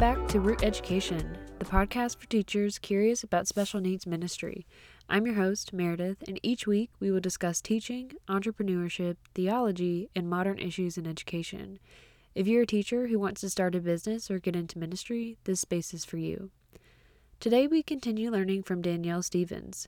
back 0.00 0.26
to 0.28 0.40
Root 0.40 0.64
Education, 0.64 1.36
the 1.58 1.64
podcast 1.66 2.16
for 2.16 2.26
teachers 2.26 2.78
curious 2.78 3.22
about 3.22 3.46
special 3.46 3.82
needs 3.82 4.06
ministry. 4.06 4.66
I'm 5.10 5.26
your 5.26 5.34
host, 5.34 5.74
Meredith, 5.74 6.26
and 6.26 6.40
each 6.42 6.66
week 6.66 6.88
we 7.00 7.10
will 7.10 7.20
discuss 7.20 7.60
teaching, 7.60 8.12
entrepreneurship, 8.26 9.18
theology, 9.34 10.08
and 10.16 10.26
modern 10.26 10.58
issues 10.58 10.96
in 10.96 11.06
education. 11.06 11.78
If 12.34 12.46
you're 12.46 12.62
a 12.62 12.66
teacher 12.66 13.08
who 13.08 13.18
wants 13.18 13.42
to 13.42 13.50
start 13.50 13.74
a 13.74 13.80
business 13.80 14.30
or 14.30 14.38
get 14.38 14.56
into 14.56 14.78
ministry, 14.78 15.36
this 15.44 15.60
space 15.60 15.92
is 15.92 16.06
for 16.06 16.16
you. 16.16 16.50
Today 17.38 17.66
we 17.66 17.82
continue 17.82 18.30
learning 18.30 18.62
from 18.62 18.80
Danielle 18.80 19.22
Stevens. 19.22 19.86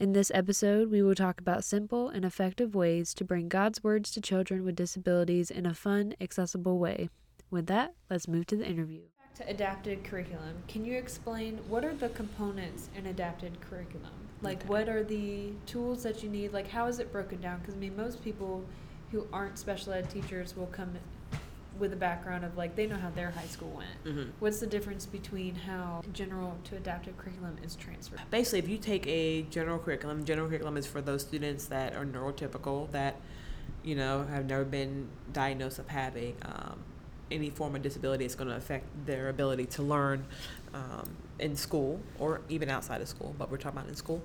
In 0.00 0.14
this 0.14 0.32
episode, 0.32 0.90
we 0.90 1.02
will 1.02 1.14
talk 1.14 1.38
about 1.38 1.62
simple 1.62 2.08
and 2.08 2.24
effective 2.24 2.74
ways 2.74 3.12
to 3.12 3.22
bring 3.22 3.50
God's 3.50 3.84
words 3.84 4.12
to 4.12 4.22
children 4.22 4.64
with 4.64 4.76
disabilities 4.76 5.50
in 5.50 5.66
a 5.66 5.74
fun, 5.74 6.14
accessible 6.22 6.78
way. 6.78 7.10
With 7.50 7.66
that, 7.66 7.92
let's 8.08 8.26
move 8.26 8.46
to 8.46 8.56
the 8.56 8.66
interview. 8.66 9.11
To 9.36 9.48
adapted 9.48 10.04
curriculum. 10.04 10.56
Can 10.68 10.84
you 10.84 10.98
explain 10.98 11.58
what 11.68 11.84
are 11.84 11.94
the 11.94 12.10
components 12.10 12.90
in 12.94 13.06
adapted 13.06 13.58
curriculum? 13.62 14.10
Like, 14.42 14.58
Okay. 14.58 14.68
what 14.68 14.88
are 14.88 15.02
the 15.02 15.52
tools 15.66 16.02
that 16.02 16.22
you 16.22 16.28
need? 16.28 16.52
Like, 16.52 16.68
how 16.68 16.86
is 16.86 16.98
it 16.98 17.10
broken 17.12 17.40
down? 17.40 17.60
Because, 17.60 17.74
I 17.74 17.78
mean, 17.78 17.96
most 17.96 18.22
people 18.22 18.64
who 19.10 19.26
aren't 19.32 19.58
special 19.58 19.92
ed 19.94 20.10
teachers 20.10 20.54
will 20.56 20.66
come 20.66 20.92
with 21.78 21.92
a 21.94 21.96
background 21.96 22.44
of 22.44 22.54
like 22.58 22.76
they 22.76 22.86
know 22.86 22.96
how 22.96 23.08
their 23.10 23.30
high 23.30 23.46
school 23.46 23.70
went. 23.70 24.16
hmm 24.16 24.30
What's 24.40 24.60
the 24.60 24.66
difference 24.66 25.06
between 25.06 25.54
how 25.54 26.02
general 26.12 26.58
to 26.64 26.76
adaptive 26.76 27.16
curriculum 27.16 27.56
is 27.64 27.74
transferred? 27.76 28.20
Basically, 28.30 28.58
if 28.58 28.68
you 28.68 28.76
take 28.76 29.06
a 29.06 29.42
general 29.44 29.78
curriculum, 29.78 30.24
general 30.26 30.48
curriculum 30.48 30.76
is 30.76 30.86
for 30.86 31.00
those 31.00 31.22
students 31.22 31.64
that 31.66 31.94
are 31.96 32.04
neurotypical, 32.04 32.90
that, 32.90 33.16
you 33.82 33.94
know, 33.94 34.24
have 34.24 34.44
never 34.46 34.64
been 34.66 35.08
diagnosed 35.32 35.78
of 35.78 35.88
having 35.88 36.36
um, 36.42 36.78
any 37.32 37.50
form 37.50 37.74
of 37.74 37.82
disability. 37.82 38.24
It's 38.24 38.34
going 38.34 38.48
to 38.50 38.56
affect 38.56 38.84
their 39.06 39.28
ability 39.28 39.66
to 39.66 39.82
learn 39.82 40.24
um, 40.74 41.16
in 41.38 41.56
school 41.56 42.00
or 42.18 42.40
even 42.48 42.68
outside 42.68 43.00
of 43.00 43.08
school, 43.08 43.34
but 43.38 43.50
we're 43.50 43.56
talking 43.56 43.78
about 43.78 43.88
in 43.88 43.96
school. 43.96 44.22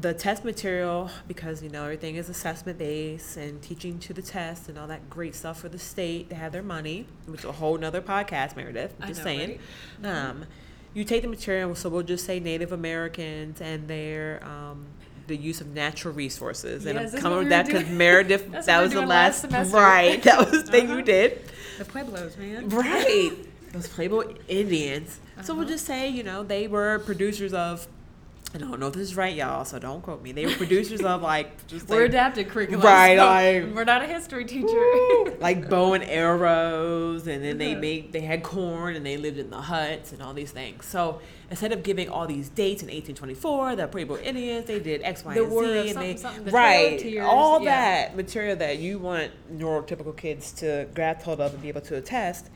The 0.00 0.14
test 0.14 0.44
material, 0.44 1.10
because 1.28 1.62
you 1.62 1.68
know 1.68 1.84
everything 1.84 2.16
is 2.16 2.30
assessment 2.30 2.78
based 2.78 3.36
and 3.36 3.60
teaching 3.60 3.98
to 4.00 4.14
the 4.14 4.22
test 4.22 4.68
and 4.70 4.78
all 4.78 4.86
that 4.88 5.10
great 5.10 5.34
stuff 5.34 5.60
for 5.60 5.68
the 5.68 5.78
state 5.78 6.30
to 6.30 6.34
have 6.34 6.52
their 6.52 6.62
money, 6.62 7.06
which 7.26 7.40
is 7.40 7.44
a 7.46 7.52
whole 7.52 7.76
nother 7.76 8.00
podcast, 8.00 8.56
Meredith. 8.56 8.94
I 9.00 9.08
Just 9.08 9.20
know, 9.20 9.24
saying. 9.24 9.58
right? 10.02 10.10
Um, 10.10 10.46
you 10.94 11.04
take 11.04 11.22
the 11.22 11.28
material, 11.28 11.74
so 11.74 11.88
we'll 11.90 12.02
just 12.02 12.24
say 12.24 12.40
Native 12.40 12.72
Americans 12.72 13.60
and 13.60 13.86
their 13.88 14.42
um, 14.44 14.86
the 15.26 15.36
use 15.36 15.60
of 15.60 15.68
natural 15.68 16.14
resources. 16.14 16.86
And 16.86 16.98
I'm 16.98 17.10
coming 17.12 17.38
with 17.38 17.48
that 17.50 17.66
because. 17.66 17.88
Meredith, 17.88 18.50
that 18.66 18.82
was 18.82 18.92
the 18.92 19.04
last 19.06 19.40
semester. 19.42 19.76
right? 19.76 20.22
That 20.22 20.38
was 20.50 20.64
the 20.64 20.70
thing 20.70 20.86
Uh-huh. 20.88 20.96
you 20.98 21.02
did, 21.02 21.40
The 21.78 21.84
Pueblos, 21.84 22.36
man. 22.36 22.68
right? 22.68 23.32
Those 23.72 23.88
Pueblo 23.88 24.34
Indians. 24.48 25.18
So 25.42 25.52
we'll 25.54 25.62
Uh-huh. 25.64 25.72
just 25.72 25.86
say, 25.86 26.08
you 26.08 26.22
know, 26.22 26.42
they 26.42 26.68
were 26.68 27.00
producers 27.00 27.52
of. 27.52 27.86
I 28.54 28.58
don't 28.58 28.78
know 28.78 28.86
if 28.86 28.94
this 28.94 29.02
is 29.08 29.16
right, 29.16 29.34
y'all, 29.34 29.64
so 29.64 29.80
don't 29.80 30.00
quote 30.00 30.22
me. 30.22 30.30
They 30.30 30.46
were 30.46 30.52
producers 30.52 31.00
of 31.02 31.22
like 31.22 31.66
just 31.66 31.88
We're 31.88 32.02
like, 32.02 32.10
adapted 32.10 32.48
curriculum. 32.48 32.82
Right, 32.86 33.18
so 33.18 33.26
I- 33.26 33.68
we're 33.74 33.82
not 33.82 34.02
a 34.02 34.06
history 34.06 34.44
teacher. 34.44 35.36
like 35.40 35.68
bow 35.68 35.94
and 35.94 36.04
arrows 36.04 37.26
and 37.26 37.42
then 37.44 37.58
they 37.58 37.74
made 37.74 38.12
they 38.12 38.20
had 38.20 38.42
corn 38.44 38.94
and 38.94 39.04
they 39.04 39.16
lived 39.16 39.38
in 39.38 39.50
the 39.50 39.60
huts 39.60 40.12
and 40.12 40.22
all 40.22 40.32
these 40.32 40.50
things 40.52 40.86
so 40.86 41.20
instead 41.50 41.72
of 41.72 41.82
giving 41.82 42.08
all 42.08 42.26
these 42.26 42.48
dates 42.48 42.82
in 42.82 42.86
1824 42.88 43.76
the 43.76 43.86
Pueblo 43.88 44.16
Indians 44.18 44.66
they 44.66 44.78
did 44.78 45.02
X 45.02 45.24
Y 45.24 45.34
The 45.34 45.42
and 45.44 45.50
Z 45.52 45.58
and 45.58 45.88
something, 45.88 46.00
they 46.00 46.16
something, 46.16 46.44
the 46.44 46.50
right 46.52 47.18
all 47.22 47.60
yeah. 47.60 48.06
that 48.06 48.16
material 48.16 48.56
that 48.56 48.78
you 48.78 48.98
want 48.98 49.32
neurotypical 49.52 50.16
kids 50.16 50.52
to 50.52 50.86
grasp 50.94 51.24
hold 51.24 51.40
of 51.40 51.52
and 51.52 51.62
be 51.62 51.68
able 51.68 51.80
to 51.82 51.96
attest 51.96 52.48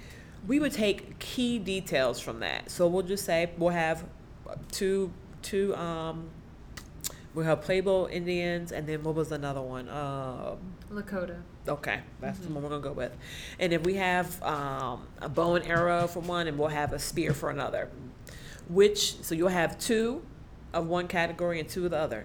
we 0.46 0.58
would 0.60 0.72
take 0.72 1.18
key 1.18 1.58
details 1.58 2.20
from 2.20 2.40
that 2.40 2.70
so 2.70 2.86
we'll 2.86 3.02
just 3.02 3.24
say 3.24 3.50
we'll 3.58 3.70
have 3.70 4.04
two 4.70 5.10
two 5.42 5.74
um 5.76 6.30
we'll 7.34 7.44
have 7.44 7.62
Pueblo 7.62 8.08
Indians 8.08 8.72
and 8.72 8.86
then 8.86 9.02
what 9.02 9.14
was 9.14 9.30
another 9.32 9.60
one 9.62 9.88
um 9.88 10.58
Lakota. 10.90 11.36
Okay, 11.68 12.00
that's 12.20 12.38
Mhm. 12.38 12.42
the 12.44 12.48
one 12.54 12.62
we're 12.62 12.70
gonna 12.70 12.82
go 12.82 12.92
with. 12.92 13.12
And 13.60 13.72
if 13.74 13.84
we 13.84 13.94
have 13.94 14.42
um, 14.42 15.06
a 15.20 15.28
bow 15.28 15.54
and 15.54 15.66
arrow 15.66 16.06
for 16.06 16.20
one, 16.20 16.46
and 16.46 16.58
we'll 16.58 16.68
have 16.68 16.94
a 16.94 16.98
spear 16.98 17.34
for 17.34 17.50
another, 17.50 17.90
which 18.68 19.22
so 19.22 19.34
you'll 19.34 19.48
have 19.48 19.78
two 19.78 20.22
of 20.72 20.86
one 20.86 21.06
category 21.08 21.60
and 21.60 21.68
two 21.68 21.84
of 21.84 21.90
the 21.90 21.98
other. 21.98 22.24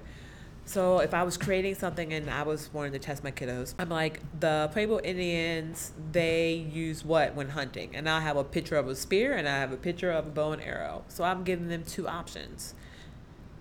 So 0.65 0.99
if 0.99 1.13
I 1.13 1.23
was 1.23 1.35
creating 1.35 1.75
something 1.75 2.13
and 2.13 2.29
I 2.29 2.43
was 2.43 2.69
wanting 2.73 2.93
to 2.93 2.99
test 2.99 3.21
my 3.21 3.31
kiddos, 3.31 3.73
I'm 3.77 3.89
like 3.89 4.21
the 4.39 4.69
Pueblo 4.71 5.01
Indians. 5.01 5.91
They 6.13 6.53
use 6.53 7.03
what 7.03 7.35
when 7.35 7.49
hunting, 7.49 7.93
and 7.93 8.07
I 8.07 8.21
have 8.21 8.37
a 8.37 8.45
picture 8.45 8.77
of 8.77 8.87
a 8.87 8.95
spear 8.95 9.33
and 9.33 9.45
I 9.47 9.57
have 9.59 9.73
a 9.73 9.77
picture 9.77 10.09
of 10.11 10.27
a 10.27 10.29
bow 10.29 10.53
and 10.53 10.61
arrow. 10.61 11.03
So 11.09 11.25
I'm 11.25 11.43
giving 11.43 11.67
them 11.67 11.83
two 11.83 12.07
options 12.07 12.75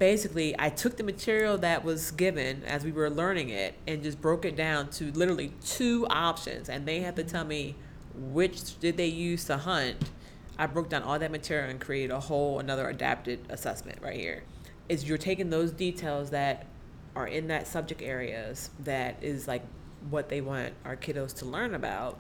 basically 0.02 0.52
I 0.58 0.68
took 0.68 0.96
the 0.96 1.04
material 1.04 1.56
that 1.58 1.84
was 1.84 2.10
given 2.10 2.64
as 2.64 2.82
we 2.82 2.90
were 2.90 3.08
learning 3.08 3.50
it 3.50 3.76
and 3.86 4.02
just 4.02 4.20
broke 4.20 4.44
it 4.44 4.56
down 4.56 4.90
to 4.90 5.12
literally 5.12 5.52
two 5.64 6.08
options 6.10 6.68
and 6.68 6.86
they 6.86 7.02
had 7.02 7.14
to 7.14 7.22
tell 7.22 7.44
me 7.44 7.76
which 8.12 8.80
did 8.80 8.96
they 8.96 9.06
use 9.06 9.44
to 9.44 9.58
hunt. 9.58 10.10
I 10.58 10.66
broke 10.66 10.88
down 10.88 11.04
all 11.04 11.16
that 11.20 11.30
material 11.30 11.70
and 11.70 11.80
created 11.80 12.10
a 12.10 12.18
whole 12.18 12.58
another 12.58 12.88
adapted 12.88 13.46
assessment 13.48 14.00
right 14.02 14.18
here. 14.18 14.42
Is 14.88 15.08
you're 15.08 15.18
taking 15.18 15.50
those 15.50 15.70
details 15.70 16.30
that 16.30 16.66
are 17.14 17.28
in 17.28 17.46
that 17.46 17.68
subject 17.68 18.02
areas 18.02 18.70
that 18.80 19.22
is 19.22 19.46
like 19.46 19.62
what 20.10 20.28
they 20.28 20.40
want 20.40 20.72
our 20.84 20.96
kiddos 20.96 21.32
to 21.34 21.44
learn 21.44 21.76
about 21.76 22.18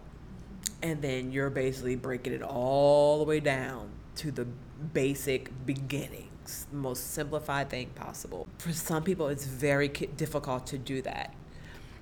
and 0.84 1.02
then 1.02 1.32
you're 1.32 1.50
basically 1.50 1.96
breaking 1.96 2.32
it 2.32 2.42
all 2.42 3.18
the 3.18 3.24
way 3.24 3.40
down 3.40 3.88
to 4.14 4.30
the 4.30 4.44
basic 4.92 5.50
beginnings, 5.66 6.28
the 6.30 6.31
most 6.72 7.12
simplified 7.12 7.70
thing 7.70 7.88
possible. 7.94 8.46
For 8.58 8.72
some 8.72 9.02
people, 9.02 9.28
it's 9.28 9.46
very 9.46 9.88
difficult 9.88 10.66
to 10.68 10.78
do 10.78 11.02
that. 11.02 11.34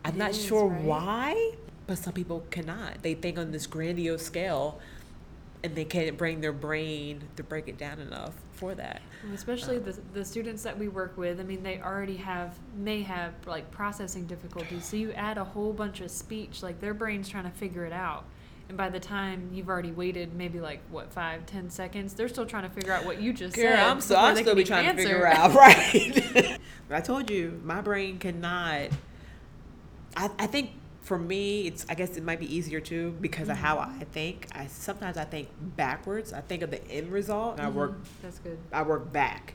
I'm 0.04 0.14
It 0.14 0.18
not 0.18 0.30
is, 0.30 0.44
sure 0.44 0.68
right? 0.68 0.82
why, 0.82 1.52
but 1.86 1.98
some 1.98 2.12
people 2.12 2.44
cannot. 2.50 3.02
They 3.02 3.14
think 3.14 3.38
on 3.38 3.50
this 3.50 3.66
grandiose 3.66 4.24
scale, 4.24 4.80
and 5.62 5.74
they 5.74 5.84
can't 5.84 6.16
bring 6.16 6.40
their 6.40 6.52
brain 6.52 7.22
to 7.36 7.42
break 7.42 7.68
it 7.68 7.76
down 7.76 7.98
enough 7.98 8.32
for 8.54 8.74
that. 8.74 9.02
Especially 9.34 9.76
um, 9.76 9.84
the, 9.84 9.98
the 10.14 10.24
students 10.24 10.62
that 10.62 10.78
we 10.78 10.88
work 10.88 11.16
with, 11.18 11.38
I 11.38 11.42
mean, 11.42 11.62
they 11.62 11.80
already 11.80 12.16
have, 12.16 12.58
may 12.76 13.02
have 13.02 13.34
like 13.46 13.70
processing 13.70 14.26
difficulties. 14.26 14.84
So 14.84 14.96
you 14.96 15.12
add 15.12 15.36
a 15.36 15.44
whole 15.44 15.72
bunch 15.72 16.00
of 16.00 16.10
speech, 16.10 16.62
like 16.62 16.80
their 16.80 16.94
brain's 16.94 17.28
trying 17.28 17.44
to 17.44 17.50
figure 17.50 17.84
it 17.84 17.92
out. 17.92 18.24
And 18.70 18.76
by 18.76 18.88
the 18.88 19.00
time 19.00 19.50
you've 19.52 19.68
already 19.68 19.90
waited 19.90 20.32
maybe 20.32 20.60
like, 20.60 20.78
what, 20.92 21.12
five, 21.12 21.44
ten 21.44 21.70
seconds, 21.70 22.14
they're 22.14 22.28
still 22.28 22.46
trying 22.46 22.62
to 22.62 22.68
figure 22.70 22.92
out 22.92 23.04
what 23.04 23.20
you 23.20 23.32
just 23.32 23.56
Girl, 23.56 23.64
said. 23.64 23.80
I'm 23.80 24.00
so 24.00 24.14
I'm 24.14 24.36
still 24.36 24.54
be 24.54 24.62
trying 24.62 24.94
to 24.94 25.02
figure 25.02 25.26
out 25.26 25.52
right. 25.56 26.56
I 26.90 27.00
told 27.00 27.28
you, 27.30 27.60
my 27.64 27.80
brain 27.80 28.20
cannot. 28.20 28.90
I 30.16 30.30
I 30.38 30.46
think 30.46 30.70
for 31.00 31.18
me, 31.18 31.66
it's 31.66 31.84
I 31.88 31.94
guess 31.94 32.16
it 32.16 32.22
might 32.22 32.38
be 32.38 32.54
easier 32.54 32.78
too 32.78 33.16
because 33.20 33.48
of 33.48 33.56
how 33.56 33.78
Mm-hmm. 33.78 34.00
I 34.00 34.04
think. 34.04 34.46
I 34.52 34.66
sometimes 34.68 35.16
I 35.16 35.24
think 35.24 35.48
backwards. 35.76 36.32
I 36.32 36.40
think 36.40 36.62
of 36.62 36.70
the 36.70 36.86
end 36.88 37.10
result 37.10 37.58
and 37.58 37.66
I 37.66 37.70
work. 37.70 37.94
That's 38.22 38.38
good. 38.38 38.56
I 38.72 38.82
work 38.82 39.12
back. 39.12 39.54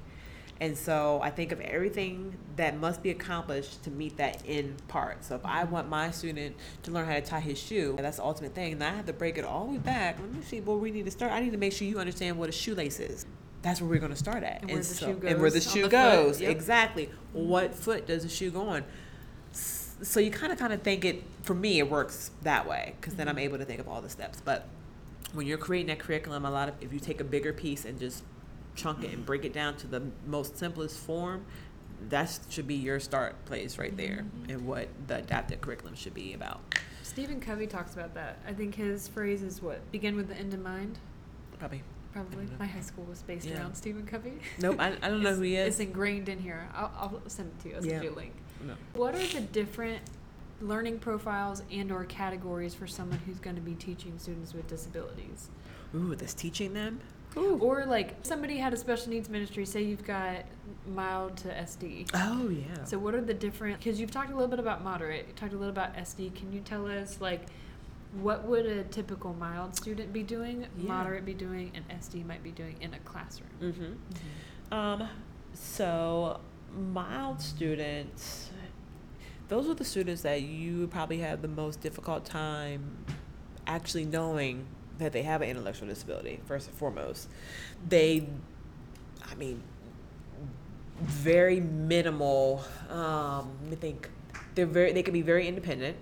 And 0.62 0.78
so 0.78 1.20
I 1.22 1.32
think 1.32 1.52
of 1.52 1.60
everything 1.60 2.34
that 2.56 2.78
must 2.80 3.04
be 3.04 3.10
accomplished 3.10 3.84
to 3.84 3.92
meet 3.92 4.16
that 4.18 4.42
end 4.48 4.82
part. 4.88 5.26
So 5.26 5.36
if 5.36 5.46
I 5.46 5.66
want 5.66 5.90
my 5.90 6.12
student 6.12 6.56
to 6.84 6.92
learn 6.92 7.06
how 7.06 7.14
to 7.16 7.22
tie 7.22 7.42
his 7.42 7.60
shoe, 7.60 7.96
that's 8.00 8.18
the 8.18 8.24
ultimate 8.24 8.56
thing. 8.56 8.74
And 8.74 8.84
I 8.84 8.92
have 8.92 9.06
to 9.08 9.14
break 9.14 9.38
it 9.38 9.44
all 9.44 9.66
the 9.66 9.74
way 9.74 9.78
back. 9.80 10.18
Let 10.20 10.34
me 10.34 10.42
see 10.42 10.62
where 10.62 10.78
we 10.78 10.92
need 10.92 11.06
to 11.06 11.12
start. 11.12 11.34
I 11.34 11.42
need 11.42 11.52
to 11.52 11.58
make 11.58 11.74
sure 11.74 11.88
you 11.88 12.00
understand 12.00 12.38
what 12.38 12.48
a 12.48 12.54
shoelace 12.54 13.02
is. 13.02 13.26
That's 13.64 13.82
where 13.82 13.90
we're 13.90 14.00
going 14.00 14.14
to 14.14 14.18
start 14.18 14.44
at. 14.44 14.62
And 14.62 14.70
where 14.72 14.80
the 14.80 14.84
so, 14.86 15.08
shoe 15.08 15.28
And 15.28 15.42
where 15.42 15.50
the 15.50 15.60
goes 15.60 15.72
shoe 15.72 15.82
the 15.84 15.90
goes. 15.90 16.40
Yep. 16.40 16.52
Exactly. 16.52 17.10
What 17.34 17.76
foot 17.76 18.08
does 18.08 18.24
the 18.24 18.30
shoe 18.30 18.52
go 18.52 18.62
on? 18.62 18.86
So 19.52 20.20
you 20.20 20.32
kind 20.32 20.54
of 20.54 20.60
kind 20.60 20.72
of 20.72 20.84
think 20.84 21.04
it, 21.04 21.24
for 21.42 21.54
me, 21.54 21.80
it 21.80 21.90
works 21.90 22.32
that 22.44 22.68
way 22.68 22.96
because 23.00 23.16
then 23.16 23.28
I'm 23.28 23.36
Mhm. 23.38 23.42
able 23.42 23.58
to 23.58 23.66
think 23.66 23.80
of 23.80 23.88
all 23.90 24.02
the 24.02 24.10
steps. 24.10 24.42
But 24.44 24.68
when 25.34 25.48
you're 25.48 25.58
creating 25.58 25.88
that 25.88 26.00
curriculum, 26.00 26.46
a 26.46 26.52
lot 26.52 26.70
of 26.70 26.76
if 26.82 26.94
you 26.94 27.00
take 27.00 27.20
a 27.20 27.24
bigger 27.26 27.52
piece 27.54 27.86
and 27.86 28.00
just 28.00 28.24
chunk 28.76 29.04
it 29.04 29.14
and 29.14 29.26
break 29.26 29.46
it 29.46 29.54
down 29.54 29.76
to 29.78 29.88
the 29.88 30.02
most 30.28 30.58
simplest 30.58 30.98
form, 31.00 31.46
that 32.10 32.38
should 32.50 32.68
be 32.68 32.76
your 32.76 33.00
start 33.00 33.44
place 33.46 33.78
right 33.78 33.96
there, 33.98 34.26
Mhm. 34.48 34.50
and 34.54 34.68
what 34.68 34.90
the 35.08 35.18
adaptive 35.18 35.62
curriculum 35.62 35.96
should 35.96 36.14
be 36.14 36.34
about. 36.34 36.62
Stephen 37.04 37.40
Covey 37.40 37.68
talks 37.68 37.94
about 37.94 38.14
that. 38.16 38.38
I 38.48 38.54
think 38.54 38.76
his 38.76 39.08
phrase 39.08 39.42
is 39.42 39.62
what? 39.62 39.90
Begin 39.92 40.16
with 40.16 40.28
the 40.28 40.36
end 40.36 40.54
in 40.54 40.62
mind? 40.62 41.00
Probably. 41.58 41.84
Probably. 42.12 42.48
My 42.60 42.66
high 42.66 42.82
school 42.82 43.06
was 43.06 43.22
based 43.24 43.46
Yeah. 43.46 43.60
around 43.60 43.76
Stephen 43.76 44.06
Covey. 44.06 44.40
Nope, 44.60 44.78
I, 44.80 44.90
I 45.02 45.10
don't 45.10 45.22
know 45.24 45.34
who 45.36 45.42
he 45.42 45.56
is. 45.56 45.68
It's 45.68 45.80
ingrained 45.80 46.30
in 46.30 46.40
here. 46.40 46.68
I'll, 46.74 46.92
I'll 46.98 47.22
send 47.30 47.52
it 47.52 47.62
to 47.64 47.70
you. 47.70 47.76
I'll 47.76 47.82
send 47.82 47.94
Yeah. 47.94 48.02
you 48.04 48.10
a 48.12 48.16
link. 48.16 48.34
No. 48.66 48.74
What 48.94 49.16
are 49.16 49.28
the 49.28 49.42
different 49.42 50.02
learning 50.62 51.00
profiles 51.00 51.62
and 51.72 51.92
or 51.92 52.06
categories 52.06 52.74
for 52.74 52.88
someone 52.88 53.20
who's 53.26 53.40
going 53.40 53.56
to 53.58 53.62
be 53.62 53.76
teaching 53.76 54.18
students 54.18 54.54
with 54.54 54.68
disabilities? 54.68 55.50
Ooh, 55.94 56.16
that's 56.16 56.34
teaching 56.34 56.74
them. 56.74 57.00
Or 57.36 57.86
like 57.86 58.16
somebody 58.24 58.58
had 58.58 58.74
a 58.74 58.78
special 58.78 59.10
needs 59.10 59.30
ministry, 59.30 59.66
say 59.66 59.84
you've 59.84 60.06
got 60.06 60.46
mild 60.88 61.38
to 61.38 61.50
SD. 61.50 62.10
Oh 62.14 62.50
yeah. 62.50 62.84
So 62.86 62.98
what 62.98 63.14
are 63.16 63.22
the 63.22 63.34
different 63.34 63.80
because 63.80 64.00
you've 64.00 64.12
talked 64.12 64.30
a 64.32 64.34
little 64.34 64.48
bit 64.48 64.60
about 64.60 64.84
moderate, 64.84 65.28
you 65.28 65.34
talked 65.34 65.54
a 65.54 65.58
little 65.58 65.72
about 65.72 65.96
SD. 65.96 66.34
Can 66.36 66.52
you 66.54 66.62
tell 66.62 66.88
us 66.88 67.20
like 67.20 67.42
what 68.22 68.46
would 68.46 68.66
a 68.66 68.84
typical 68.86 69.34
mild 69.34 69.76
student 69.76 70.14
be 70.14 70.24
doing, 70.24 70.66
Yeah. 70.78 70.88
moderate 70.88 71.26
be 71.26 71.34
doing, 71.34 71.72
and 71.76 71.86
SD 71.90 72.26
might 72.26 72.44
be 72.44 72.52
doing 72.52 72.78
in 72.80 72.94
a 72.94 73.00
classroom? 73.00 73.50
Mm-hmm. 73.62 74.74
Um, 74.74 75.10
so 75.54 76.40
mild 76.94 77.42
students, 77.42 78.50
those 79.50 79.68
are 79.68 79.74
the 79.74 79.84
students 79.86 80.22
that 80.22 80.42
you 80.44 80.88
probably 80.88 81.20
have 81.20 81.42
the 81.42 81.48
most 81.48 81.82
difficult 81.82 82.26
time 82.26 82.98
actually 83.68 84.06
knowing 84.06 84.66
that 85.00 85.12
they 85.12 85.24
have 85.24 85.42
an 85.42 85.50
intellectual 85.50 85.88
disability. 85.88 86.40
First 86.46 86.68
and 86.68 86.78
foremost, 86.78 87.30
they, 87.88 88.28
I 89.24 89.36
mean, 89.36 89.62
very 91.02 91.60
minimal. 91.60 92.64
Um, 92.90 93.52
me 93.70 93.76
think. 93.76 94.10
They're 94.56 94.66
very. 94.66 94.94
They 94.94 95.04
can 95.04 95.14
be 95.14 95.22
very 95.22 95.48
independent. 95.48 95.98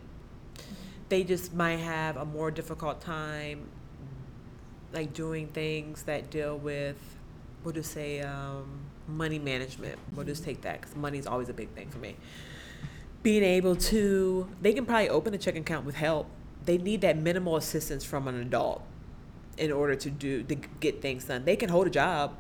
They 1.10 1.24
just 1.24 1.54
might 1.54 1.78
have 1.78 2.18
a 2.18 2.26
more 2.26 2.52
difficult 2.52 3.02
time, 3.02 3.68
like 4.94 5.14
doing 5.14 5.48
things 5.48 6.04
that 6.04 6.30
deal 6.30 6.58
with, 6.58 6.98
we'll 7.64 7.74
just 7.74 7.92
say, 7.92 8.22
um, 8.22 8.66
money 9.08 9.40
management. 9.40 10.00
We'll 10.16 10.26
just 10.26 10.44
take 10.44 10.62
that 10.62 10.82
because 10.82 10.96
money 10.96 11.18
is 11.18 11.28
always 11.28 11.50
a 11.50 11.54
big 11.54 11.70
thing 11.70 11.90
for 11.90 12.00
me. 12.00 12.16
Being 13.22 13.44
able 13.44 13.76
to, 13.76 14.50
they 14.62 14.74
can 14.74 14.86
probably 14.86 15.10
open 15.10 15.34
a 15.34 15.38
checking 15.38 15.62
account 15.62 15.86
with 15.86 15.96
help. 15.96 16.28
They 16.66 16.78
need 16.78 17.02
that 17.02 17.18
minimal 17.18 17.56
assistance 17.56 18.04
from 18.06 18.28
an 18.28 18.40
adult 18.40 18.84
in 19.58 19.72
order 19.72 19.96
to 19.96 20.10
do 20.10 20.44
to 20.44 20.56
get 20.56 21.02
things 21.02 21.26
done. 21.26 21.46
They 21.46 21.56
can 21.56 21.70
hold 21.70 21.88
a 21.88 21.90
job. 21.90 22.36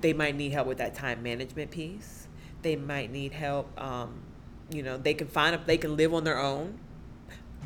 They 0.00 0.12
might 0.12 0.36
need 0.36 0.52
help 0.52 0.66
with 0.66 0.78
that 0.78 0.94
time 0.94 1.22
management 1.22 1.70
piece. 1.70 2.28
They 2.62 2.76
might 2.76 3.10
need 3.10 3.32
help. 3.32 3.80
Um, 3.80 4.22
you 4.70 4.82
know, 4.82 4.96
they 4.96 5.14
can 5.14 5.28
find 5.28 5.54
a, 5.54 5.58
they 5.58 5.76
can 5.76 5.96
live 5.96 6.12
on 6.14 6.24
their 6.24 6.38
own, 6.38 6.78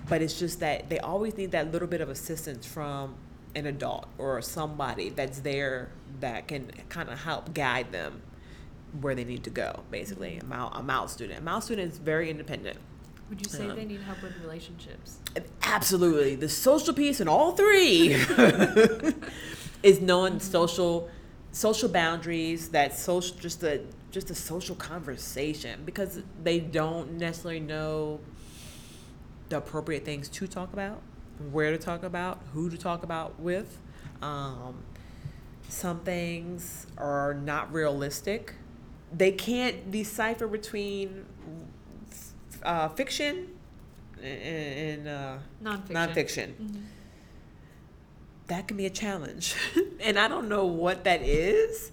but 0.09 0.23
it's 0.23 0.39
just 0.39 0.61
that 0.61 0.89
they 0.89 0.99
always 0.99 1.37
need 1.37 1.53
that 1.53 1.73
little 1.73 1.89
bit 1.89 2.01
of 2.01 2.09
assistance 2.09 2.67
from 2.67 3.15
an 3.55 3.67
adult 3.67 4.07
or 4.19 4.41
somebody 4.43 5.09
that's 5.09 5.41
there 5.41 5.91
that 6.21 6.49
can 6.49 6.71
kind 6.89 7.09
of 7.09 7.21
help 7.21 7.55
guide 7.55 7.93
them 7.93 8.23
where 9.01 9.15
they 9.15 9.25
need 9.25 9.45
to 9.45 9.51
go. 9.51 9.85
Basically, 9.91 10.39
a 10.39 10.45
mild, 10.45 10.73
a 10.75 10.83
mild 10.83 11.11
student. 11.11 11.39
A 11.39 11.43
mild 11.43 11.65
student 11.65 11.93
is 11.93 11.99
very 11.99 12.31
independent. 12.31 12.79
Would 13.29 13.41
you 13.41 13.51
say 13.51 13.69
Um, 13.69 13.77
they 13.77 13.85
need 13.85 14.01
help 14.01 14.23
with 14.23 14.39
relationships? 14.41 15.19
Absolutely. 15.63 16.35
The 16.35 16.49
social 16.49 16.95
piece 16.95 17.21
in 17.21 17.29
all 17.29 17.53
three 17.53 18.15
is 19.83 20.01
knowing 20.01 20.41
social 20.41 21.11
social 21.53 21.89
boundaries, 21.89 22.69
that 22.71 22.97
social 22.97 23.37
just 23.37 23.63
a 23.63 23.83
just 24.11 24.31
a 24.31 24.35
social 24.35 24.75
conversation 24.75 25.83
because 25.85 26.23
they 26.43 26.59
don't 26.61 27.13
necessarily 27.13 27.61
know 27.61 28.21
the 29.51 29.59
appropriate 29.59 30.05
things 30.05 30.29
to 30.29 30.47
talk 30.47 30.73
about, 30.73 31.03
where 31.53 31.71
to 31.71 31.79
talk 31.79 32.03
about, 32.03 32.41
who 32.53 32.71
to 32.71 32.79
talk 32.79 33.03
about 33.03 33.39
with. 33.39 33.79
Um, 34.23 34.83
some 35.69 36.01
things 36.01 36.87
are 36.97 37.35
not 37.35 37.73
realistic. 37.73 38.55
They 39.13 39.33
can't 39.33 39.91
decipher 39.91 40.47
between 40.47 41.27
uh, 42.63 42.89
fiction 42.91 43.49
and, 44.23 45.07
and 45.07 45.09
uh, 45.09 45.39
Nonfiction. 45.63 45.89
nonfiction. 45.91 46.53
Mhm. 46.55 46.83
That 48.49 48.67
can 48.67 48.77
be 48.77 48.87
a 48.87 48.91
challenge. 48.91 49.55
and 50.01 50.19
I 50.19 50.27
don't 50.29 50.49
know 50.49 50.65
what 50.67 51.05
that 51.05 51.21
is, 51.23 51.93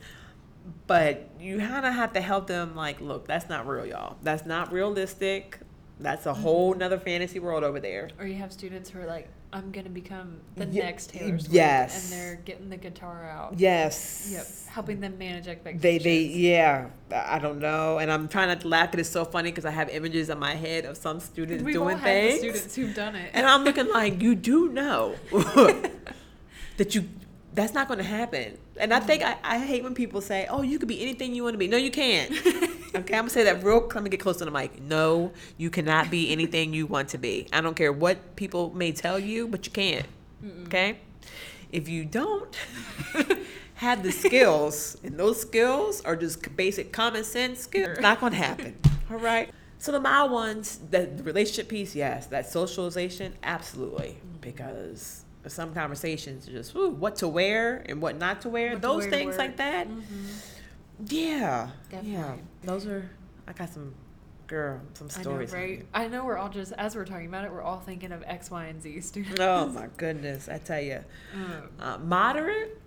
but 0.88 1.29
you 1.39 1.59
kind 1.59 1.85
of 1.85 1.94
have 1.94 2.13
to 2.13 2.21
help 2.21 2.47
them, 2.47 2.75
like, 2.75 3.01
look, 3.01 3.27
that's 3.27 3.50
not 3.50 3.67
real, 3.67 3.85
y'all. 3.85 4.15
That's 4.23 4.45
not 4.45 4.71
realistic. 4.71 5.59
That's 6.00 6.25
a 6.25 6.33
whole 6.33 6.73
nother 6.73 6.97
fantasy 6.97 7.39
world 7.39 7.63
over 7.63 7.79
there. 7.79 8.09
Or 8.19 8.25
you 8.25 8.35
have 8.35 8.51
students 8.53 8.89
who 8.89 9.00
are 9.01 9.06
like, 9.06 9.27
I'm 9.56 9.72
gonna 9.72 9.90
become 9.90 10.42
the 10.57 10.66
Ye- 10.66 10.81
next 10.81 11.12
Taylor 11.12 11.40
Swift, 11.40 11.54
yes. 11.54 12.12
and 12.12 12.22
they're 12.22 12.36
getting 12.44 12.69
the 12.69 12.75
guitar 12.75 13.24
out. 13.30 13.57
Yes. 13.57 14.28
Yep, 14.30 14.74
helping 14.74 15.00
them 15.00 15.18
manage 15.18 15.48
expectations. 15.48 15.81
They, 15.81 15.98
they, 15.98 16.24
yeah, 16.24 16.88
I 17.10 17.40
don't 17.40 17.60
know. 17.60 18.00
And 18.00 18.12
I'm 18.12 18.28
trying 18.28 18.50
not 18.50 18.60
to 18.62 18.68
laugh 18.68 18.92
because 18.92 19.07
it's 19.07 19.13
so 19.13 19.24
funny 19.24 19.52
because 19.52 19.63
I 19.63 19.72
have 19.72 19.88
images 19.88 20.30
in 20.30 20.40
my 20.40 20.56
head 20.56 20.84
of 20.84 20.98
some 20.98 21.22
students 21.22 21.63
We've 21.63 21.74
doing 21.74 21.96
all 21.96 22.02
things. 22.02 22.40
students 22.40 22.75
who've 22.75 22.94
done 22.94 23.16
it. 23.16 23.31
And 23.34 23.48
I'm 23.48 23.63
looking 23.63 23.88
like, 23.88 24.22
you 24.22 24.36
do 24.36 24.68
know 24.74 25.16
that 25.31 26.94
you 26.94 27.07
that's 27.54 27.74
not 27.74 27.88
going 27.88 28.00
to 28.00 28.04
happen. 28.04 28.57
And 28.78 28.94
I 28.94 29.00
think 29.00 29.24
mm. 29.24 29.38
I, 29.42 29.56
I 29.56 29.60
hate 29.60 29.84
when 29.84 29.96
people 29.96 30.19
say, 30.19 30.48
"Oh, 30.50 30.62
you 30.63 30.80
could 30.80 30.90
be 30.90 31.02
anything 31.02 31.34
you 31.34 31.44
want 31.44 31.54
to 31.54 31.57
be." 31.57 31.69
No, 31.69 31.78
you 31.78 31.92
can't. 31.92 32.30
okay, 33.00 33.13
I'm 33.15 33.21
gonna 33.21 33.30
say 33.30 33.44
that 33.44 33.63
real. 33.63 33.89
Let 33.94 34.03
me 34.03 34.09
get 34.09 34.19
close 34.19 34.38
to 34.38 34.45
the 34.45 34.51
mic. 34.51 34.81
No, 34.81 35.31
you 35.57 35.69
cannot 35.69 36.09
be 36.09 36.31
anything 36.31 36.74
you 36.74 36.86
want 36.88 37.09
to 37.09 37.18
be. 37.18 37.47
I 37.53 37.62
don't 37.62 37.75
care 37.75 37.92
what 37.94 38.36
people 38.36 38.71
may 38.74 38.92
tell 38.92 39.19
you, 39.19 39.47
but 39.47 39.65
you 39.65 39.71
can't. 39.71 40.06
Okay, 40.68 40.97
if 41.71 41.88
you 41.89 42.06
don't 42.06 42.56
have 43.75 44.03
the 44.03 44.12
skills, 44.12 44.97
and 45.03 45.18
those 45.19 45.42
skills 45.42 46.01
are 46.01 46.15
just 46.15 46.56
basic 46.56 46.92
common 46.92 47.24
sense 47.24 47.59
skills, 47.62 47.89
it's 47.89 48.01
not 48.01 48.19
gonna 48.19 48.36
happen. 48.36 48.75
All 49.12 49.18
right. 49.18 49.50
So 49.77 49.92
the 49.92 50.00
mild 50.00 50.31
ones, 50.31 50.80
the, 50.89 51.06
the 51.06 51.21
relationship 51.24 51.68
piece, 51.69 51.95
yes. 51.95 52.27
That 52.27 52.50
socialization, 52.50 53.33
absolutely, 53.44 54.18
because 54.42 55.24
some 55.47 55.74
conversations 55.74 56.47
are 56.47 56.51
just 56.53 56.74
whew, 56.74 56.89
what 56.89 57.18
to 57.18 57.27
wear 57.27 57.83
and 57.88 58.01
what 58.01 58.18
not 58.18 58.42
to 58.42 58.50
wear. 58.50 58.69
What 58.71 58.75
to 58.75 58.81
those 58.81 59.01
wear 59.03 59.12
to 59.12 59.15
things 59.18 59.38
like 59.38 59.57
that. 59.57 59.88
Mhm. 59.88 60.01
Yeah, 61.07 61.69
yeah. 62.03 62.36
Those 62.63 62.86
are. 62.88 63.09
I 63.47 63.53
got 63.53 63.69
some, 63.69 63.94
girl, 64.47 64.81
some 64.94 65.07
I 65.13 65.18
know, 65.18 65.21
stories. 65.24 65.53
right? 65.53 65.86
I 65.94 66.07
know 66.07 66.25
we're 66.25 66.38
all 66.38 66.50
just 66.50 66.71
as 66.74 66.95
we're 66.95 67.06
talking 67.06 67.27
about 67.27 67.45
it, 67.45 67.51
we're 67.51 67.62
all 67.62 67.80
thinking 67.80 68.12
of 68.12 68.24
X, 68.25 68.50
Y, 68.50 68.65
and 68.65 68.81
Z 68.81 69.01
students. 69.01 69.39
Oh 69.39 69.68
my 69.74 69.88
goodness, 69.97 70.50
I 70.50 70.57
tell 70.57 70.81
you. 70.81 71.03
Um, 71.33 71.69
Uh, 71.80 71.97
moderate, 72.00 72.81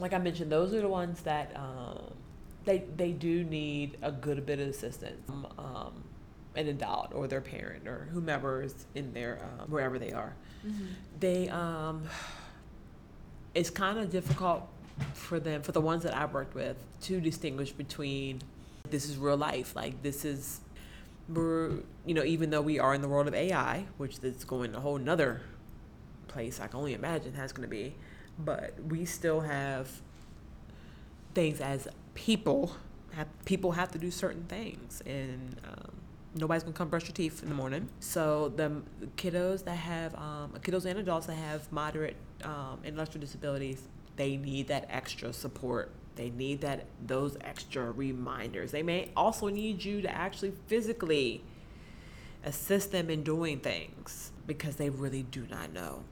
like 0.00 0.12
I 0.12 0.18
mentioned, 0.18 0.50
those 0.50 0.72
are 0.74 0.80
the 0.80 0.88
ones 0.88 1.20
that 1.22 1.52
um, 1.56 2.12
they 2.64 2.84
they 2.96 3.12
do 3.12 3.44
need 3.44 3.96
a 4.02 4.10
good 4.10 4.44
bit 4.46 4.58
of 4.60 4.68
assistance. 4.68 5.20
from, 5.26 5.46
Um, 5.58 6.02
an 6.56 6.68
adult 6.68 7.12
or 7.12 7.28
their 7.28 7.42
parent 7.42 7.86
or 7.86 8.08
whomever 8.12 8.62
is 8.62 8.86
in 8.94 9.12
there 9.12 9.38
um, 9.60 9.70
wherever 9.70 9.98
they 9.98 10.10
are. 10.12 10.34
mhm. 10.66 10.86
They 11.20 11.50
um, 11.50 12.04
it's 13.54 13.68
kind 13.70 13.98
of 13.98 14.10
difficult 14.10 14.66
for 15.14 15.40
them 15.40 15.62
for 15.62 15.72
the 15.72 15.80
ones 15.80 16.02
that 16.04 16.14
I've 16.16 16.32
worked 16.32 16.54
with 16.54 16.76
to 17.02 17.20
distinguish 17.20 17.72
between 17.72 18.40
this 18.90 19.08
is 19.08 19.16
real 19.16 19.36
life, 19.36 19.74
like 19.74 20.02
this 20.02 20.24
is 20.24 20.60
we're 21.28 21.72
you 22.04 22.14
know 22.14 22.24
even 22.24 22.50
though 22.50 22.62
we 22.62 22.78
are 22.78 22.94
in 22.94 23.02
the 23.02 23.08
world 23.08 23.26
of 23.26 23.34
AI, 23.34 23.86
which 23.96 24.18
is 24.22 24.44
going 24.44 24.74
a 24.74 24.80
whole 24.80 24.98
nother 24.98 25.42
place 26.28 26.60
I 26.60 26.66
can 26.66 26.78
only 26.78 26.92
imagine 26.92 27.34
it's 27.34 27.52
going 27.52 27.66
to 27.66 27.70
be, 27.74 27.94
but 28.38 28.74
we 28.88 29.06
still 29.06 29.40
have 29.40 29.88
things 31.34 31.60
as 31.60 31.88
people. 32.14 32.76
Have, 33.12 33.28
people 33.46 33.72
have 33.72 33.90
to 33.92 33.98
do 33.98 34.10
certain 34.10 34.44
things, 34.44 35.02
and 35.06 35.56
um, 35.66 35.92
nobody's 36.34 36.62
gonna 36.62 36.74
come 36.74 36.90
brush 36.90 37.04
your 37.04 37.14
teeth 37.14 37.42
in 37.42 37.48
the 37.48 37.54
morning. 37.54 37.88
So 38.00 38.52
the 38.54 38.82
kiddos 39.16 39.64
that 39.64 39.76
have 39.76 40.14
um, 40.16 40.52
kiddos 40.60 40.84
and 40.84 40.98
adults 40.98 41.26
that 41.26 41.34
have 41.34 41.72
moderate 41.72 42.16
um, 42.44 42.80
intellectual 42.84 43.20
disabilities, 43.22 43.88
they 44.16 44.36
need 44.36 44.68
that 44.68 44.86
extra 44.90 45.32
support. 45.32 45.90
They 46.16 46.30
need 46.30 46.62
that 46.62 46.86
those 47.06 47.36
extra 47.42 47.90
reminders. 47.90 48.70
They 48.72 48.82
may 48.82 49.10
also 49.16 49.48
need 49.48 49.84
you 49.84 50.00
to 50.02 50.10
actually 50.10 50.52
physically 50.66 51.42
assist 52.44 52.92
them 52.92 53.10
in 53.10 53.22
doing 53.22 53.58
things 53.60 54.32
because 54.46 54.76
they 54.76 54.88
really 54.90 55.22
do 55.24 55.46
not 55.50 55.72
know 55.72 56.02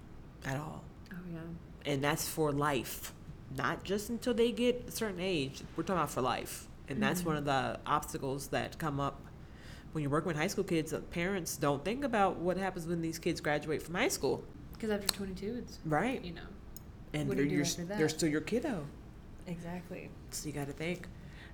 at 0.45 0.57
all. 0.57 0.83
Oh 1.13 1.17
yeah. 1.33 1.41
And 1.87 2.03
that's 2.03 2.29
for 2.29 2.53
life, 2.53 3.13
not 3.57 3.85
just 3.85 4.09
until 4.11 4.35
they 4.35 4.51
get 4.53 4.85
a 4.89 4.91
certain 4.91 5.21
age. 5.21 5.63
We're 5.77 5.85
talking 5.85 5.97
about 6.01 6.11
for 6.11 6.23
life. 6.23 6.67
And 6.89 7.03
that's 7.03 7.23
Mhm. 7.23 7.27
one 7.27 7.37
of 7.37 7.45
the 7.45 7.79
obstacles 7.87 8.49
that 8.49 8.79
come 8.79 9.01
up 9.01 9.21
when 9.93 10.03
you're 10.03 10.11
working 10.11 10.29
with 10.29 10.37
high 10.37 10.49
school 10.49 10.65
kids. 10.65 10.93
Parents 11.13 11.57
don't 11.57 11.85
think 11.85 12.05
about 12.05 12.37
what 12.37 12.57
happens 12.57 12.87
when 12.87 13.01
these 13.01 13.19
kids 13.19 13.41
graduate 13.41 13.83
from 13.83 13.95
high 13.95 14.09
school, 14.09 14.45
Because 14.75 14.91
after 14.91 15.07
22, 15.09 15.55
it's 15.57 15.79
right? 15.87 16.23
you 16.23 16.33
know 16.33 16.43
And 17.15 17.29
what 17.29 17.37
they're, 17.37 17.45
you 17.45 17.51
do 17.51 17.57
you're, 17.57 17.65
after 17.65 17.85
they're 17.85 18.09
still 18.09 18.29
your 18.29 18.41
kiddo. 18.41 18.85
exactly. 19.47 20.11
So 20.31 20.47
you 20.49 20.53
got 20.53 20.67
to 20.67 20.73
think. 20.73 21.07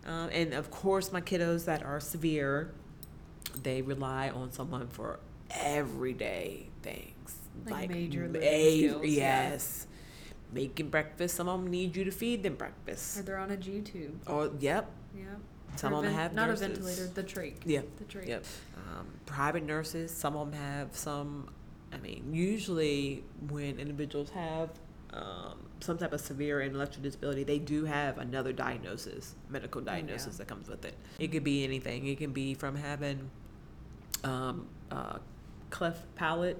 Um, 0.06 0.30
and 0.32 0.54
of 0.54 0.70
course, 0.70 1.12
my 1.12 1.20
kiddos 1.20 1.66
that 1.66 1.82
are 1.84 2.00
severe, 2.00 2.72
they 3.62 3.82
rely 3.82 4.30
on 4.30 4.50
someone 4.52 4.88
for 4.88 5.20
everyday 5.50 6.66
things. 6.82 7.36
Like 7.68 7.90
major 7.90 8.26
living 8.26 8.40
ma- 8.40 8.96
skills, 8.96 9.06
yeah. 9.06 9.50
Yes. 9.50 9.86
Making 10.52 10.88
breakfast. 10.88 11.36
Some 11.36 11.48
of 11.48 11.60
them 11.60 11.70
need 11.70 11.94
you 11.96 12.04
to 12.04 12.10
feed 12.10 12.42
them 12.42 12.54
breakfast. 12.54 13.18
Or 13.18 13.22
they're 13.22 13.38
on 13.38 13.50
a 13.50 13.56
G 13.56 13.80
tube. 13.82 14.20
Or, 14.26 14.50
yep. 14.58 14.90
Yeah. 15.14 15.24
Some 15.76 15.92
of 15.92 16.02
them 16.02 16.14
have 16.14 16.32
not 16.32 16.48
nurses. 16.48 16.62
a 16.62 16.68
ventilator, 16.68 17.06
the 17.08 17.22
trach. 17.22 17.54
Yeah. 17.64 17.82
The 17.98 18.04
trach. 18.04 18.26
Yep. 18.26 18.44
Um, 18.76 19.06
private 19.26 19.64
nurses, 19.64 20.10
some 20.10 20.36
of 20.36 20.50
them 20.50 20.60
have 20.60 20.96
some, 20.96 21.48
I 21.92 21.98
mean, 21.98 22.30
usually 22.32 23.22
when 23.48 23.78
individuals 23.78 24.30
have 24.30 24.70
um, 25.12 25.58
some 25.80 25.98
type 25.98 26.12
of 26.12 26.20
severe 26.20 26.60
intellectual 26.62 27.02
disability, 27.02 27.42
they 27.44 27.58
do 27.58 27.84
have 27.84 28.18
another 28.18 28.52
diagnosis, 28.52 29.34
medical 29.48 29.80
diagnosis 29.80 30.36
that 30.36 30.46
comes 30.46 30.68
with 30.68 30.84
it. 30.84 30.94
It 31.18 31.32
could 31.32 31.44
be 31.44 31.64
anything. 31.64 32.06
It 32.06 32.18
can 32.18 32.32
be 32.32 32.54
from 32.54 32.76
having 32.76 33.30
um, 34.24 34.66
uh, 34.90 35.18
cleft 35.70 36.14
palate, 36.14 36.58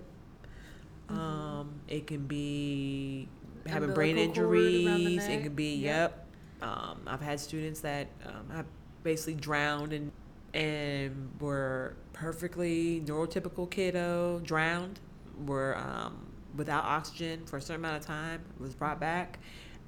Um, 1.09 1.81
it 1.89 2.07
can 2.07 2.27
be 2.27 3.29
having 3.67 3.93
brain 3.93 4.17
Umbilical 4.17 4.55
injuries. 4.55 5.27
It 5.27 5.43
can 5.43 5.55
be 5.55 5.75
Yep. 5.75 6.27
yep. 6.63 6.69
Um, 6.69 7.01
I've 7.07 7.21
had 7.21 7.41
students 7.41 7.81
that 7.81 8.07
um, 8.25 8.49
have 8.55 8.67
basically 9.03 9.35
drowned 9.35 9.93
and 9.93 10.13
and 10.53 11.31
were 11.41 11.95
perfectly 12.13 13.01
neurotypical 13.07 13.71
kiddo 13.71 14.41
drowned 14.41 14.99
were 15.47 15.77
um, 15.79 16.27
without 16.57 16.85
oxygen 16.85 17.45
for 17.47 17.57
a 17.59 17.61
certain 17.61 17.85
amount 17.85 17.97
of 18.01 18.07
time 18.07 18.41
was 18.59 18.75
brought 18.75 18.99
back 19.01 19.39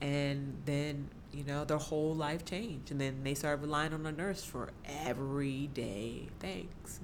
and 0.01 0.57
then 0.65 1.09
you 1.33 1.45
know 1.45 1.65
their 1.65 1.77
whole 1.79 2.15
life 2.15 2.45
changed 2.45 2.91
and 2.91 3.01
then 3.01 3.23
they 3.25 3.35
started 3.35 3.63
relying 3.63 3.93
on 3.93 4.05
a 4.07 4.13
nurse 4.13 4.45
for 4.45 4.71
everyday 5.07 6.29
things 6.41 7.01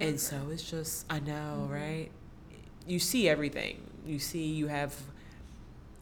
and 0.00 0.18
so 0.20 0.48
it's 0.50 0.68
just 0.68 1.06
I 1.08 1.20
know, 1.20 1.68
Mhm. 1.68 1.70
right? 1.70 2.10
You 2.86 2.98
see 2.98 3.28
everything. 3.28 3.80
You 4.04 4.18
see 4.18 4.44
you 4.46 4.66
have 4.66 4.92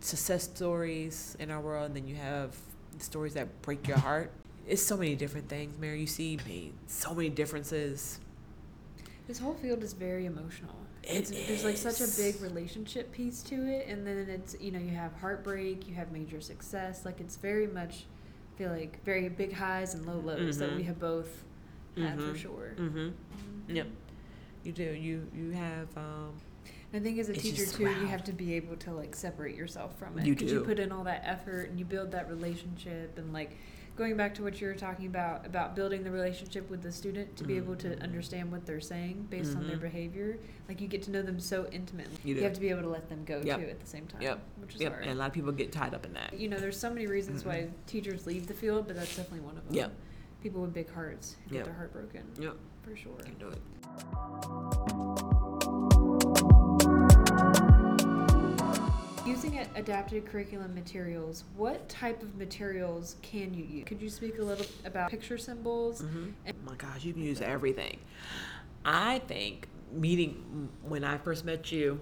success 0.01 0.45
stories 0.45 1.37
in 1.39 1.51
our 1.51 1.61
world 1.61 1.87
and 1.87 1.97
then 1.97 2.09
you 2.09 2.17
have 2.17 2.57
stories 2.99 3.35
that 3.35 3.61
break 3.63 3.87
your 3.87 3.99
heart. 3.99 4.33
It's 4.67 4.83
so 4.83 4.97
many 4.97 5.15
different 5.15 5.49
things, 5.49 5.75
Mary. 5.79 6.01
You 6.01 6.07
see 6.07 6.39
so 6.87 7.15
many 7.15 7.29
differences. 7.29 8.19
This 9.29 9.39
whole 9.39 9.55
field 9.55 9.83
is 9.83 9.93
very 9.93 10.27
emotional. 10.27 10.75
It 11.03 11.17
It's, 11.17 11.31
there's 11.31 11.65
like 11.65 11.77
such 11.77 12.01
a 12.01 12.07
big 12.17 12.41
relationship 12.41 13.11
piece 13.13 13.43
to 13.45 13.55
it, 13.67 13.89
and 13.89 14.07
then 14.07 14.19
it's 14.29 14.57
you 14.61 14.71
know 14.71 14.79
you 14.79 14.91
have 14.91 15.13
heartbreak, 15.15 15.89
you 15.89 15.95
have 15.95 16.13
major 16.13 16.41
success. 16.41 17.05
Like 17.05 17.21
it's 17.21 17.37
very 17.37 17.67
much, 17.67 18.05
I 18.55 18.59
feel 18.59 18.71
like 18.71 19.03
very 19.05 19.29
big 19.29 19.53
highs 19.53 19.95
and 19.95 20.07
low 20.07 20.19
lows 20.19 20.59
that 20.59 20.71
Mhm. 20.71 20.77
we 20.77 20.83
have 20.85 20.99
both 21.01 21.43
had 21.97 22.17
for 22.21 22.33
Mhm. 22.33 22.37
sure. 22.37 22.75
Mm-hmm. 22.77 22.99
Mhm. 22.99 23.13
Yep. 23.69 23.87
You 24.65 24.73
do. 24.73 24.85
You 24.85 25.27
you 25.35 25.51
have 25.51 25.89
um 25.97 26.33
And 26.93 27.01
I 27.01 27.05
think 27.05 27.19
as 27.19 27.31
a 27.31 27.33
teacher 27.33 27.65
too, 27.67 27.85
you 27.85 28.07
have 28.07 28.23
to 28.25 28.33
be 28.33 28.55
able 28.55 28.77
to 28.77 28.93
like 28.93 29.17
separate 29.17 29.57
yourself 29.57 29.99
from 29.99 30.19
it 30.19 30.27
You 30.27 30.35
do. 30.35 30.45
you 30.47 30.61
put 30.61 30.79
in 30.79 30.93
all 30.93 31.05
that 31.05 31.23
effort 31.25 31.71
and 31.71 31.79
you 31.79 31.85
build 31.87 32.13
that 32.13 32.29
relationship 32.29 33.17
and 33.19 33.33
like 33.33 33.57
going 34.03 34.17
back 34.17 34.35
to 34.35 34.43
what 34.43 34.61
you 34.61 34.67
were 34.67 34.75
talking 34.75 35.07
about 35.07 35.47
about 35.47 35.77
building 35.77 36.03
the 36.03 36.11
relationship 36.11 36.69
with 36.69 36.83
the 36.83 36.91
student 36.91 37.37
to 37.37 37.45
be 37.45 37.57
able 37.57 37.77
to 37.77 37.97
understand 38.03 38.51
what 38.51 38.67
they're 38.67 38.81
saying 38.81 39.25
based 39.31 39.57
on 39.57 39.65
their 39.69 39.77
Mhm. 39.77 39.83
behavior. 39.83 40.39
Like 40.69 40.81
you 40.81 40.89
get 40.89 41.03
to 41.05 41.13
know 41.13 41.23
them 41.23 41.39
so 41.39 41.69
intimately. 41.71 42.19
You 42.25 42.35
do. 42.35 42.41
have 42.43 42.53
to 42.55 42.61
be 42.61 42.71
able 42.71 42.83
to 42.83 42.89
let 42.89 43.09
them 43.09 43.23
go 43.25 43.41
Yep. 43.45 43.61
too 43.61 43.67
at 43.67 43.79
the 43.81 43.87
same 43.87 44.07
time. 44.09 44.21
Yep. 44.23 44.41
Which 44.61 44.75
is 44.75 44.81
yep, 44.81 44.93
hard. 44.93 45.05
and 45.05 45.13
a 45.13 45.15
lot 45.15 45.29
of 45.29 45.33
people 45.33 45.53
get 45.53 45.71
tied 45.71 45.95
up 45.95 46.05
in 46.05 46.13
that. 46.15 46.33
you 46.37 46.49
know, 46.49 46.59
there's 46.59 46.77
so 46.79 46.89
many 46.91 47.07
reasons 47.07 47.45
why 47.45 47.59
Mhm. 47.63 47.71
teachers 47.87 48.27
leave 48.27 48.49
the 48.49 48.55
field, 48.55 48.89
but 48.89 48.97
that's 48.97 49.15
definitely 49.17 49.47
one 49.47 49.57
of 49.57 49.65
them. 49.69 49.77
Yep. 49.77 49.93
People 50.43 50.63
with 50.63 50.75
big 50.75 50.91
hearts 50.91 51.37
who 51.49 51.55
Yep. 51.55 51.65
get 51.65 51.65
their 51.67 51.75
heart 51.75 51.93
broken. 51.93 52.23
Yep. 52.41 52.57
For 52.83 52.97
sure. 52.97 53.15
Can 53.19 53.35
do 53.39 53.49
it. 53.51 53.61
Using 59.33 59.59
a- 59.61 59.67
adapted 59.77 60.27
curriculum 60.27 60.75
materials, 60.75 61.45
what 61.57 61.89
type 61.89 62.23
of 62.23 62.37
materials 62.37 63.17
can 63.23 63.55
you 63.55 63.65
use? 63.65 63.85
Could 63.87 64.03
you 64.03 64.11
speak 64.11 64.39
a 64.39 64.43
little 64.43 64.67
about 64.85 65.11
picture 65.11 65.39
symbols? 65.39 66.01
hmm 66.03 66.27
Oh 66.47 66.53
my 66.67 66.75
gosh, 66.77 67.03
you 67.03 67.15
can 67.15 67.23
use 67.23 67.41
everything. 67.41 67.99
I 68.85 69.21
think 69.21 69.69
meeting 69.91 70.69
when 70.83 71.03
I 71.03 71.17
first 71.17 71.47
met 71.47 71.73
you, 71.73 71.99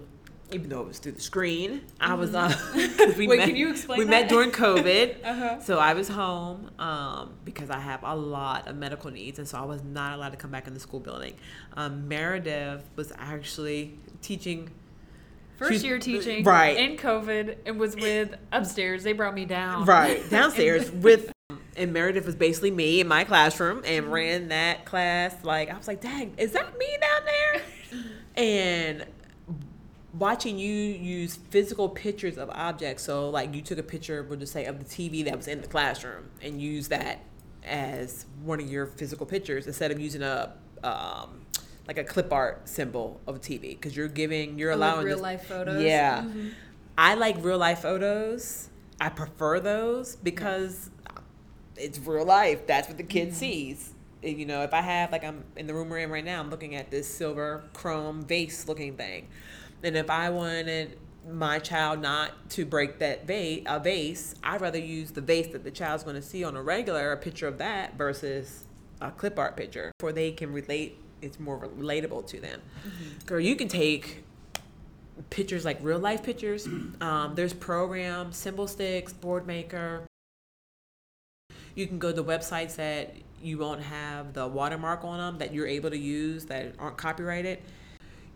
even 0.51 0.67
though 0.67 0.81
it 0.81 0.87
was 0.87 0.99
through 0.99 1.13
the 1.13 1.21
screen, 1.21 1.83
I 2.01 2.15
was 2.15 2.35
uh, 2.35 2.49
'cause 2.97 3.15
we 3.17 3.27
Wait, 3.29 3.37
met, 3.37 3.47
can 3.47 3.55
you 3.55 3.69
explain 3.69 3.99
We 3.99 4.03
that? 4.03 4.09
met 4.09 4.29
during 4.29 4.51
COVID, 4.51 5.15
Uh-huh. 5.23 5.59
so 5.61 5.79
I 5.79 5.93
was 5.93 6.09
home 6.09 6.69
um, 6.79 7.33
because 7.45 7.69
I 7.69 7.79
have 7.79 8.03
a 8.03 8.13
lot 8.15 8.67
of 8.67 8.75
medical 8.75 9.09
needs, 9.09 9.39
and 9.39 9.47
so 9.47 9.57
I 9.57 9.63
was 9.63 9.81
not 9.85 10.15
allowed 10.17 10.31
to 10.31 10.37
come 10.37 10.51
back 10.51 10.67
in 10.67 10.73
the 10.73 10.81
school 10.81 10.99
building. 10.99 11.35
Um, 11.77 12.09
Meredith 12.09 12.83
was 12.97 13.13
actually 13.17 13.97
teaching. 14.21 14.69
First 15.57 15.71
She's- 15.71 15.83
year 15.83 15.99
teaching 15.99 16.43
right. 16.43 16.75
in 16.77 16.97
COVID 16.97 17.57
and 17.65 17.79
was 17.79 17.95
with 17.95 18.35
upstairs. 18.51 19.03
They 19.03 19.13
brought 19.13 19.33
me 19.35 19.45
down. 19.45 19.85
right 19.85 20.27
downstairs 20.29 20.89
with 20.91 21.31
and 21.77 21.93
Meredith 21.93 22.25
was 22.25 22.35
basically 22.35 22.71
me 22.71 22.99
in 22.99 23.07
my 23.07 23.23
classroom 23.23 23.81
and 23.85 24.11
ran 24.11 24.49
that 24.49 24.85
class 24.85 25.33
like 25.43 25.69
I 25.71 25.77
was 25.77 25.87
like 25.87 26.01
dang 26.01 26.33
is 26.37 26.51
that 26.51 26.77
me 26.77 26.87
down 26.99 27.21
there 27.25 27.61
and 28.35 29.05
watching 30.13 30.59
you 30.59 30.73
use 30.73 31.37
physical 31.49 31.87
pictures 31.87 32.37
of 32.37 32.49
objects 32.49 33.03
so 33.03 33.29
like 33.29 33.55
you 33.55 33.61
took 33.61 33.77
a 33.77 33.83
picture 33.83 34.23
we'll 34.23 34.37
just 34.39 34.51
say 34.51 34.65
of 34.65 34.79
the 34.79 34.85
TV 34.85 35.23
that 35.25 35.37
was 35.37 35.47
in 35.47 35.61
the 35.61 35.67
classroom 35.67 36.25
and 36.41 36.61
use 36.61 36.89
that 36.89 37.19
as 37.63 38.25
one 38.43 38.59
of 38.59 38.69
your 38.69 38.85
physical 38.87 39.25
pictures 39.25 39.67
instead 39.67 39.91
of 39.91 39.99
using 39.99 40.21
a 40.23 40.53
um, 40.83 41.41
like 41.91 41.97
a 41.97 42.09
clip 42.09 42.31
art 42.31 42.69
symbol 42.69 43.19
of 43.27 43.41
TV 43.41 43.61
because 43.71 43.97
you're 43.97 44.07
giving 44.07 44.57
you're 44.57 44.71
Oh, 44.71 44.75
like 44.77 44.91
allowing 44.93 45.05
real 45.07 45.17
this- 45.17 45.21
life 45.23 45.45
photos? 45.45 45.81
yeah 45.83 46.21
Mhm. 46.23 46.51
I 46.97 47.15
like 47.15 47.35
real 47.43 47.57
life 47.57 47.79
photos. 47.79 48.69
I 48.99 49.09
prefer 49.09 49.59
those 49.59 50.15
because 50.17 50.89
it's 51.75 51.97
real 51.99 52.25
life. 52.25 52.67
That's 52.67 52.87
what 52.87 52.97
the 52.97 53.03
kid 53.03 53.29
Mhm. 53.29 53.33
sees. 53.33 53.93
And, 54.23 54.37
You 54.37 54.45
know, 54.45 54.61
if 54.61 54.73
I 54.73 54.81
have 54.81 55.11
like 55.11 55.23
I'm 55.25 55.43
in 55.57 55.67
the 55.67 55.73
room 55.73 55.89
we're 55.89 55.97
in 55.97 56.11
right 56.11 56.23
now, 56.23 56.39
I'm 56.39 56.49
looking 56.49 56.75
at 56.75 56.91
this 56.91 57.07
silver 57.07 57.63
chrome 57.73 58.23
vase 58.23 58.67
looking 58.67 58.95
thing, 58.95 59.27
and 59.83 59.97
if 59.97 60.09
I 60.09 60.29
wanted 60.29 60.97
my 61.29 61.59
child 61.59 62.01
not 62.01 62.49
to 62.51 62.65
break 62.65 62.99
that 62.99 63.25
vase, 63.27 63.63
a 63.65 63.79
vase, 63.79 64.35
I'd 64.43 64.61
rather 64.61 64.79
use 64.79 65.11
the 65.11 65.21
vase 65.21 65.47
that 65.47 65.63
the 65.63 65.71
child's 65.71 66.03
going 66.03 66.15
to 66.15 66.21
see 66.21 66.43
on 66.43 66.55
a 66.55 66.61
regular, 66.63 67.11
a 67.11 67.17
picture 67.17 67.47
of 67.47 67.57
that 67.57 67.97
versus 67.97 68.65
a 69.01 69.11
clip 69.11 69.37
art 69.39 69.55
picture, 69.57 69.91
where 70.01 70.13
they 70.13 70.31
can 70.31 70.51
relate. 70.53 70.97
It's 71.21 71.39
more 71.39 71.59
relatable 71.59 72.27
to 72.27 72.39
them. 72.39 72.61
Girl, 73.25 73.39
you 73.39 73.55
can 73.55 73.67
take 73.67 74.23
pictures 75.29 75.65
like 75.65 75.77
real 75.81 75.99
life 75.99 76.23
pictures. 76.23 76.67
Um, 77.01 77.33
there's 77.33 77.53
programs, 77.53 78.37
SymbolStix, 78.37 79.19
Board 79.19 79.47
Maker. 79.47 80.03
You 81.73 81.87
can 81.87 81.97
go 81.97 82.11
to 82.11 82.23
websites 82.23 82.75
that 82.75 83.15
you 83.41 83.57
won't 83.57 83.81
have 83.81 84.33
the 84.33 84.47
watermark 84.47 85.03
on 85.03 85.17
them 85.17 85.39
that 85.39 85.51
you're 85.51 85.65
able 85.65 85.89
to 85.89 85.97
use 85.97 86.45
that 86.45 86.75
aren't 86.77 86.97
copyrighted. 86.97 87.59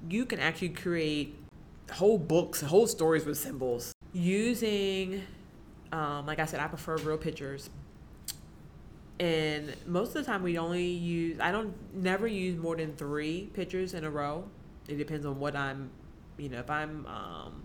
You 0.10 0.25
can 0.25 0.39
actually 0.39 0.70
create 0.70 1.36
whole 1.92 2.18
books, 2.18 2.62
whole 2.62 2.88
stories 2.88 3.25
with 3.25 3.38
symbols 3.38 3.94
using. 4.13 5.24
Um, 5.92 6.25
like 6.25 6.39
I 6.39 6.46
said, 6.46 6.60
I 6.60 6.68
prefer 6.68 6.98
real 6.98 7.18
pictures. 7.18 7.70
And 9.19 9.74
most 9.86 10.10
of 10.10 10.13
the 10.15 10.24
time, 10.24 10.43
we 10.43 10.57
only 10.57 10.86
use. 10.86 11.39
I 11.39 11.51
don't 11.51 11.74
never 11.93 12.27
use 12.27 12.57
more 12.57 12.75
than 12.75 12.95
three 12.95 13.50
pictures 13.53 13.93
in 13.93 14.03
a 14.03 14.10
row. 14.10 14.43
It 14.88 14.98
depends 14.98 15.25
on 15.25 15.39
what 15.39 15.55
I'm 15.55 15.89
you 16.38 16.50
know 16.50 16.60
if 16.60 16.69
i'm 16.69 17.05
um, 17.05 17.63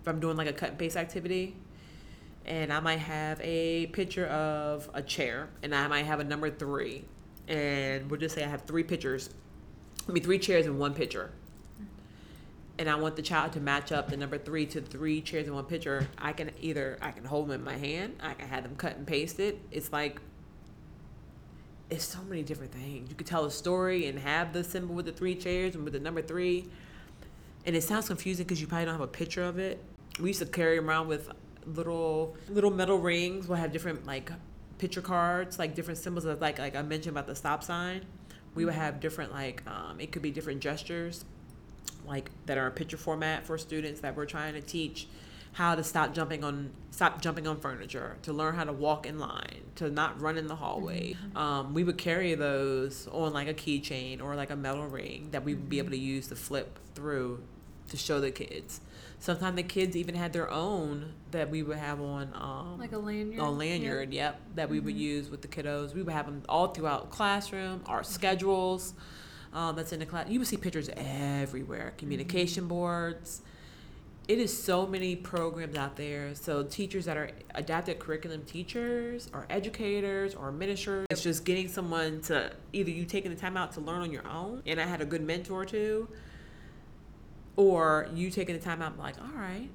if 0.00 0.08
i'm 0.08 0.20
doing 0.20 0.36
like 0.36 0.48
a 0.48 0.52
cut 0.52 0.70
and 0.70 0.78
paste 0.78 0.96
activity 0.96 1.56
and 2.46 2.72
i 2.72 2.80
might 2.80 2.98
have 2.98 3.40
a 3.40 3.86
picture 3.88 4.26
of 4.26 4.88
a 4.94 5.02
chair 5.02 5.48
and 5.62 5.74
i 5.74 5.86
might 5.86 6.04
have 6.04 6.20
a 6.20 6.24
number 6.24 6.50
three 6.50 7.04
and 7.48 8.10
we'll 8.10 8.20
just 8.20 8.34
say 8.34 8.44
i 8.44 8.48
have 8.48 8.62
three 8.62 8.82
pictures 8.82 9.30
i 10.08 10.12
mean 10.12 10.22
three 10.22 10.38
chairs 10.38 10.66
in 10.66 10.78
one 10.78 10.94
picture 10.94 11.30
and 12.78 12.88
i 12.88 12.94
want 12.94 13.16
the 13.16 13.22
child 13.22 13.52
to 13.52 13.60
match 13.60 13.92
up 13.92 14.10
the 14.10 14.16
number 14.16 14.36
three 14.36 14.66
to 14.66 14.80
three 14.80 15.20
chairs 15.20 15.46
in 15.46 15.54
one 15.54 15.64
picture 15.64 16.06
i 16.18 16.32
can 16.32 16.50
either 16.60 16.98
i 17.00 17.10
can 17.10 17.24
hold 17.24 17.48
them 17.48 17.60
in 17.60 17.64
my 17.64 17.76
hand 17.76 18.14
i 18.22 18.34
can 18.34 18.48
have 18.48 18.64
them 18.64 18.74
cut 18.76 18.96
and 18.96 19.06
paste 19.06 19.38
it 19.38 19.58
it's 19.70 19.92
like 19.92 20.20
it's 21.90 22.04
so 22.04 22.18
many 22.28 22.42
different 22.42 22.72
things 22.72 23.08
you 23.10 23.14
could 23.14 23.26
tell 23.26 23.44
a 23.44 23.50
story 23.50 24.06
and 24.06 24.18
have 24.18 24.52
the 24.52 24.64
symbol 24.64 24.94
with 24.94 25.06
the 25.06 25.12
three 25.12 25.34
chairs 25.34 25.74
and 25.74 25.84
with 25.84 25.92
the 25.92 26.00
number 26.00 26.22
three 26.22 26.66
and 27.66 27.74
it 27.74 27.82
sounds 27.82 28.08
confusing 28.08 28.44
because 28.44 28.60
you 28.60 28.66
probably 28.66 28.86
don't 28.86 28.94
have 28.94 29.00
a 29.00 29.06
picture 29.06 29.42
of 29.42 29.58
it. 29.58 29.82
We 30.20 30.30
used 30.30 30.40
to 30.40 30.46
carry 30.46 30.78
around 30.78 31.08
with 31.08 31.30
little 31.66 32.36
little 32.48 32.70
metal 32.70 32.98
rings. 32.98 33.48
We'll 33.48 33.58
have 33.58 33.72
different 33.72 34.06
like 34.06 34.30
picture 34.78 35.00
cards, 35.00 35.58
like 35.58 35.74
different 35.74 35.98
symbols 35.98 36.24
of 36.24 36.40
like 36.40 36.58
like 36.58 36.76
I 36.76 36.82
mentioned 36.82 37.14
about 37.14 37.26
the 37.26 37.34
stop 37.34 37.64
sign. 37.64 38.04
We 38.54 38.64
would 38.64 38.74
have 38.74 39.00
different 39.00 39.32
like 39.32 39.62
um, 39.66 39.98
it 39.98 40.12
could 40.12 40.22
be 40.22 40.30
different 40.30 40.60
gestures, 40.60 41.24
like 42.06 42.30
that 42.46 42.58
are 42.58 42.66
in 42.66 42.72
picture 42.72 42.96
format 42.96 43.46
for 43.46 43.56
students 43.56 44.00
that 44.00 44.14
we're 44.14 44.26
trying 44.26 44.54
to 44.54 44.60
teach 44.60 45.08
how 45.54 45.74
to 45.74 45.82
stop 45.84 46.12
jumping 46.14 46.44
on 46.44 46.70
stop 46.90 47.20
jumping 47.20 47.46
on 47.48 47.58
furniture, 47.58 48.16
to 48.22 48.32
learn 48.32 48.54
how 48.54 48.62
to 48.62 48.72
walk 48.72 49.04
in 49.06 49.18
line, 49.18 49.62
to 49.74 49.90
not 49.90 50.20
run 50.20 50.36
in 50.38 50.46
the 50.46 50.54
hallway. 50.54 51.16
Um, 51.34 51.74
we 51.74 51.82
would 51.82 51.98
carry 51.98 52.34
those 52.36 53.08
on 53.10 53.32
like 53.32 53.48
a 53.48 53.54
keychain 53.54 54.22
or 54.22 54.36
like 54.36 54.50
a 54.50 54.56
metal 54.56 54.86
ring 54.86 55.28
that 55.32 55.44
we 55.44 55.54
would 55.54 55.68
be 55.68 55.78
able 55.78 55.90
to 55.90 55.98
use 55.98 56.28
to 56.28 56.36
flip 56.36 56.78
through 56.94 57.42
to 57.88 57.96
show 57.96 58.20
the 58.20 58.30
kids. 58.30 58.80
Sometimes 59.18 59.56
the 59.56 59.62
kids 59.64 59.96
even 59.96 60.14
had 60.14 60.32
their 60.32 60.48
own 60.50 61.14
that 61.32 61.50
we 61.50 61.62
would 61.64 61.78
have 61.78 62.00
on 62.00 62.30
um, 62.34 62.78
Like 62.78 62.92
a 62.92 62.98
lanyard. 62.98 63.40
on 63.40 63.58
lanyard, 63.58 64.12
yep, 64.12 64.40
that 64.54 64.68
we 64.70 64.78
would 64.80 64.94
Mhm. 64.94 64.98
use 64.98 65.30
with 65.30 65.42
the 65.42 65.48
kiddos. 65.48 65.94
We 65.94 66.02
would 66.02 66.12
have 66.12 66.26
them 66.26 66.42
all 66.48 66.68
throughout 66.68 67.10
classroom, 67.10 67.80
our 67.86 68.04
schedules. 68.04 68.94
Um, 69.52 69.74
that's 69.76 69.92
in 69.92 70.00
the 70.00 70.06
class. 70.06 70.28
You 70.28 70.38
would 70.40 70.48
see 70.48 70.56
pictures 70.56 70.90
everywhere. 70.96 71.94
Communication 71.96 72.66
boards. 72.68 73.40
It 74.26 74.38
is 74.38 74.56
so 74.56 74.86
many 74.86 75.16
programs 75.16 75.76
out 75.76 75.96
there. 75.96 76.34
So 76.34 76.62
teachers 76.62 77.04
that 77.04 77.16
are 77.16 77.30
adapted 77.54 77.98
curriculum 77.98 78.42
teachers, 78.44 79.28
or 79.34 79.46
educators, 79.50 80.34
or 80.34 80.48
administrators. 80.48 81.06
It's 81.10 81.22
just 81.22 81.44
getting 81.44 81.68
someone 81.68 82.22
to 82.22 82.52
either 82.72 82.90
you 82.90 83.04
taking 83.04 83.34
the 83.34 83.40
time 83.40 83.56
out 83.56 83.72
to 83.72 83.80
learn 83.80 84.00
on 84.00 84.10
your 84.10 84.26
own, 84.26 84.62
and 84.66 84.80
I 84.80 84.86
had 84.86 85.02
a 85.02 85.04
good 85.04 85.22
mentor 85.22 85.66
too, 85.66 86.08
or 87.56 88.08
you 88.14 88.30
taking 88.30 88.56
the 88.56 88.62
time 88.62 88.80
out, 88.80 88.98
like, 88.98 89.20
all 89.20 89.38
right, 89.38 89.68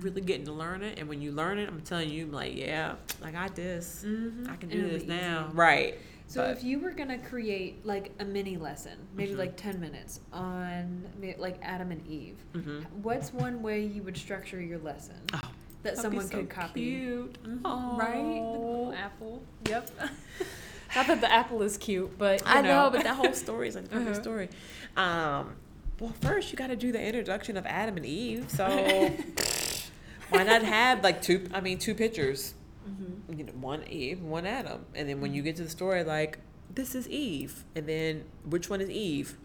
really 0.00 0.20
getting 0.20 0.44
to 0.46 0.52
learn 0.52 0.82
it. 0.82 0.98
And 0.98 1.08
when 1.08 1.22
you 1.22 1.30
learn 1.30 1.58
it, 1.58 1.68
I'm 1.68 1.80
telling 1.80 2.10
you, 2.10 2.24
I'm 2.24 2.32
like, 2.32 2.56
yeah, 2.56 2.96
I 3.22 3.30
got 3.30 3.54
this. 3.54 4.04
Mm-hmm. 4.04 4.50
I 4.50 4.56
can 4.56 4.68
do 4.70 4.78
it'll 4.78 4.90
this 4.90 5.04
now. 5.04 5.46
easy. 5.46 5.56
Right. 5.56 5.98
So 6.34 6.42
But- 6.42 6.50
if 6.56 6.64
you 6.64 6.80
were 6.80 6.90
gonna 6.90 7.18
create 7.18 7.86
like 7.86 8.10
a 8.18 8.24
mini 8.24 8.56
lesson, 8.56 8.98
maybe 9.14 9.34
Mhm. 9.34 9.38
like 9.38 9.56
ten 9.56 9.78
minutes 9.78 10.18
on 10.32 11.04
like 11.38 11.58
Adam 11.62 11.92
and 11.92 12.04
Eve, 12.08 12.34
Mhm. 12.54 12.84
what's 13.04 13.32
one 13.32 13.62
way 13.62 13.84
you 13.86 14.02
would 14.02 14.16
structure 14.16 14.60
your 14.60 14.78
lesson 14.80 15.14
Oh, 15.32 15.38
that 15.38 15.50
that'd 15.84 15.96
be 15.96 16.02
someone 16.02 16.26
so 16.26 16.38
could 16.38 16.50
copy? 16.50 16.80
Cute. 16.90 17.40
Mhm, 17.44 17.96
Right? 17.98 18.14
The 18.14 18.58
little 18.58 18.92
apple. 18.96 19.42
Yep. 19.68 19.90
Not 20.96 21.06
that 21.06 21.20
the 21.20 21.32
apple 21.32 21.62
is 21.62 21.76
cute, 21.78 22.18
but 22.18 22.40
you 22.40 22.46
I 22.48 22.62
know, 22.62 22.86
know, 22.86 22.90
but 22.90 23.04
that 23.04 23.14
whole 23.14 23.32
story 23.32 23.68
is 23.68 23.76
like 23.76 23.84
a 23.84 23.88
perfect 23.90 24.10
Uh-huh. 24.10 24.20
story. 24.22 24.48
Um, 24.96 25.54
well, 26.00 26.12
first 26.20 26.50
you 26.50 26.56
got 26.58 26.66
to 26.66 26.76
do 26.76 26.90
the 26.90 27.00
introduction 27.00 27.56
of 27.56 27.64
Adam 27.64 27.96
and 27.96 28.04
Eve. 28.06 28.46
So 28.50 28.66
why 30.30 30.42
not 30.42 30.62
have 30.64 31.04
like 31.04 31.22
two? 31.22 31.46
I 31.54 31.60
mean, 31.60 31.78
two 31.78 31.94
pictures. 31.94 32.54
Mhm. 32.88 33.38
You 33.38 33.44
know, 33.44 33.52
one 33.52 33.82
Eve, 33.88 34.22
one 34.22 34.46
Adam, 34.46 34.84
and 34.94 35.08
then 35.08 35.20
when 35.20 35.34
you 35.34 35.42
get 35.42 35.56
to 35.56 35.62
the 35.64 35.70
story, 35.70 36.04
like 36.04 36.38
this 36.74 36.94
is 36.94 37.08
Eve, 37.08 37.64
and 37.74 37.86
then 37.88 38.24
which 38.48 38.68
one 38.68 38.80
is 38.80 38.90
Eve? 38.90 39.36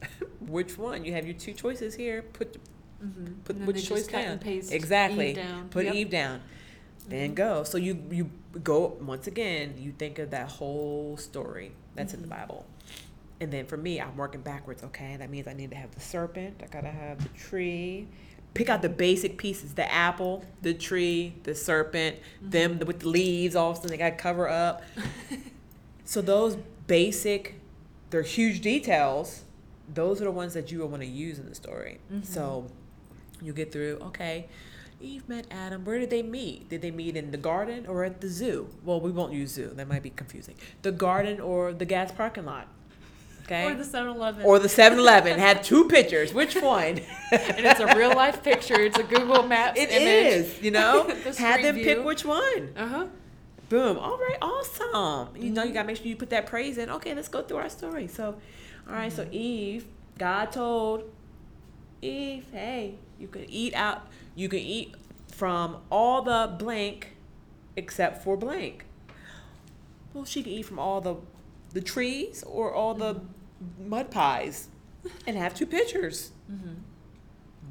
which 0.40 0.78
one? 0.78 1.04
You 1.04 1.12
have 1.12 1.26
your 1.26 1.34
two 1.34 1.52
choices 1.52 1.94
here. 1.94 2.22
Put 2.22 2.56
Mhm. 3.04 3.44
put 3.44 3.56
which 3.60 3.86
choice 3.86 4.06
down. 4.06 4.38
paste 4.38 4.72
exactly. 4.72 5.30
Eve 5.30 5.36
down. 5.36 5.68
Put 5.68 5.84
Yep. 5.86 5.94
Eve 5.94 6.10
down. 6.10 6.40
Then 7.08 7.30
Mhm. 7.32 7.34
go. 7.36 7.64
So 7.64 7.78
you 7.78 8.02
you 8.10 8.30
go 8.62 8.96
once 9.00 9.26
again. 9.26 9.74
You 9.78 9.92
think 9.92 10.18
of 10.18 10.30
that 10.30 10.48
whole 10.48 11.16
story 11.16 11.72
that's 11.94 12.14
in 12.14 12.22
the 12.22 12.26
Mhm. 12.28 12.40
Bible, 12.40 12.66
and 13.40 13.52
then 13.52 13.66
for 13.66 13.76
me, 13.76 14.00
I'm 14.00 14.16
working 14.16 14.40
backwards. 14.40 14.82
Okay, 14.82 15.16
that 15.16 15.30
means 15.30 15.46
I 15.46 15.52
need 15.52 15.70
to 15.70 15.76
have 15.76 15.92
the 15.94 16.00
serpent. 16.00 16.60
I 16.62 16.66
gotta 16.66 16.88
have 16.90 17.22
the 17.22 17.28
tree. 17.38 18.08
Pick 18.54 18.68
out 18.68 18.82
the 18.82 18.88
basic 18.88 19.38
pieces: 19.38 19.74
the 19.74 19.90
apple, 19.92 20.44
the 20.62 20.74
tree, 20.74 21.34
the 21.44 21.54
serpent. 21.54 22.16
Them 22.42 22.78
with 22.80 23.00
the 23.00 23.08
leaves. 23.08 23.54
All 23.54 23.70
of 23.70 23.76
a 23.76 23.80
sudden, 23.80 23.90
they 23.92 23.96
got 23.98 24.10
to 24.10 24.16
cover 24.16 24.48
up. 24.48 24.82
So 26.04 26.22
those 26.22 26.56
basic, 26.86 27.60
they're 28.08 28.22
huge 28.22 28.62
details. 28.62 29.44
Those 29.92 30.22
are 30.22 30.24
the 30.24 30.30
ones 30.30 30.54
that 30.54 30.72
you 30.72 30.78
will 30.78 30.88
want 30.88 31.02
to 31.02 31.06
use 31.08 31.38
in 31.38 31.46
the 31.46 31.54
story. 31.54 31.98
Mhm. 32.10 32.24
So 32.24 32.66
you 33.42 33.52
get 33.52 33.70
through. 33.72 33.98
Okay, 34.06 34.48
Eve 35.02 35.28
met 35.28 35.46
Adam. 35.50 35.84
Where 35.84 35.98
did 35.98 36.08
they 36.08 36.22
meet? 36.22 36.70
Did 36.70 36.80
they 36.80 36.90
meet 36.90 37.14
in 37.14 37.30
the 37.30 37.36
garden 37.36 37.86
or 37.86 38.04
at 38.04 38.22
the 38.22 38.28
zoo? 38.28 38.68
Well, 38.84 39.02
we 39.02 39.10
won't 39.10 39.34
use 39.34 39.52
zoo. 39.52 39.70
That 39.74 39.86
might 39.86 40.02
be 40.02 40.08
confusing. 40.08 40.54
The 40.80 40.92
garden 40.92 41.40
or 41.40 41.74
the 41.74 41.84
gas 41.84 42.10
parking 42.10 42.46
lot. 42.46 42.68
Okay. 43.50 43.64
Or 43.64 43.74
the 43.74 43.82
7-Eleven. 43.84 44.44
Or 44.44 44.58
the 44.58 44.68
7-Eleven 44.68 45.38
had 45.38 45.62
two 45.64 45.88
pictures. 45.88 46.34
Which 46.34 46.54
one? 46.62 46.98
and 46.98 47.66
it's 47.66 47.80
a 47.80 47.96
real 47.96 48.14
life 48.14 48.42
picture. 48.42 48.78
It's 48.78 48.98
a 48.98 49.02
Google 49.02 49.42
Maps 49.44 49.80
It 49.80 49.90
image. 49.90 50.32
is. 50.46 50.62
You 50.62 50.70
know, 50.70 51.04
The 51.06 51.32
had 51.32 51.32
street 51.54 51.62
them 51.62 51.76
pick 51.76 52.04
which 52.04 52.26
one. 52.26 52.72
Uh 52.76 52.86
huh. 52.86 53.06
Boom. 53.70 53.98
All 53.98 54.18
right. 54.18 54.36
Awesome. 54.42 55.34
You 55.34 55.48
know, 55.50 55.62
you 55.62 55.70
Mhm. 55.70 55.74
got 55.74 55.80
to 55.82 55.86
make 55.86 55.96
sure 55.96 56.06
you 56.06 56.16
put 56.16 56.28
that 56.30 56.44
praise 56.46 56.76
in. 56.76 56.90
Okay, 56.90 57.14
let's 57.14 57.28
go 57.28 57.42
through 57.42 57.56
our 57.58 57.70
story. 57.70 58.06
So, 58.06 58.36
all 58.86 58.94
right, 58.94 59.10
Mm-hmm. 59.10 59.16
So 59.16 59.28
Eve, 59.32 59.86
God 60.18 60.52
told 60.52 61.04
Eve, 62.02 62.44
hey, 62.52 62.96
you 63.18 63.28
can 63.28 63.46
eat 63.48 63.72
out. 63.74 64.06
You 64.34 64.48
can 64.50 64.60
eat 64.60 64.94
from 65.32 65.78
all 65.90 66.20
the 66.22 66.54
blank, 66.58 67.16
except 67.76 68.22
for 68.22 68.36
blank. 68.36 68.84
Well, 70.12 70.24
she 70.26 70.42
can 70.42 70.52
eat 70.52 70.64
from 70.66 70.78
all 70.78 71.00
the 71.00 71.16
the 71.72 71.80
trees 71.80 72.42
or 72.46 72.72
all 72.74 72.92
the 72.94 73.14
Mm-hmm. 73.14 73.26
Mud 73.78 74.10
pies, 74.10 74.68
and 75.26 75.36
have 75.36 75.54
two 75.54 75.66
pictures. 75.66 76.30
Mm-hmm. 76.50 76.74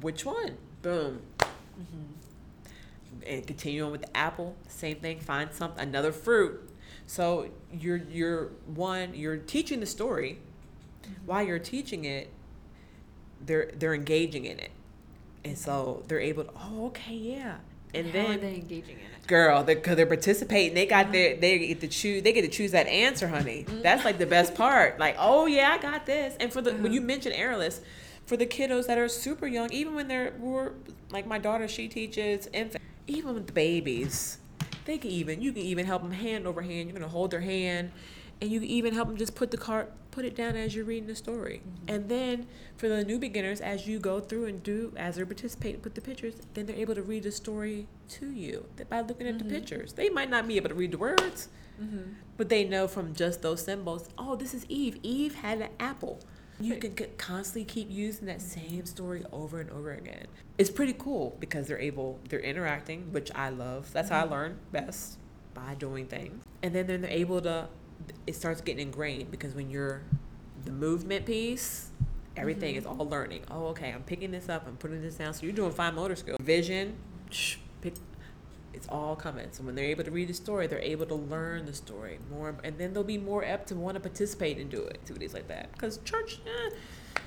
Which 0.00 0.24
one? 0.24 0.56
Boom. 0.82 1.22
Mm-hmm. 1.40 3.24
and 3.26 3.46
continue 3.46 3.84
on 3.84 3.92
with 3.92 4.02
the 4.02 4.16
apple 4.16 4.56
same 4.66 4.96
thing 4.96 5.20
find 5.20 5.52
something 5.52 5.80
another 5.80 6.10
fruit 6.10 6.68
so 7.06 7.48
you're 7.72 7.98
you're 8.10 8.46
one 8.66 9.14
you're 9.14 9.36
teaching 9.36 9.78
the 9.78 9.86
story 9.86 10.40
while 11.24 11.42
you're 11.46 11.60
teaching 11.60 12.04
it 12.04 12.32
they're 13.40 13.70
they're 13.76 13.94
engaging 13.94 14.44
in 14.44 14.58
it 14.58 14.72
and 15.44 15.56
so 15.56 16.02
they're 16.08 16.18
able 16.18 16.42
to 16.44 16.50
oh 16.56 16.86
okay 16.86 17.14
yeah 17.14 17.58
and 17.94 18.06
How 18.06 18.12
then 18.12 18.30
are 18.32 18.38
they 18.38 18.54
engaging 18.54 18.96
in 18.96 19.04
it? 19.04 19.26
girl 19.26 19.62
they're, 19.62 19.76
cause 19.76 19.94
they're 19.94 20.06
participating 20.06 20.74
they 20.74 20.86
got 20.86 21.12
their 21.12 21.32
mm-hmm. 21.32 21.40
they 21.40 21.58
get 21.58 21.80
to 21.80 21.88
choose 21.88 22.22
they 22.22 22.32
get 22.32 22.42
to 22.42 22.48
choose 22.48 22.72
that 22.72 22.86
answer 22.86 23.28
honey. 23.28 23.64
Mm-hmm. 23.68 23.82
That's 23.82 24.04
like 24.04 24.18
the 24.18 24.26
best 24.26 24.54
part. 24.56 24.98
Like 24.98 25.16
oh 25.18 25.46
yeah 25.46 25.76
i 25.78 25.82
got 25.82 26.06
this. 26.06 26.36
And 26.40 26.52
for 26.52 26.62
the 26.62 26.74
when 26.74 26.92
you 26.92 27.00
mention 27.00 27.32
errorless 27.32 27.80
for 28.26 28.36
the 28.36 28.46
kiddos 28.46 28.86
that 28.86 28.98
are 28.98 29.08
super 29.08 29.46
young 29.46 29.72
even 29.72 29.94
when 29.94 30.08
they're 30.08 30.34
we're, 30.38 30.72
like 31.10 31.26
my 31.26 31.38
daughter 31.38 31.68
she 31.68 31.88
teaches 31.88 32.48
infant 32.52 32.82
even 33.06 33.34
with 33.34 33.46
the 33.46 33.52
babies 33.52 34.38
they 34.84 34.98
can 34.98 35.10
even 35.10 35.40
you 35.40 35.52
can 35.52 35.62
even 35.62 35.86
help 35.86 36.02
them 36.02 36.10
hand 36.10 36.46
over 36.46 36.62
hand. 36.62 36.88
You're 36.88 36.98
gonna 36.98 37.08
hold 37.08 37.30
their 37.30 37.40
hand 37.40 37.90
and 38.40 38.50
you 38.50 38.60
can 38.60 38.68
even 38.68 38.94
help 38.94 39.08
them 39.08 39.16
just 39.16 39.34
put 39.34 39.50
the 39.50 39.56
card 39.56 39.88
put 40.10 40.24
it 40.24 40.34
down 40.34 40.56
as 40.56 40.74
you're 40.74 40.84
reading 40.84 41.06
the 41.06 41.14
story. 41.14 41.60
Mm-hmm. 41.62 41.94
And 41.94 42.08
then 42.08 42.46
for 42.76 42.88
the 42.88 43.04
new 43.04 43.20
beginners 43.20 43.60
as 43.60 43.86
you 43.86 44.00
go 44.00 44.18
through 44.18 44.46
and 44.46 44.60
do 44.62 44.92
as 44.96 45.14
they're 45.14 45.26
participating 45.26 45.80
put 45.80 45.94
the 45.94 46.00
pictures 46.00 46.34
then 46.54 46.66
they're 46.66 46.74
able 46.74 46.96
to 46.96 47.02
read 47.02 47.22
the 47.22 47.30
story 47.30 47.86
to 48.08 48.32
you 48.32 48.66
by 48.88 49.00
looking 49.00 49.28
at 49.28 49.38
the 49.38 49.44
mm-hmm. 49.44 49.54
pictures. 49.54 49.92
They 49.92 50.08
might 50.08 50.28
not 50.28 50.48
be 50.48 50.56
able 50.56 50.70
to 50.70 50.74
read 50.74 50.92
the 50.92 50.98
words 50.98 51.48
Mm-hmm. 51.80 52.14
but 52.36 52.48
they 52.48 52.64
know 52.64 52.88
from 52.88 53.14
just 53.14 53.40
those 53.40 53.62
symbols 53.62 54.08
oh 54.18 54.34
this 54.34 54.52
is 54.52 54.66
eve. 54.68 54.98
Eve 55.04 55.36
had 55.36 55.60
an 55.60 55.68
apple. 55.78 56.18
You 56.60 56.74
can 56.74 56.96
constantly 57.18 57.64
keep 57.64 57.88
using 57.88 58.26
that 58.26 58.42
same 58.42 58.84
story 58.84 59.24
over 59.30 59.60
and 59.60 59.70
over 59.70 59.92
again. 59.92 60.26
It's 60.58 60.70
pretty 60.70 60.94
cool 60.94 61.36
because 61.38 61.68
they're 61.68 61.78
able 61.78 62.18
they're 62.28 62.40
interacting 62.40 63.12
which 63.12 63.30
i 63.36 63.50
love. 63.50 63.92
That's 63.92 64.08
how 64.08 64.18
i 64.18 64.22
mm-hmm. 64.22 64.32
learn 64.32 64.58
best 64.72 65.18
by 65.54 65.74
doing 65.74 66.06
things. 66.06 66.44
And 66.64 66.74
then 66.74 66.86
they're 66.88 67.08
able 67.08 67.40
to 67.42 67.68
it 68.26 68.34
starts 68.34 68.60
getting 68.60 68.88
ingrained 68.88 69.30
because 69.30 69.54
when 69.54 69.70
you're 69.70 70.02
the 70.64 70.72
movement 70.72 71.26
piece 71.26 71.90
everything 72.36 72.74
is 72.76 72.86
all 72.86 73.08
learning 73.08 73.42
oh 73.50 73.66
okay 73.66 73.90
i'm 73.90 74.02
picking 74.02 74.30
this 74.30 74.48
up 74.48 74.66
i'm 74.66 74.76
putting 74.76 75.02
this 75.02 75.14
down 75.16 75.34
so 75.34 75.44
you're 75.44 75.54
doing 75.54 75.72
fine 75.72 75.94
motor 75.94 76.14
skill 76.14 76.36
vision 76.40 76.94
shh, 77.30 77.56
pick 77.80 77.94
it's 78.78 78.86
all 78.88 79.16
coming. 79.16 79.48
So 79.50 79.64
when 79.64 79.74
they're 79.74 79.86
able 79.86 80.04
to 80.04 80.10
read 80.12 80.28
the 80.28 80.34
story, 80.34 80.68
they're 80.68 80.78
able 80.78 81.06
to 81.06 81.14
learn 81.14 81.66
the 81.66 81.72
story 81.74 82.20
more, 82.30 82.54
and 82.62 82.78
then 82.78 82.92
they'll 82.92 83.02
be 83.02 83.18
more 83.18 83.44
apt 83.44 83.68
to 83.68 83.74
want 83.74 83.94
to 83.96 84.00
participate 84.00 84.58
and 84.58 84.70
do 84.70 84.82
it, 84.82 84.94
activities 84.94 85.34
like 85.34 85.48
that. 85.48 85.72
Because 85.72 85.98
church, 86.04 86.40
eh, 86.46 86.70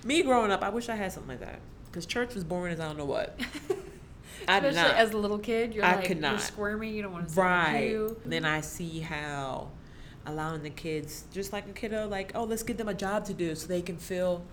me 0.05 0.23
growing 0.23 0.49
up, 0.49 0.61
I 0.63 0.69
wish 0.69 0.87
I 0.87 0.95
had 0.95 1.11
something 1.11 1.31
like 1.31 1.41
that. 1.41 1.59
Because 1.85 2.05
church 2.05 2.33
was 2.33 2.45
boring 2.45 2.71
as 2.73 2.79
I 2.79 2.87
don't 2.87 2.97
know 2.97 3.05
what. 3.05 3.37
I 4.47 4.59
Especially 4.59 4.97
as 4.97 5.11
a 5.11 5.17
little 5.17 5.39
kid, 5.39 5.73
you're 5.73 5.83
I 5.83 5.95
like 5.95 6.05
could 6.05 6.17
you're 6.19 6.31
not. 6.31 6.41
squirmy. 6.41 6.89
You 6.89 7.01
don't 7.03 7.11
want 7.11 7.27
to 7.27 7.33
sit 7.33 7.41
right. 7.41 8.09
Then 8.25 8.45
I 8.45 8.61
see 8.61 9.01
how 9.01 9.71
allowing 10.25 10.63
the 10.63 10.69
kids, 10.69 11.25
just 11.31 11.51
like 11.53 11.67
a 11.67 11.73
kiddo, 11.73 12.07
like 12.07 12.31
oh, 12.35 12.43
let's 12.43 12.63
give 12.63 12.77
them 12.77 12.87
a 12.89 12.93
job 12.93 13.25
to 13.25 13.33
do 13.33 13.55
so 13.55 13.67
they 13.67 13.81
can 13.81 13.97
feel. 13.97 14.43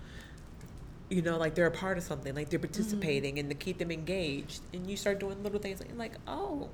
You 1.09 1.23
know, 1.23 1.37
like 1.37 1.55
they're 1.55 1.65
a 1.65 1.71
part 1.71 1.97
of 1.97 2.03
something, 2.03 2.35
like 2.35 2.49
they're 2.49 2.59
participating, 2.59 3.39
and 3.39 3.49
to 3.49 3.55
keep 3.55 3.79
them 3.79 3.89
engaged. 3.91 4.61
And 4.73 4.87
you 4.89 4.95
start 4.95 5.19
doing 5.19 5.41
little 5.41 5.59
things, 5.59 5.79
like, 5.79 5.97
like 5.97 6.11
oh, 6.27 6.69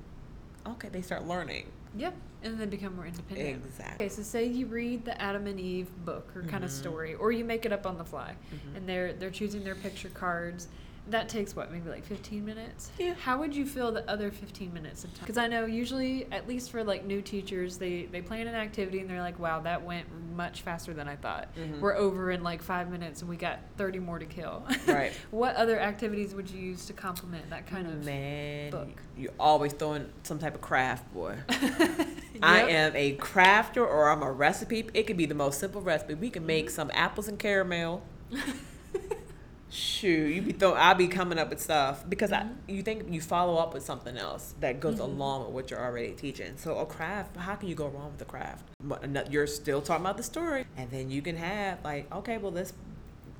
okay, 0.66 0.88
they 0.90 1.00
start 1.00 1.26
learning. 1.26 1.66
Yep, 1.96 2.14
and 2.42 2.52
then 2.60 2.68
they 2.68 2.76
become 2.76 2.94
more 2.96 3.06
independent. 3.06 3.64
Exactly. 3.64 4.04
Okay, 4.06 4.14
so 4.14 4.22
say 4.22 4.44
you 4.44 4.66
read 4.66 5.06
the 5.06 5.18
Adam 5.20 5.46
and 5.46 5.58
Eve 5.58 5.88
book 6.04 6.30
or 6.36 6.42
kind 6.42 6.64
of 6.64 6.70
Mhm. 6.70 6.74
story, 6.74 7.14
or 7.14 7.32
you 7.32 7.46
make 7.46 7.64
it 7.64 7.72
up 7.72 7.86
on 7.86 7.96
the 7.96 8.04
fly, 8.04 8.34
Mhm. 8.52 8.76
and 8.76 8.88
they're 8.88 9.14
they're 9.14 9.30
choosing 9.30 9.64
their 9.64 9.74
picture 9.74 10.10
cards. 10.10 10.68
That 11.08 11.28
takes 11.28 11.54
what, 11.54 11.70
maybe 11.70 11.88
like 11.88 12.04
15 12.04 12.44
minutes? 12.44 12.90
Yeah. 12.98 13.14
How 13.14 13.38
would 13.38 13.54
you 13.54 13.64
feel 13.64 13.92
the 13.92 14.08
other 14.10 14.30
15 14.32 14.74
minutes 14.74 15.04
of 15.04 15.10
time? 15.14 15.20
Because 15.22 15.38
I 15.38 15.46
know 15.46 15.64
usually, 15.64 16.26
at 16.32 16.48
least 16.48 16.72
for 16.72 16.82
like 16.82 17.04
new 17.04 17.22
teachers, 17.22 17.78
they, 17.78 18.06
they 18.10 18.20
plan 18.22 18.48
an 18.48 18.56
activity 18.56 18.98
and 18.98 19.08
they're 19.08 19.20
like, 19.22 19.38
wow, 19.38 19.60
that 19.60 19.84
went 19.84 20.06
much 20.34 20.62
faster 20.62 20.92
than 20.92 21.06
I 21.08 21.14
thought. 21.14 21.54
Mhm. 21.56 21.78
We're 21.80 21.94
over 21.94 22.32
in 22.32 22.42
like 22.42 22.60
five 22.60 22.90
minutes 22.90 23.20
and 23.20 23.30
we 23.30 23.36
got 23.36 23.60
30 23.76 24.00
more 24.00 24.18
to 24.18 24.26
kill. 24.26 24.64
Right. 24.86 25.12
what 25.30 25.56
other 25.56 25.78
activities 25.78 26.34
would 26.34 26.48
you 26.50 26.60
use 26.60 26.86
to 26.86 26.92
complement 26.92 27.50
that 27.50 27.66
kind 27.66 27.86
of 27.86 28.04
Man, 28.04 28.70
book. 28.70 28.88
you 29.16 29.30
always 29.38 29.72
throwing 29.74 30.08
some 30.22 30.38
type 30.38 30.54
of 30.54 30.60
craft, 30.60 31.12
boy. 31.12 31.36
I 32.42 32.62
am 32.62 32.94
a 32.96 33.16
crafter 33.16 33.78
or 33.78 34.10
I'm 34.10 34.22
a 34.22 34.30
recipe. 34.30 34.88
It 34.94 35.06
could 35.06 35.16
be 35.16 35.26
the 35.26 35.34
most 35.34 35.58
simple 35.60 35.80
recipe. 35.80 36.14
We 36.14 36.30
can 36.30 36.46
make 36.46 36.70
some 36.70 36.90
apples 36.94 37.28
and 37.28 37.38
caramel. 37.38 38.02
Shoot, 39.68 40.34
you 40.34 40.42
be 40.42 40.52
throwing. 40.52 40.76
I'll 40.78 40.94
be 40.94 41.08
coming 41.08 41.38
up 41.38 41.50
with 41.50 41.60
stuff 41.60 42.04
because 42.08 42.30
I, 42.30 42.42
mm-hmm. 42.42 42.70
you 42.70 42.82
think 42.82 43.12
you 43.12 43.20
follow 43.20 43.56
up 43.56 43.74
with 43.74 43.82
something 43.82 44.16
else 44.16 44.54
that 44.60 44.78
goes 44.78 44.94
mm-hmm. 44.94 45.02
along 45.02 45.46
with 45.46 45.54
what 45.54 45.70
you're 45.70 45.84
already 45.84 46.12
teaching. 46.12 46.52
So 46.56 46.78
a 46.78 46.86
craft, 46.86 47.36
how 47.36 47.56
can 47.56 47.68
you 47.68 47.74
go 47.74 47.88
wrong 47.88 48.12
with 48.12 48.22
a 48.22 48.26
craft? 48.26 48.68
But 48.80 49.32
You're 49.32 49.48
still 49.48 49.82
talking 49.82 50.04
about 50.04 50.16
the 50.16 50.22
story, 50.22 50.66
and 50.76 50.90
then 50.90 51.10
you 51.10 51.20
can 51.20 51.36
have 51.36 51.78
like, 51.84 52.12
okay, 52.14 52.38
well 52.38 52.52
let's 52.52 52.72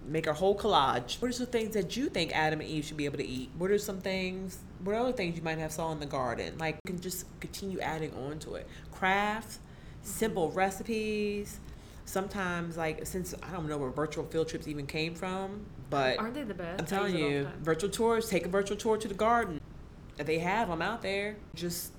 make 0.05 0.27
a 0.27 0.33
whole 0.33 0.57
collage. 0.57 1.21
What 1.21 1.29
are 1.29 1.33
some 1.33 1.47
things 1.47 1.75
that 1.75 1.97
you 1.97 2.09
think 2.09 2.35
Adam 2.37 2.61
and 2.61 2.69
Eve 2.69 2.85
should 2.85 2.97
be 2.97 3.05
able 3.05 3.19
to 3.19 3.27
eat? 3.27 3.51
What 3.57 3.71
are 3.71 3.79
some 3.79 4.01
things? 4.01 4.59
What 4.83 4.97
other 4.97 5.13
things 5.13 5.37
you 5.37 5.43
might 5.43 5.59
have 5.59 5.73
saw 5.73 5.93
in 5.93 6.01
the 6.01 6.07
garden? 6.07 6.59
Like 6.59 6.77
you 6.87 6.95
can 6.95 7.01
just 7.01 7.27
continue 7.41 7.81
adding 7.81 8.13
on 8.15 8.41
to 8.41 8.55
it. 8.57 8.67
Crafts, 8.91 9.61
simple 10.03 10.51
recipes. 10.51 11.61
sometimes 12.05 12.77
like 12.77 13.05
since 13.07 13.35
I 13.43 13.51
don't 13.53 13.69
know 13.69 13.79
where 13.79 13.91
virtual 13.91 14.25
field 14.25 14.49
trips 14.49 14.69
even 14.69 14.87
came 14.87 15.15
from, 15.15 15.67
but 15.91 16.19
Aren't 16.19 16.35
they 16.35 16.43
the 16.43 16.55
best? 16.55 16.81
I'm 16.81 16.87
telling 16.87 17.13
use 17.15 17.21
it 17.21 17.25
all 17.25 17.31
the 17.31 17.37
you, 17.37 17.65
virtual 17.65 17.91
tours. 17.91 18.29
Take 18.29 18.47
a 18.47 18.49
virtual 18.49 18.77
tour 18.77 18.97
to 18.97 19.09
the 19.09 19.15
garden. 19.15 19.61
They 20.17 20.39
have 20.39 20.69
them 20.69 20.83
out 20.83 21.03
there. 21.03 21.37
Just 21.55 21.93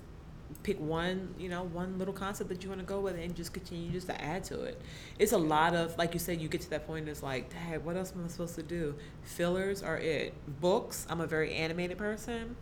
pick 0.63 0.79
one, 0.79 1.33
you 1.37 1.49
know, 1.49 1.63
one 1.63 1.97
little 1.97 2.13
concept 2.13 2.49
that 2.49 2.63
you 2.63 2.69
want 2.69 2.81
to 2.81 2.85
go 2.85 2.99
with, 2.99 3.17
and 3.17 3.35
just 3.35 3.53
continue 3.53 3.91
just 3.91 4.07
to 4.07 4.21
add 4.21 4.43
to 4.45 4.61
it. 4.63 4.81
It's 5.19 5.31
a 5.31 5.37
lot 5.37 5.75
of, 5.75 5.97
like 5.97 6.13
you 6.13 6.19
said, 6.19 6.41
you 6.41 6.47
get 6.47 6.61
to 6.61 6.69
that 6.71 6.87
point. 6.87 7.01
And 7.01 7.09
it's 7.09 7.23
like, 7.23 7.51
Dad, 7.53 7.85
what 7.85 7.95
else 7.95 8.11
am 8.13 8.25
I 8.25 8.27
supposed 8.27 8.55
to 8.55 8.63
do? 8.63 8.95
Fillers 9.23 9.83
are 9.83 9.97
it. 9.97 10.33
Books. 10.59 11.05
I'm 11.09 11.21
a 11.21 11.27
very 11.27 11.53
animated 11.53 11.97
person, 11.97 12.55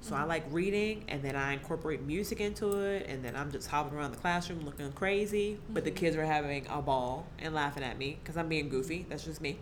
so 0.00 0.14
I 0.14 0.20
mm-hmm. 0.20 0.28
like 0.28 0.44
reading, 0.50 1.04
and 1.08 1.22
then 1.22 1.36
I 1.36 1.52
incorporate 1.52 2.02
music 2.02 2.40
into 2.40 2.80
it, 2.80 3.06
and 3.08 3.24
then 3.24 3.36
I'm 3.36 3.52
just 3.52 3.68
hopping 3.68 3.96
around 3.96 4.12
the 4.12 4.18
classroom 4.18 4.64
looking 4.64 4.90
crazy. 4.92 5.58
But 5.70 5.84
the 5.84 5.90
mm-hmm. 5.90 5.98
kids 5.98 6.16
are 6.16 6.24
having 6.24 6.66
a 6.68 6.80
ball 6.80 7.26
and 7.38 7.54
laughing 7.54 7.82
at 7.82 7.98
me 7.98 8.18
because 8.22 8.36
I'm 8.36 8.48
being 8.48 8.68
goofy. 8.68 9.06
That's 9.08 9.24
just 9.24 9.40
me. 9.40 9.58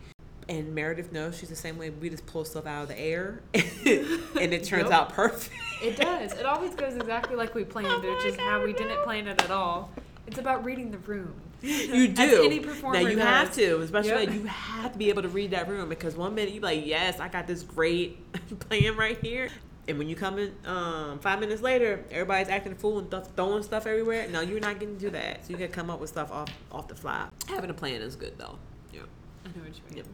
And 0.50 0.74
Meredith 0.74 1.12
knows 1.12 1.38
she's 1.38 1.48
the 1.48 1.54
same 1.56 1.78
way. 1.78 1.90
We 1.90 2.10
just 2.10 2.26
pull 2.26 2.44
stuff 2.44 2.66
out 2.66 2.82
of 2.82 2.88
the 2.88 2.98
air, 3.00 3.40
and 3.54 4.52
it 4.52 4.64
turns 4.64 4.90
Yep. 4.90 4.92
out 4.92 5.12
perfect. 5.12 5.50
It 5.82 5.96
does. 5.96 6.32
It 6.32 6.44
always 6.44 6.74
goes 6.74 6.94
exactly 6.96 7.36
like 7.36 7.54
we 7.54 7.64
planned, 7.64 7.86
Oh 8.04 8.14
which 8.16 8.24
is 8.26 8.36
how 8.36 8.58
God, 8.58 8.66
we 8.66 8.72
didn't 8.72 9.02
plan 9.04 9.28
it 9.28 9.40
at 9.44 9.50
all. 9.52 9.90
It's 10.26 10.38
about 10.38 10.64
reading 10.64 10.90
the 10.90 10.98
room. 10.98 11.32
You 11.62 12.08
do. 12.08 12.42
any 12.44 12.58
performer 12.60 13.00
now 13.00 13.08
you 13.08 13.18
have 13.18 13.54
to, 13.54 13.80
especially 13.80 14.10
Yep. 14.10 14.26
like, 14.28 14.32
you 14.34 14.44
have 14.46 14.92
to 14.92 14.98
be 14.98 15.08
able 15.08 15.22
to 15.22 15.28
read 15.28 15.52
that 15.52 15.68
room 15.68 15.88
because 15.88 16.16
one 16.16 16.34
minute 16.34 16.52
you're 16.52 16.62
like, 16.62 16.84
yes, 16.84 17.20
I 17.20 17.28
got 17.28 17.46
this 17.46 17.62
great 17.62 18.18
plan 18.60 18.96
right 18.96 19.18
here, 19.24 19.50
and 19.86 19.98
when 19.98 20.08
you 20.08 20.16
come 20.16 20.38
in 20.38 20.52
um, 20.64 21.18
five 21.20 21.38
minutes 21.38 21.62
later, 21.62 22.04
everybody's 22.10 22.48
acting 22.48 22.72
a 22.72 22.76
fool 22.76 22.98
and 22.98 23.10
th- 23.10 23.24
throwing 23.36 23.62
stuff 23.62 23.86
everywhere. 23.86 24.26
No, 24.28 24.40
you're 24.40 24.58
not 24.60 24.80
getting 24.80 24.96
to 24.96 25.00
do 25.00 25.10
that. 25.10 25.46
So 25.46 25.52
you 25.52 25.58
to 25.58 25.68
come 25.68 25.90
up 25.90 26.00
with 26.00 26.10
stuff 26.10 26.32
off 26.32 26.48
off 26.72 26.88
the 26.88 26.94
fly. 26.96 27.28
Having 27.46 27.70
a 27.70 27.74
plan 27.74 28.02
is 28.02 28.16
good 28.16 28.36
though. 28.36 28.58
Yeah. 28.92 29.00
I 29.44 29.48
know 29.56 29.64
what 29.64 29.68
you 29.76 29.82
mean. 29.88 29.96
Yep. 29.98 30.06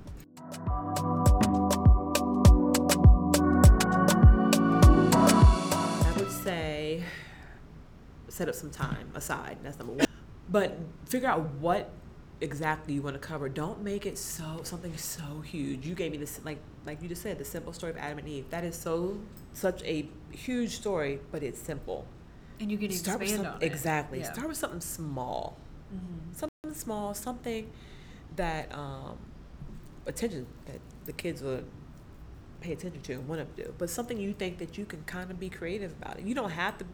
I 4.89 6.13
would 6.17 6.31
say 6.31 7.03
set 8.29 8.49
up 8.49 8.55
some 8.55 8.71
time 8.71 9.11
aside. 9.15 9.59
That's 9.63 9.79
number 9.79 9.95
one. 9.95 10.07
But 10.49 10.79
figure 11.07 11.29
out 11.29 11.45
what 11.61 11.91
exactly 12.41 12.95
you 12.95 13.03
want 13.03 13.15
to 13.15 13.21
cover. 13.21 13.49
Don't 13.49 13.83
make 13.83 14.07
it 14.07 14.19
so 14.19 14.61
something 14.63 14.97
so 14.97 15.41
huge. 15.41 15.87
You 15.87 15.95
gave 15.95 16.13
me 16.13 16.19
this 16.19 16.41
like 16.45 16.59
like 16.85 17.03
you 17.03 17.09
just 17.09 17.23
said 17.23 17.39
the 17.39 17.45
simple 17.45 17.73
story 17.73 17.91
of 17.93 17.99
Adam 17.99 18.19
and 18.19 18.29
Eve. 18.29 18.49
That 18.51 18.65
is 18.65 18.77
so 18.77 19.19
such 19.53 19.83
a 19.85 20.09
huge 20.31 20.71
story, 20.77 21.21
but 21.33 21.43
it's 21.43 21.61
simple. 21.61 22.07
And 22.61 22.71
you 22.71 22.79
can 22.79 22.91
Start 22.91 23.19
with 23.21 23.29
expand 23.29 23.47
some- 23.47 23.55
on 23.57 23.63
it. 23.63 23.67
exactly. 23.67 24.19
Yeah. 24.21 24.33
Start 24.33 24.49
with 24.49 24.57
something 24.57 24.81
small. 24.81 25.57
Mhm. 25.95 26.35
Something 26.37 26.75
small. 26.75 27.15
Something 27.15 27.71
that 28.37 28.73
um, 28.75 29.19
attention 30.07 30.47
that 30.67 30.81
the 31.05 31.13
kids 31.13 31.43
would 31.43 31.65
pay 32.61 32.73
attention 32.73 33.03
to 33.03 33.13
and 33.15 33.29
want 33.29 33.57
to 33.57 33.63
do. 33.65 33.75
But 33.79 33.91
something 33.91 34.19
you 34.19 34.33
think 34.33 34.59
that 34.59 34.79
you 34.79 34.85
can 34.85 35.03
kind 35.05 35.31
of 35.31 35.39
be 35.39 35.49
creative 35.49 35.93
about 35.93 36.19
it. 36.19 36.25
You 36.25 36.35
don't 36.35 36.51
have 36.51 36.79
to 36.79 36.85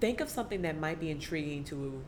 think 0.00 0.20
of 0.20 0.28
something 0.28 0.62
that 0.62 0.78
might 0.78 1.00
be 1.00 1.10
intriguing 1.10 1.64
to 1.64 2.02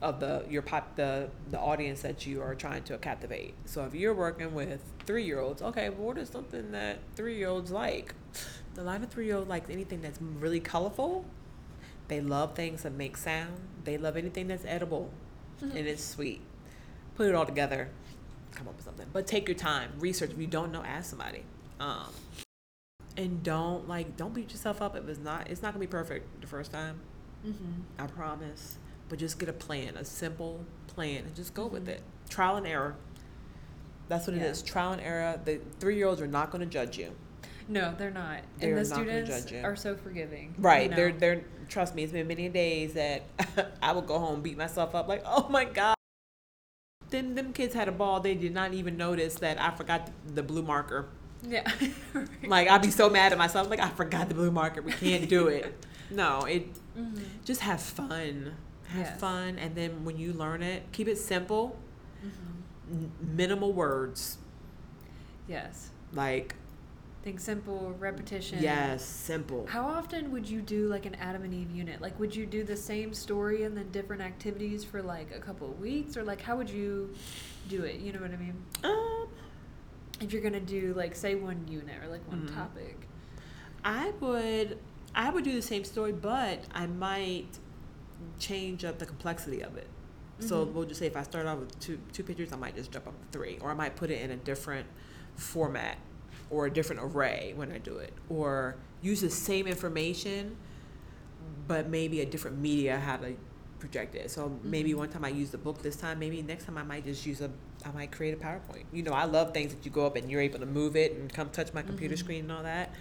of 0.00 0.20
the 0.20 0.44
your 0.48 0.62
pop 0.62 0.94
the 0.94 1.28
the 1.50 1.58
audience 1.58 2.02
that 2.02 2.24
you 2.24 2.40
are 2.40 2.54
trying 2.54 2.84
to 2.84 2.96
captivate. 2.98 3.54
So 3.64 3.84
if 3.84 3.94
you're 3.94 4.14
working 4.14 4.54
with 4.54 4.80
three 5.06 5.24
year 5.24 5.40
olds, 5.40 5.60
okay, 5.62 5.90
well, 5.90 6.08
what 6.08 6.18
is 6.18 6.28
something 6.28 6.70
that 6.72 6.98
three 7.16 7.36
year 7.36 7.48
olds 7.48 7.70
like? 7.70 8.14
A 8.76 8.82
lot 8.82 9.02
of 9.02 9.10
three 9.10 9.26
year 9.26 9.36
olds 9.36 9.48
like 9.48 9.68
anything 9.70 10.02
that's 10.02 10.20
really 10.20 10.60
colorful. 10.60 11.24
They 12.06 12.20
love 12.20 12.54
things 12.54 12.84
that 12.84 12.92
make 12.92 13.16
sound. 13.16 13.60
They 13.84 13.98
love 13.98 14.16
anything 14.16 14.46
that's 14.48 14.64
edible 14.64 15.10
mm-hmm. 15.60 15.76
and 15.76 15.86
it's 15.86 16.04
sweet. 16.04 16.40
Put 17.16 17.26
it 17.28 17.34
all 17.34 17.46
together, 17.46 17.90
come 18.54 18.68
up 18.68 18.76
with 18.76 18.84
something. 18.84 19.06
But 19.12 19.26
take 19.26 19.48
your 19.48 19.56
time, 19.56 19.90
research. 19.98 20.30
If 20.30 20.38
you 20.38 20.46
don't 20.46 20.72
know, 20.72 20.82
ask 20.82 21.10
somebody. 21.10 21.42
Um, 21.80 22.12
and 23.16 23.42
don't 23.42 23.88
like 23.88 24.16
don't 24.16 24.32
beat 24.34 24.50
yourself 24.50 24.80
up 24.80 24.96
if 24.96 25.08
it's 25.08 25.18
not 25.18 25.50
it's 25.50 25.60
not 25.62 25.72
gonna 25.72 25.80
be 25.84 25.86
perfect 25.88 26.40
the 26.40 26.46
first 26.46 26.70
time. 26.72 27.00
Mhm. 27.46 27.82
I 27.98 28.06
promise. 28.06 28.78
But 29.08 29.18
just 29.18 29.38
get 29.38 29.48
a 29.48 29.52
plan, 29.54 29.96
a 29.96 30.04
simple 30.04 30.64
plan, 30.86 31.24
and 31.24 31.34
just 31.34 31.54
go 31.54 31.66
with 31.66 31.86
Mhm. 31.86 31.92
it. 31.92 32.02
Trial 32.28 32.56
and 32.56 32.66
error. 32.66 32.94
That's 34.08 34.26
what 34.26 34.36
it 34.36 34.40
Yeah. 34.42 34.48
is. 34.48 34.62
Trial 34.62 34.92
and 34.92 35.00
error. 35.02 35.40
The 35.44 35.60
three 35.80 35.96
year 35.96 36.06
olds 36.06 36.20
are 36.20 36.26
not 36.26 36.50
going 36.50 36.60
to 36.60 36.66
judge 36.66 36.96
you. 36.98 37.14
No, 37.68 37.94
they're 37.96 38.10
not. 38.10 38.40
They're 38.58 38.70
and 38.76 38.78
the 38.78 38.84
students 38.84 39.50
you. 39.52 39.60
are 39.62 39.76
so 39.76 39.94
forgiving. 39.96 40.54
you 40.56 40.62
Right. 40.64 40.88
know? 40.90 40.96
They're 40.96 41.12
they're 41.12 41.44
trust 41.68 41.94
me, 41.94 42.02
it's 42.02 42.12
been 42.14 42.26
many 42.26 42.48
days 42.48 42.94
that 42.94 43.22
I 43.82 43.92
would 43.92 44.06
go 44.06 44.18
home, 44.18 44.40
beat 44.40 44.56
myself 44.56 44.94
up 44.94 45.06
like, 45.08 45.22
oh 45.26 45.48
my 45.50 45.66
God. 45.66 45.94
Then 47.10 47.34
them 47.34 47.52
kids 47.52 47.74
had 47.74 47.88
a 47.88 47.92
ball, 47.92 48.20
they 48.20 48.34
did 48.34 48.52
not 48.52 48.74
even 48.74 48.96
notice 48.96 49.36
that 49.36 49.60
I 49.60 49.70
forgot 49.70 50.10
the, 50.26 50.32
the 50.34 50.42
blue 50.42 50.62
marker. 50.62 51.06
Yeah. 51.42 51.70
Like 52.46 52.68
I'd 52.68 52.82
be 52.82 52.90
so 52.90 53.08
mad 53.10 53.32
at 53.32 53.38
myself, 53.38 53.68
like 53.70 53.80
I 53.80 53.88
forgot 53.90 54.28
the 54.28 54.34
blue 54.34 54.50
marker. 54.50 54.82
We 54.82 54.92
can't 54.92 55.28
do 55.28 55.48
it. 55.48 55.74
No, 56.10 56.44
it 56.44 56.68
Mhm. 56.98 57.22
just 57.44 57.60
have 57.60 57.80
fun. 57.80 58.54
Have 58.88 59.06
Yes. 59.06 59.20
fun 59.20 59.58
and 59.58 59.74
then 59.74 60.04
when 60.04 60.16
you 60.18 60.32
learn 60.32 60.62
it, 60.62 60.82
keep 60.92 61.06
it 61.08 61.18
simple. 61.18 61.78
Mhm. 62.24 62.92
N- 62.92 63.12
minimal 63.20 63.72
words. 63.72 64.38
Yes. 65.46 65.90
Like 66.12 66.54
Think 67.22 67.40
simple, 67.40 67.92
repetition. 67.98 68.62
yes, 68.62 69.04
simple. 69.04 69.66
How 69.68 69.84
often 69.86 70.30
would 70.30 70.48
you 70.48 70.62
do 70.62 70.86
like 70.88 71.04
an 71.04 71.14
Adam 71.16 71.42
and 71.42 71.52
Eve 71.52 71.70
unit? 71.70 72.00
Like, 72.00 72.18
would 72.20 72.34
you 72.34 72.46
do 72.46 72.62
the 72.62 72.76
same 72.76 73.12
story 73.12 73.64
and 73.64 73.76
then 73.76 73.90
different 73.90 74.22
activities 74.22 74.84
for 74.84 75.02
like 75.02 75.34
a 75.34 75.40
couple 75.40 75.68
of 75.68 75.78
weeks, 75.80 76.16
or 76.16 76.22
like 76.22 76.40
how 76.40 76.56
would 76.56 76.70
you 76.70 77.12
do 77.68 77.82
it? 77.82 77.96
You 78.00 78.12
know 78.12 78.20
what 78.20 78.30
I 78.30 78.36
mean? 78.36 78.54
Um 78.84 79.28
If 80.20 80.32
you're 80.32 80.42
gonna 80.42 80.58
do 80.60 80.94
like 80.94 81.14
say 81.14 81.34
one 81.34 81.66
unit 81.68 82.02
or 82.02 82.08
like 82.08 82.26
one 82.28 82.42
Mhm. 82.48 82.54
topic. 82.54 82.96
I 83.84 84.10
would 84.20 84.78
I 85.14 85.30
would 85.30 85.44
do 85.44 85.52
the 85.54 85.62
same 85.62 85.84
story, 85.84 86.12
but 86.12 86.64
I 86.72 86.86
might 86.86 87.58
change 88.38 88.84
up 88.84 88.98
the 88.98 89.06
complexity 89.06 89.60
of 89.62 89.76
it. 89.76 89.88
So 90.40 90.64
Mhm. 90.66 90.72
we'll 90.72 90.84
just 90.86 91.00
say 91.00 91.06
if 91.06 91.16
I 91.16 91.24
start 91.24 91.46
off 91.46 91.58
with 91.58 91.78
two 91.80 91.98
two 92.12 92.22
pictures, 92.22 92.52
I 92.52 92.56
might 92.56 92.76
just 92.76 92.92
jump 92.92 93.06
up 93.08 93.14
to 93.20 93.26
three, 93.38 93.58
or 93.60 93.70
I 93.70 93.74
might 93.74 93.96
put 93.96 94.10
it 94.10 94.20
in 94.22 94.30
a 94.30 94.36
different 94.36 94.86
format 95.34 95.98
or 96.50 96.66
a 96.66 96.70
different 96.70 97.02
array 97.02 97.52
when 97.56 97.70
I 97.72 97.78
do 97.78 97.96
it, 97.98 98.12
or 98.28 98.76
use 99.02 99.20
the 99.20 99.30
same 99.30 99.66
information, 99.66 100.56
but 101.66 101.88
maybe 101.88 102.20
a 102.20 102.26
different 102.26 102.58
media 102.58 102.98
how 102.98 103.16
to 103.18 103.34
project 103.78 104.14
it. 104.16 104.30
So 104.30 104.58
maybe 104.64 104.92
Mhm. 104.92 104.96
one 104.96 105.08
time 105.10 105.24
I 105.24 105.28
use 105.28 105.50
the 105.50 105.58
book, 105.58 105.82
this 105.82 105.94
time 105.96 106.18
maybe 106.18 106.42
next 106.42 106.64
time 106.64 106.76
I 106.78 106.82
might 106.82 107.04
just 107.04 107.24
use 107.26 107.40
a 107.40 107.50
I 107.84 107.92
might 107.92 108.10
create 108.10 108.34
a 108.34 108.36
PowerPoint. 108.36 108.86
You 108.92 109.04
know, 109.04 109.12
I 109.12 109.24
love 109.24 109.54
things 109.54 109.72
that 109.72 109.84
you 109.84 109.92
go 109.92 110.04
up 110.04 110.16
and 110.16 110.28
you're 110.28 110.40
able 110.40 110.58
to 110.58 110.66
move 110.66 110.96
it 110.96 111.12
and 111.12 111.32
come 111.32 111.48
touch 111.50 111.72
my 111.72 111.82
computer 111.82 112.16
Mhm. 112.16 112.18
screen 112.18 112.40
and 112.44 112.52
all 112.52 112.64
that. 112.64 112.92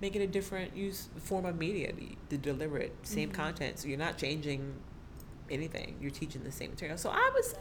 Make 0.00 0.14
it 0.14 0.22
a 0.22 0.26
different 0.28 0.76
use 0.76 1.08
form 1.18 1.44
of 1.44 1.58
media 1.58 1.92
to, 1.92 2.06
to 2.28 2.38
deliver 2.38 2.78
it. 2.78 2.92
Same 3.02 3.30
Mhm. 3.30 3.34
content, 3.34 3.78
so 3.80 3.88
you're 3.88 3.98
not 3.98 4.18
changing 4.18 4.74
anything. 5.50 5.96
You're 6.00 6.12
teaching 6.12 6.44
the 6.44 6.52
same 6.52 6.70
material. 6.70 6.96
So 6.96 7.10
I 7.10 7.28
would 7.34 7.44
say 7.44 7.56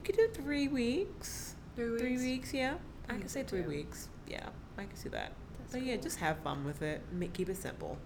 you 0.00 0.04
could 0.06 0.16
do 0.16 0.28
three 0.28 0.68
weeks. 0.68 1.54
Three 1.76 1.90
weeks. 1.90 2.00
Three 2.02 2.16
weeks, 2.16 2.54
yeah. 2.54 2.78
I 3.08 3.16
can 3.18 3.28
say 3.28 3.42
three 3.42 3.62
too. 3.62 3.68
weeks. 3.68 4.08
Yeah, 4.26 4.48
I 4.78 4.84
can 4.84 4.96
see 4.96 5.08
that. 5.10 5.32
That's 5.58 5.72
But 5.72 5.82
yeah, 5.82 5.96
just 5.96 6.18
have 6.20 6.38
fun 6.38 6.64
with 6.64 6.82
it. 6.82 7.02
Make, 7.12 7.32
keep 7.32 7.48
it 7.48 7.56
simple. 7.56 7.98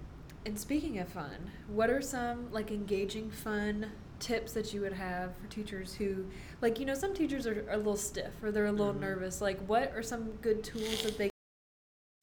And 0.47 0.59
speaking 0.59 0.99
of 0.99 1.09
fun, 1.09 1.51
what 1.69 1.91
are 1.91 2.01
some 2.03 2.51
like 2.53 2.71
engaging 2.71 3.31
fun 3.31 3.91
tips 4.19 4.53
that 4.53 4.73
you 4.75 4.81
would 4.81 4.93
have 4.95 5.37
for 5.37 5.47
teachers 5.49 5.95
who 5.95 6.25
like 6.61 6.81
you 6.81 6.87
know 6.87 6.95
some 6.95 7.15
teachers 7.15 7.47
are, 7.47 7.65
are 7.69 7.75
a 7.75 7.77
little 7.77 7.97
stiff 7.97 8.33
or 8.43 8.51
they're 8.51 8.67
a 8.67 8.73
little 8.73 8.93
Mhm. 8.93 8.99
nervous 9.01 9.41
like 9.41 9.61
what 9.69 9.93
are 9.95 10.03
some 10.03 10.31
good 10.43 10.65
tools 10.65 11.03
that 11.05 11.17
they 11.17 11.31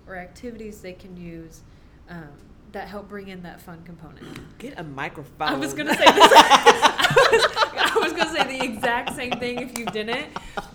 or 0.05 0.17
activities 0.17 0.81
they 0.81 0.91
can 0.91 1.15
use 1.15 1.61
um, 2.09 2.27
that 2.73 2.89
help 2.89 3.07
bring 3.07 3.29
in 3.29 3.41
that 3.43 3.61
fun 3.61 3.81
component 3.85 4.57
Get 4.57 4.77
a 4.77 4.83
microphone. 4.83 5.47
i 5.47 5.53
was 5.55 5.73
gonna 5.73 5.95
say 5.95 6.03
this 6.03 7.55
was, 8.05 8.13
I 8.13 8.15
was 8.15 8.33
gonna 8.33 8.49
say 8.49 8.59
the 8.59 8.65
exact 8.65 9.15
same 9.15 9.31
thing 9.31 9.59
if 9.59 9.77
you 9.77 9.85
didn't 9.85 10.27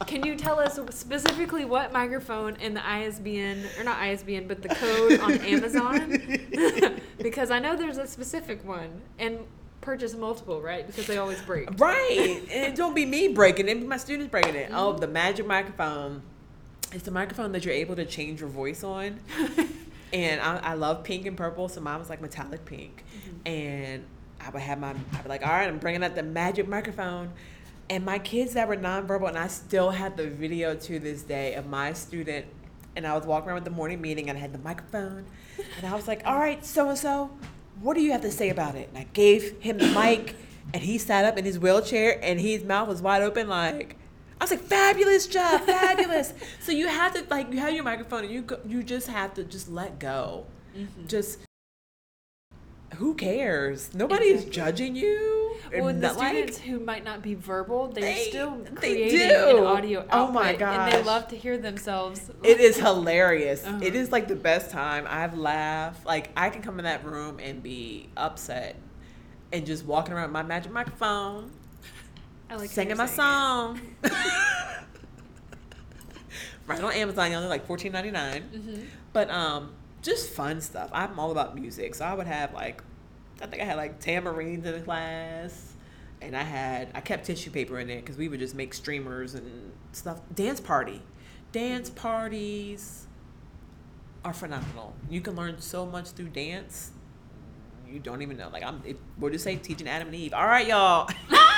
can 0.06 0.24
you 0.24 0.36
tell 0.36 0.58
us 0.58 0.78
specifically 0.90 1.64
what 1.64 1.92
microphone 1.92 2.56
in 2.56 2.74
the 2.74 2.80
isbn 2.80 3.78
or 3.78 3.84
not 3.84 3.98
isbn 3.98 4.48
but 4.48 4.62
the 4.62 4.68
code 4.68 5.20
on 5.20 5.32
amazon 5.40 7.00
because 7.18 7.50
i 7.50 7.58
know 7.58 7.76
there's 7.76 7.98
a 7.98 8.06
specific 8.06 8.64
one 8.64 9.00
and 9.18 9.38
purchase 9.80 10.14
multiple 10.14 10.60
right 10.60 10.86
because 10.86 11.06
they 11.06 11.18
always 11.18 11.40
break 11.42 11.68
Right. 11.78 12.42
and 12.50 12.72
it 12.72 12.74
don't 12.74 12.94
be 12.94 13.06
me 13.06 13.28
breaking 13.28 13.68
it, 13.68 13.80
be 13.80 13.86
my 13.86 13.96
students 13.96 14.30
breaking 14.30 14.54
it. 14.54 14.70
Oh, 14.72 14.90
mm-hmm. 14.90 15.00
the 15.00 15.06
magic 15.06 15.46
microphone. 15.46 16.22
It's 16.92 17.04
the 17.04 17.10
microphone 17.10 17.52
that 17.52 17.64
you're 17.64 17.74
able 17.74 17.96
to 17.96 18.04
change 18.04 18.40
your 18.40 18.48
voice 18.48 18.82
on. 18.82 19.20
and 20.12 20.40
I, 20.40 20.56
I 20.58 20.74
love 20.74 21.04
pink 21.04 21.26
and 21.26 21.36
purple, 21.36 21.68
so 21.68 21.80
mine 21.80 21.98
was 21.98 22.10
like 22.10 22.20
metallic 22.20 22.64
pink. 22.64 23.04
Mm-hmm. 23.14 23.48
And 23.48 24.04
I 24.44 24.50
would 24.50 24.62
have 24.62 24.78
my, 24.78 24.90
I'd 24.90 25.22
be 25.22 25.28
like, 25.28 25.42
all 25.42 25.52
right, 25.52 25.68
I'm 25.68 25.78
bringing 25.78 26.02
out 26.02 26.14
the 26.14 26.22
magic 26.22 26.68
microphone. 26.68 27.32
And 27.88 28.04
my 28.04 28.18
kids 28.18 28.54
that 28.54 28.68
were 28.68 28.76
nonverbal, 28.76 29.28
and 29.28 29.38
I 29.38 29.48
still 29.48 29.90
have 29.90 30.16
the 30.16 30.28
video 30.28 30.74
to 30.74 30.98
this 30.98 31.22
day 31.22 31.54
of 31.54 31.66
my 31.66 31.92
student. 31.92 32.46
And 32.96 33.06
I 33.06 33.16
was 33.16 33.26
walking 33.26 33.48
around 33.48 33.56
with 33.56 33.64
the 33.64 33.70
morning 33.70 34.00
meeting, 34.00 34.28
and 34.28 34.38
I 34.38 34.40
had 34.40 34.52
the 34.52 34.58
microphone. 34.58 35.26
And 35.76 35.86
I 35.86 35.94
was 35.94 36.06
like, 36.06 36.22
all 36.24 36.38
right, 36.38 36.64
so 36.64 36.88
and 36.88 36.98
so, 36.98 37.30
what 37.80 37.94
do 37.94 38.00
you 38.00 38.12
have 38.12 38.22
to 38.22 38.30
say 38.30 38.50
about 38.50 38.74
it? 38.74 38.88
And 38.88 38.98
I 38.98 39.06
gave 39.12 39.60
him 39.60 39.78
the 39.78 39.88
mic, 39.88 40.36
and 40.72 40.82
he 40.82 40.98
sat 40.98 41.24
up 41.24 41.36
in 41.36 41.44
his 41.44 41.58
wheelchair 41.58 42.18
and 42.22 42.40
his 42.40 42.62
mouth 42.62 42.88
was 42.88 43.02
wide 43.02 43.22
open 43.22 43.48
like 43.48 43.96
I 44.40 44.44
was 44.44 44.52
like, 44.52 44.60
fabulous 44.60 45.26
job, 45.26 45.60
fabulous. 45.62 46.32
so 46.60 46.72
you 46.72 46.88
have 46.88 47.12
to 47.12 47.24
like 47.28 47.52
you 47.52 47.58
have 47.58 47.74
your 47.74 47.84
microphone 47.84 48.24
and 48.24 48.32
you 48.32 48.42
go, 48.42 48.58
you 48.64 48.82
just 48.82 49.08
have 49.08 49.34
to 49.34 49.44
just 49.44 49.68
let 49.68 49.98
go. 49.98 50.46
Mm-hmm. 50.74 51.06
Just 51.08 51.40
who 52.96 53.14
cares? 53.14 53.94
Nobody 53.94 54.30
exactly. 54.30 54.50
is 54.50 54.54
judging 54.54 54.96
you. 54.96 55.56
Well, 55.72 55.94
the 55.94 56.12
students 56.14 56.58
like, 56.58 56.66
who 56.66 56.80
might 56.80 57.04
not 57.04 57.22
be 57.22 57.34
verbal, 57.34 57.88
they're 57.88 58.02
they, 58.02 58.28
still 58.28 58.66
creating 58.74 59.18
they 59.18 59.50
an 59.58 59.64
audio 59.64 60.00
output, 60.00 60.12
oh 60.12 60.32
my 60.32 60.54
god! 60.54 60.92
And 60.92 60.92
they 60.92 61.02
love 61.06 61.28
to 61.28 61.36
hear 61.36 61.56
themselves. 61.58 62.28
It 62.42 62.58
is 62.58 62.76
hilarious. 62.76 63.64
Uh-huh. 63.64 63.78
It 63.80 63.94
is 63.94 64.10
like 64.10 64.26
the 64.26 64.34
best 64.34 64.70
time. 64.70 65.06
I've 65.08 65.38
laughed. 65.38 66.04
Like 66.04 66.30
I 66.36 66.50
can 66.50 66.62
come 66.62 66.80
in 66.80 66.84
that 66.84 67.04
room 67.04 67.38
and 67.38 67.62
be 67.62 68.08
upset, 68.16 68.74
and 69.52 69.64
just 69.64 69.84
walking 69.84 70.12
around 70.12 70.32
my 70.32 70.42
magic 70.42 70.72
microphone 70.72 71.52
I 72.50 72.56
like 72.56 72.68
singing 72.68 72.96
my 72.96 73.06
song. 73.06 73.80
right 76.66 76.82
on 76.82 76.92
Amazon, 76.92 77.30
y'all. 77.30 77.40
They're 77.40 77.48
like 77.48 77.64
fourteen 77.64 77.92
ninety 77.92 78.10
nine. 78.10 78.42
Mm-hmm. 78.52 78.82
But 79.12 79.30
um, 79.30 79.72
just 80.02 80.30
fun 80.30 80.60
stuff. 80.60 80.90
I'm 80.92 81.18
all 81.18 81.30
about 81.30 81.54
music, 81.54 81.94
so 81.94 82.04
I 82.04 82.14
would 82.14 82.26
have 82.26 82.52
like, 82.54 82.82
I 83.40 83.46
think 83.46 83.62
I 83.62 83.64
had 83.64 83.76
like 83.76 84.00
tamarines 84.00 84.64
in 84.64 84.72
the 84.72 84.80
class, 84.80 85.74
and 86.20 86.36
I 86.36 86.42
had 86.42 86.88
I 86.94 87.00
kept 87.00 87.26
tissue 87.26 87.50
paper 87.50 87.78
in 87.78 87.88
there 87.88 88.00
because 88.00 88.16
we 88.16 88.28
would 88.28 88.40
just 88.40 88.54
make 88.54 88.74
streamers 88.74 89.34
and 89.34 89.72
stuff. 89.92 90.20
Dance 90.34 90.60
party, 90.60 91.02
dance 91.52 91.90
parties 91.90 93.06
are 94.24 94.32
phenomenal. 94.32 94.94
You 95.08 95.20
can 95.20 95.34
learn 95.36 95.60
so 95.60 95.86
much 95.86 96.10
through 96.10 96.28
dance. 96.28 96.92
You 97.88 97.98
don't 97.98 98.22
even 98.22 98.36
know. 98.36 98.48
Like 98.50 98.62
I'm, 98.62 98.82
it, 98.84 98.98
we'll 99.18 99.32
just 99.32 99.44
say 99.44 99.56
teaching 99.56 99.88
Adam 99.88 100.08
and 100.08 100.16
Eve. 100.16 100.34
All 100.34 100.46
right, 100.46 100.66
y'all. 100.66 101.10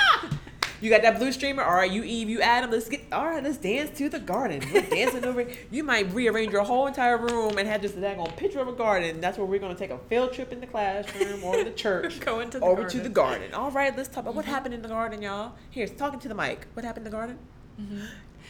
You 0.83 0.89
got 0.89 1.01
that 1.03 1.17
blue 1.17 1.31
streamer. 1.31 1.63
All 1.63 1.75
right, 1.75 1.89
you 1.89 2.03
Eve, 2.03 2.29
you 2.29 2.41
Adam. 2.41 2.69
Let's 2.69 2.89
get. 2.89 3.05
All 3.13 3.25
right, 3.25 3.41
let's 3.41 3.55
dance 3.55 3.97
to 3.99 4.09
the 4.09 4.19
garden. 4.19 4.61
We're 4.73 4.81
dancing 4.81 5.23
over. 5.23 5.47
You 5.71 5.81
might 5.81 6.13
rearrange 6.13 6.51
your 6.51 6.63
whole 6.63 6.87
entire 6.87 7.17
room 7.17 7.57
and 7.57 7.69
have 7.69 7.81
just 7.81 7.95
a 7.95 7.99
daggone 7.99 8.35
picture 8.35 8.59
of 8.59 8.67
a 8.67 8.73
garden. 8.73 9.21
That's 9.21 9.37
where 9.37 9.47
we're 9.47 9.61
gonna 9.61 9.75
take 9.75 9.91
a 9.91 9.97
field 10.09 10.33
trip 10.33 10.51
in 10.51 10.59
the 10.59 10.67
classroom 10.67 11.41
or 11.41 11.63
the 11.63 11.71
church. 11.71 12.19
Going 12.25 12.49
to 12.49 12.59
the 12.59 12.65
over 12.65 12.81
garden. 12.81 12.97
to 12.97 13.03
the 13.03 13.09
garden. 13.09 13.53
All 13.53 13.71
right, 13.71 13.95
let's 13.95 14.09
talk 14.09 14.23
about 14.23 14.31
mm-hmm. 14.31 14.35
what 14.39 14.45
happened 14.45 14.73
in 14.73 14.81
the 14.81 14.89
garden, 14.89 15.21
y'all. 15.21 15.53
Here's 15.69 15.91
talking 15.91 16.19
to 16.19 16.27
the 16.27 16.35
mic. 16.35 16.67
What 16.73 16.83
happened 16.83 17.07
in 17.07 17.11
the 17.13 17.17
garden? 17.17 17.39
Mm-hmm. 17.79 18.05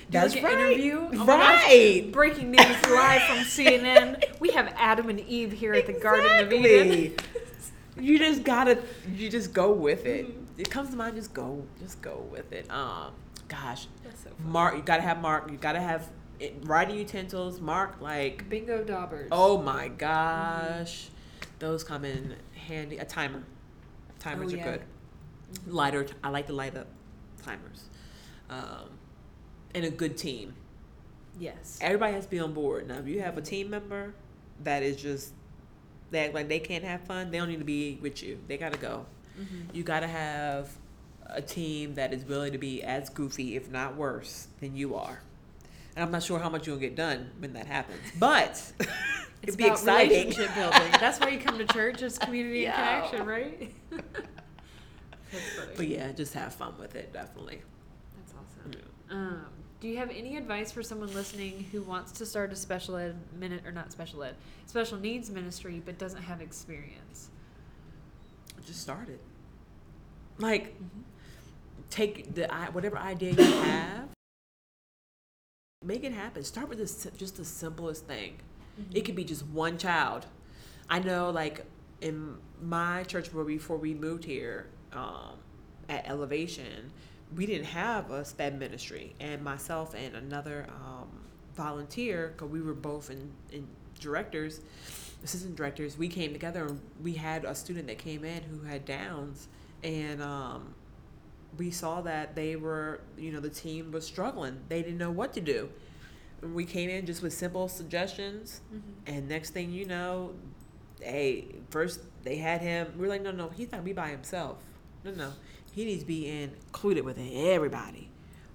That's 0.10 0.36
right. 0.41 0.54
Interview. 0.54 1.10
Oh 1.13 1.26
right. 1.28 2.10
Breaking 2.12 2.50
news 2.50 2.60
live 2.89 3.22
from 3.22 3.38
CNN. 3.46 4.39
We 4.39 4.50
have 4.54 4.74
Adam 4.76 5.08
and 5.10 5.19
Eve 5.19 5.52
here 5.52 5.76
at 5.76 5.86
the 5.86 5.98
exactly. 5.98 6.30
Garden 6.30 6.48
of 6.48 6.52
Eden. 6.52 7.15
you 8.00 8.17
just 8.17 8.43
gotta. 8.43 8.80
You 9.15 9.30
just 9.30 9.54
go 9.54 9.72
with 9.72 10.08
it. 10.08 10.28
Mm-hmm 10.28 10.42
it 10.58 10.70
comes 10.70 10.89
to 10.89 10.96
mind, 10.96 11.16
just 11.16 11.34
go, 11.34 11.63
just 11.80 12.02
go 12.02 12.26
with 12.32 12.52
it. 12.52 12.70
Um, 12.72 13.13
gosh, 13.48 13.88
so 14.24 14.30
Mark, 14.46 14.76
you 14.76 14.82
gotta 14.82 15.02
have 15.02 15.22
Mark. 15.22 15.50
You 15.50 15.58
gotta 15.58 15.82
have 15.82 16.10
it, 16.39 16.56
writing 16.63 16.98
utensils. 16.98 17.60
Mark, 17.60 18.02
like 18.02 18.48
bingo 18.50 18.84
daubers. 18.84 19.30
Oh 19.32 19.62
my 19.62 19.88
gosh, 19.88 21.06
mm-hmm. 21.06 21.46
those 21.60 21.84
come 21.84 22.06
in 22.06 22.36
handy. 22.68 22.98
A 22.98 23.06
timer, 23.06 23.44
timers 24.20 24.54
oh, 24.54 24.58
yeah. 24.58 24.62
are 24.62 24.72
good. 24.72 24.82
Mm-hmm. 25.54 25.72
Lighter, 25.72 26.08
I 26.24 26.30
like 26.30 26.48
to 26.48 26.54
light 26.54 26.78
up 26.78 26.88
timers, 27.44 27.86
um, 28.50 28.89
and 29.74 29.86
a 29.86 29.89
good 29.89 30.18
team. 30.18 30.54
Yes, 31.39 31.80
everybody 31.82 32.13
has 32.13 32.26
to 32.26 32.30
be 32.30 32.39
on 32.39 32.54
board. 32.54 32.88
Now, 32.88 33.00
if 33.00 33.08
you 33.08 33.22
have 33.22 33.38
a 33.38 33.42
team 33.42 33.70
member 33.70 34.13
that 34.63 34.84
is 34.84 34.98
just 34.98 35.34
that 36.12 36.34
like 36.34 36.48
they 36.48 36.60
can't 36.60 36.84
have 36.84 37.02
fun, 37.02 37.32
they 37.32 37.39
don't 37.39 37.50
need 37.50 37.60
to 37.60 37.66
be 37.66 37.98
with 38.02 38.22
you. 38.22 38.39
They 38.48 38.58
gotta 38.58 38.78
go. 38.78 39.08
Mm-hmm. 39.39 39.76
You 39.76 39.84
got 39.84 40.02
to 40.02 40.08
have 40.08 40.69
a 41.28 41.41
team 41.41 41.96
that 41.96 42.13
is 42.13 42.26
willing 42.26 42.52
to 42.52 42.58
be 42.58 42.84
as 42.84 43.10
goofy, 43.10 43.56
if 43.56 43.69
not 43.69 43.96
worse, 43.96 44.48
than 44.60 44.76
you 44.76 44.96
are. 44.96 45.22
And 45.96 46.04
I'm 46.04 46.12
not 46.12 46.24
sure 46.24 46.39
how 46.39 46.50
much 46.50 46.67
you'll 46.67 46.78
get 46.78 46.96
done 46.96 47.30
when 47.39 47.54
that 47.54 47.67
happens, 47.67 48.02
but 48.19 48.72
it'd 49.41 49.58
be 49.58 49.65
exciting. 49.65 50.30
Relationship 50.30 50.56
building. 50.56 50.91
That's 51.00 51.19
why 51.19 51.30
you 51.30 51.39
come 51.39 51.58
to 51.58 51.65
church. 51.65 52.02
It's 52.02 52.17
community 52.17 52.62
yeah. 52.62 53.02
connection, 53.02 53.26
right? 53.28 53.74
but 55.78 55.88
yeah, 55.88 56.12
just 56.12 56.34
have 56.34 56.54
fun 56.54 56.74
with 56.80 56.96
it. 56.96 57.13
Definitely. 57.13 57.62
That's 58.17 58.34
awesome. 58.34 58.72
Yeah. 58.74 59.15
Um, 59.15 59.46
do 59.80 59.88
you 59.88 59.98
have 59.98 60.10
any 60.10 60.38
advice 60.38 60.72
for 60.72 60.82
someone 60.82 61.13
listening 61.13 61.65
who 61.72 61.82
wants 61.84 62.13
to 62.13 62.26
start 62.26 62.52
a 62.54 62.56
special 62.56 62.96
ed 62.96 63.15
minute 63.38 63.63
or 63.65 63.72
not 63.72 63.91
special 63.91 64.24
ed 64.24 64.36
special 64.65 64.98
needs 64.98 65.30
ministry 65.30 65.82
but 65.86 65.98
doesn't 65.98 66.22
have 66.22 66.39
experience? 66.39 67.30
Just 68.65 68.82
start 68.82 69.10
it. 69.10 69.21
Like, 70.38 70.76
mm-hmm. 70.76 71.02
take 71.89 72.34
the 72.34 72.47
whatever 72.71 72.97
idea 72.97 73.32
you 73.32 73.43
have, 73.43 74.10
make 75.84 76.04
it 76.04 76.13
happen. 76.13 76.43
Start 76.43 76.69
with 76.69 76.78
this, 76.78 77.08
just 77.17 77.38
the 77.38 77.45
simplest 77.45 78.06
thing. 78.06 78.38
Mm-hmm. 78.80 78.97
It 78.97 79.06
could 79.06 79.15
be 79.15 79.23
just 79.23 79.45
one 79.47 79.78
child. 79.78 80.26
I 80.89 80.99
know, 80.99 81.30
like 81.30 81.65
in 82.02 82.38
my 82.62 83.04
church 83.04 83.34
where 83.34 83.45
before 83.45 83.78
we 83.78 83.93
moved 83.93 84.26
here 84.26 84.67
um, 84.91 85.38
at 85.88 86.08
Elevation, 86.08 86.91
we 87.36 87.45
didn't 87.45 87.67
have 87.67 88.12
a 88.12 88.26
SPED 88.26 88.60
ministry, 88.60 89.15
and 89.19 89.43
myself 89.43 89.95
and 89.95 90.15
another 90.15 90.67
um, 90.69 91.08
volunteer, 91.56 92.34
because 92.36 92.49
we 92.49 92.62
were 92.62 92.73
both 92.73 93.10
in, 93.10 93.32
in 93.52 93.67
directors 93.99 94.62
assistant 95.24 95.56
directors, 95.56 95.98
we 95.98 96.08
came 96.08 96.34
together 96.34 96.66
and 96.66 96.82
we 97.02 97.14
had 97.14 97.46
a 97.46 97.56
student 97.56 97.88
that 97.88 97.98
came 97.98 98.26
in 98.26 98.44
who 98.44 98.62
had 98.62 98.86
Downs, 98.86 99.48
and 99.84 100.22
um, 100.22 100.74
we 101.58 101.72
saw 101.72 102.02
that 102.02 102.36
they 102.36 102.56
were, 102.56 103.02
you 103.18 103.32
know, 103.32 103.40
the 103.40 103.50
team 103.50 103.92
was 103.92 104.06
struggling. 104.06 104.60
They 104.70 104.82
didn't 104.82 104.98
know 104.98 105.12
what 105.12 105.34
to 105.34 105.42
do. 105.42 105.70
And 106.42 106.54
we 106.54 106.66
came 106.66 106.90
in 106.90 107.06
just 107.06 107.22
with 107.22 107.34
simple 107.34 107.68
suggestions, 107.68 108.62
mm-hmm. 108.74 109.16
and 109.16 109.30
next 109.30 109.52
thing 109.52 109.72
you 109.72 109.86
know, 109.86 110.34
hey, 111.00 111.56
first 111.70 112.02
they 112.24 112.38
had 112.38 112.62
him. 112.62 112.94
We 112.98 113.06
are 113.06 113.10
like, 113.10 113.22
no, 113.22 113.32
no, 113.32 113.50
he's 113.50 113.68
not 113.68 113.78
gonna 113.78 113.84
be 113.84 113.94
by 113.94 114.10
himself. 114.10 114.58
No, 115.04 115.12
no, 115.12 115.34
he 115.74 115.86
needs 115.86 116.02
to 116.02 116.08
be 116.08 116.28
included 116.28 117.06
with 117.06 117.18
everybody. 117.20 118.10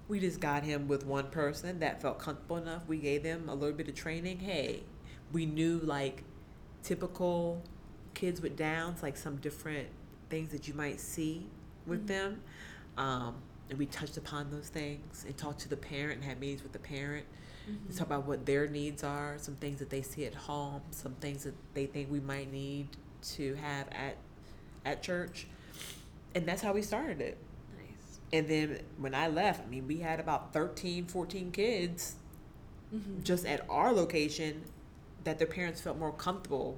We 0.07 0.19
just 0.19 0.39
got 0.39 0.63
him 0.63 0.87
with 0.87 1.05
one 1.05 1.27
person 1.27 1.79
that 1.79 2.01
felt 2.01 2.17
comfortable 2.17 2.57
enough. 2.57 2.81
We 2.87 2.97
gave 2.97 3.21
them 3.21 3.47
a 3.47 3.53
little 3.53 3.75
bit 3.75 3.87
of 3.87 3.93
training. 3.93 4.39
Hey, 4.39 4.81
we 5.31 5.45
knew 5.45 5.79
like 5.83 6.23
typical 6.83 7.61
kids 8.13 8.41
with 8.41 8.55
downs 8.57 9.03
like 9.03 9.17
some 9.17 9.37
different 9.37 9.87
things 10.29 10.51
that 10.51 10.67
you 10.67 10.73
might 10.73 10.99
see 10.99 11.45
with 11.85 11.99
mm-hmm. 11.99 12.07
them 12.07 12.41
um, 12.97 13.35
and 13.69 13.77
we 13.77 13.85
touched 13.85 14.17
upon 14.17 14.49
those 14.51 14.69
things 14.69 15.23
and 15.25 15.37
talked 15.37 15.59
to 15.59 15.69
the 15.69 15.77
parent 15.77 16.17
and 16.17 16.23
had 16.23 16.39
meetings 16.39 16.63
with 16.63 16.73
the 16.73 16.79
parent 16.79 17.25
mm-hmm. 17.63 17.87
and 17.87 17.97
talk 17.97 18.07
about 18.07 18.25
what 18.25 18.45
their 18.45 18.67
needs 18.67 19.03
are 19.03 19.35
some 19.37 19.55
things 19.55 19.79
that 19.79 19.89
they 19.89 20.01
see 20.01 20.25
at 20.25 20.33
home 20.33 20.81
some 20.91 21.13
things 21.15 21.43
that 21.43 21.55
they 21.73 21.85
think 21.85 22.11
we 22.11 22.19
might 22.19 22.51
need 22.51 22.87
to 23.21 23.55
have 23.55 23.87
at 23.91 24.17
at 24.85 25.03
church 25.03 25.47
and 26.35 26.45
that's 26.45 26.61
how 26.61 26.73
we 26.73 26.81
started 26.81 27.21
it 27.21 27.37
nice 27.77 28.19
and 28.33 28.47
then 28.47 28.79
when 28.97 29.13
i 29.13 29.27
left 29.27 29.65
i 29.65 29.69
mean 29.69 29.87
we 29.87 29.97
had 29.97 30.19
about 30.19 30.53
13 30.53 31.05
14 31.05 31.51
kids 31.51 32.15
mm-hmm. 32.93 33.21
just 33.23 33.45
at 33.45 33.65
our 33.69 33.91
location 33.91 34.63
that 35.23 35.37
their 35.37 35.47
parents 35.47 35.81
felt 35.81 35.97
more 35.97 36.11
comfortable 36.11 36.77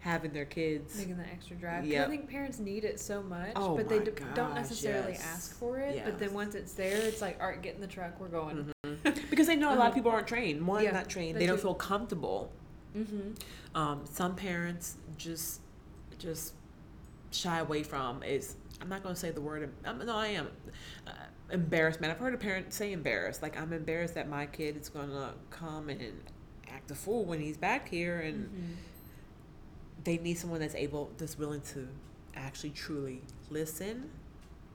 having 0.00 0.32
their 0.32 0.46
kids 0.46 0.96
making 0.96 1.18
the 1.18 1.26
extra 1.26 1.56
drive. 1.56 1.84
Yeah, 1.84 2.04
I 2.04 2.08
think 2.08 2.28
parents 2.28 2.58
need 2.58 2.84
it 2.84 2.98
so 2.98 3.22
much, 3.22 3.52
oh 3.54 3.76
but 3.76 3.88
they 3.88 3.98
d- 3.98 4.10
gosh, 4.12 4.28
don't 4.34 4.54
necessarily 4.54 5.12
yes. 5.12 5.26
ask 5.26 5.58
for 5.58 5.78
it. 5.78 5.96
Yes. 5.96 6.04
But 6.06 6.18
then 6.18 6.32
once 6.32 6.54
it's 6.54 6.72
there, 6.72 6.96
it's 6.96 7.20
like, 7.20 7.40
all 7.40 7.48
right, 7.48 7.60
get 7.60 7.74
in 7.74 7.80
the 7.80 7.86
truck, 7.86 8.18
we're 8.18 8.28
going. 8.28 8.72
Mm-hmm. 8.84 9.10
because 9.30 9.46
they 9.46 9.56
know 9.56 9.68
a 9.68 9.70
lot 9.70 9.78
of 9.78 9.80
uh-huh. 9.80 9.94
people 9.94 10.10
aren't 10.10 10.26
trained. 10.26 10.66
One, 10.66 10.82
yeah, 10.82 10.92
not 10.92 11.08
trained. 11.08 11.38
They 11.38 11.46
don't 11.46 11.60
feel 11.60 11.74
comfortable. 11.74 12.50
Mm-hmm. 12.96 13.76
Um, 13.76 14.00
some 14.04 14.34
parents 14.34 14.96
just 15.16 15.60
just 16.18 16.54
shy 17.30 17.58
away 17.58 17.82
from 17.82 18.22
is. 18.22 18.56
I'm 18.82 18.88
not 18.88 19.02
going 19.02 19.14
to 19.14 19.20
say 19.20 19.30
the 19.30 19.42
word. 19.42 19.70
Um, 19.84 19.98
no, 20.06 20.16
I 20.16 20.28
am. 20.28 20.48
Uh, 21.06 21.10
embarrassment. 21.50 22.10
I've 22.10 22.18
heard 22.18 22.32
a 22.32 22.38
parent 22.38 22.72
say 22.72 22.92
embarrassed. 22.92 23.42
Like 23.42 23.60
I'm 23.60 23.74
embarrassed 23.74 24.14
that 24.14 24.28
my 24.28 24.46
kid 24.46 24.78
is 24.78 24.88
going 24.88 25.10
to 25.10 25.34
come 25.50 25.90
and 25.90 26.00
act 26.74 26.90
a 26.90 26.94
fool 26.94 27.24
when 27.24 27.40
he's 27.40 27.56
back 27.56 27.88
here 27.88 28.20
and 28.20 28.46
mm-hmm. 28.46 28.72
they 30.04 30.18
need 30.18 30.34
someone 30.34 30.60
that's 30.60 30.74
able 30.74 31.10
that's 31.18 31.38
willing 31.38 31.60
to 31.60 31.88
actually 32.34 32.70
truly 32.70 33.22
listen 33.50 34.10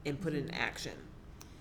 and 0.05 0.19
put 0.19 0.33
mm-hmm. 0.33 0.47
in 0.49 0.53
action. 0.53 0.93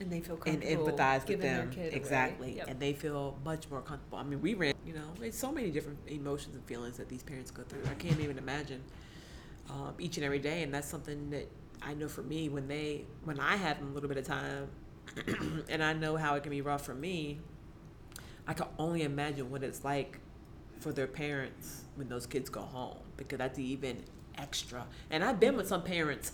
And 0.01 0.11
they 0.11 0.21
feel 0.21 0.39
and 0.45 0.61
empathize 0.63 1.27
with 1.29 1.41
them. 1.41 1.71
exactly. 1.77 2.57
Yep. 2.57 2.69
and 2.69 2.81
they 2.81 2.93
feel 2.93 3.39
much 3.45 3.71
more 3.71 3.81
comfortable. 3.81 4.19
I 4.19 4.25
mean 4.25 4.43
we 4.43 4.55
ran 4.55 4.75
you 4.85 4.93
know 4.93 5.09
it's 5.23 5.39
so 5.39 5.53
many 5.53 5.71
different 5.71 5.99
emotions 6.07 6.57
and 6.57 6.65
feelings 6.65 6.97
that 6.97 7.09
these 7.09 7.23
parents 7.23 7.51
go 7.51 7.63
through. 7.63 7.83
I 7.91 7.95
can't 7.95 8.21
even 8.21 8.39
imagine 8.39 8.83
um, 9.71 9.95
each 9.99 10.17
and 10.17 10.25
every 10.25 10.41
day. 10.41 10.63
And 10.63 10.75
that's 10.75 10.89
something 10.89 11.31
that 11.31 11.49
i 11.85 11.95
know 11.95 12.09
for 12.09 12.23
me 12.23 12.49
when 12.49 12.67
they 12.67 13.05
when 13.25 13.39
i 13.39 13.57
have 13.57 13.81
a 13.81 13.85
little 13.85 14.09
bit 14.09 14.19
of 14.19 14.25
time 14.25 14.69
and 15.69 15.83
i 15.83 15.93
know 15.93 16.17
how 16.17 16.35
it 16.35 16.43
can 16.43 16.51
be 16.51 16.61
rough 16.61 16.85
for 16.85 16.95
me 16.95 17.39
i 18.47 18.55
can 18.55 18.67
only 18.79 19.03
imagine 19.03 19.51
what 19.51 19.63
it's 19.63 19.85
like 19.85 20.19
for 20.81 20.93
their 20.93 21.07
parents 21.07 21.83
when 21.97 22.09
those 22.09 22.27
kids 22.27 22.51
go 22.51 22.61
home 22.61 22.99
because 23.17 23.39
that's 23.39 23.59
even 23.59 24.03
extra. 24.37 24.85
And 25.11 25.25
I've 25.25 25.41
been 25.41 25.57
with 25.57 25.69
some 25.69 25.83
parents 25.83 26.33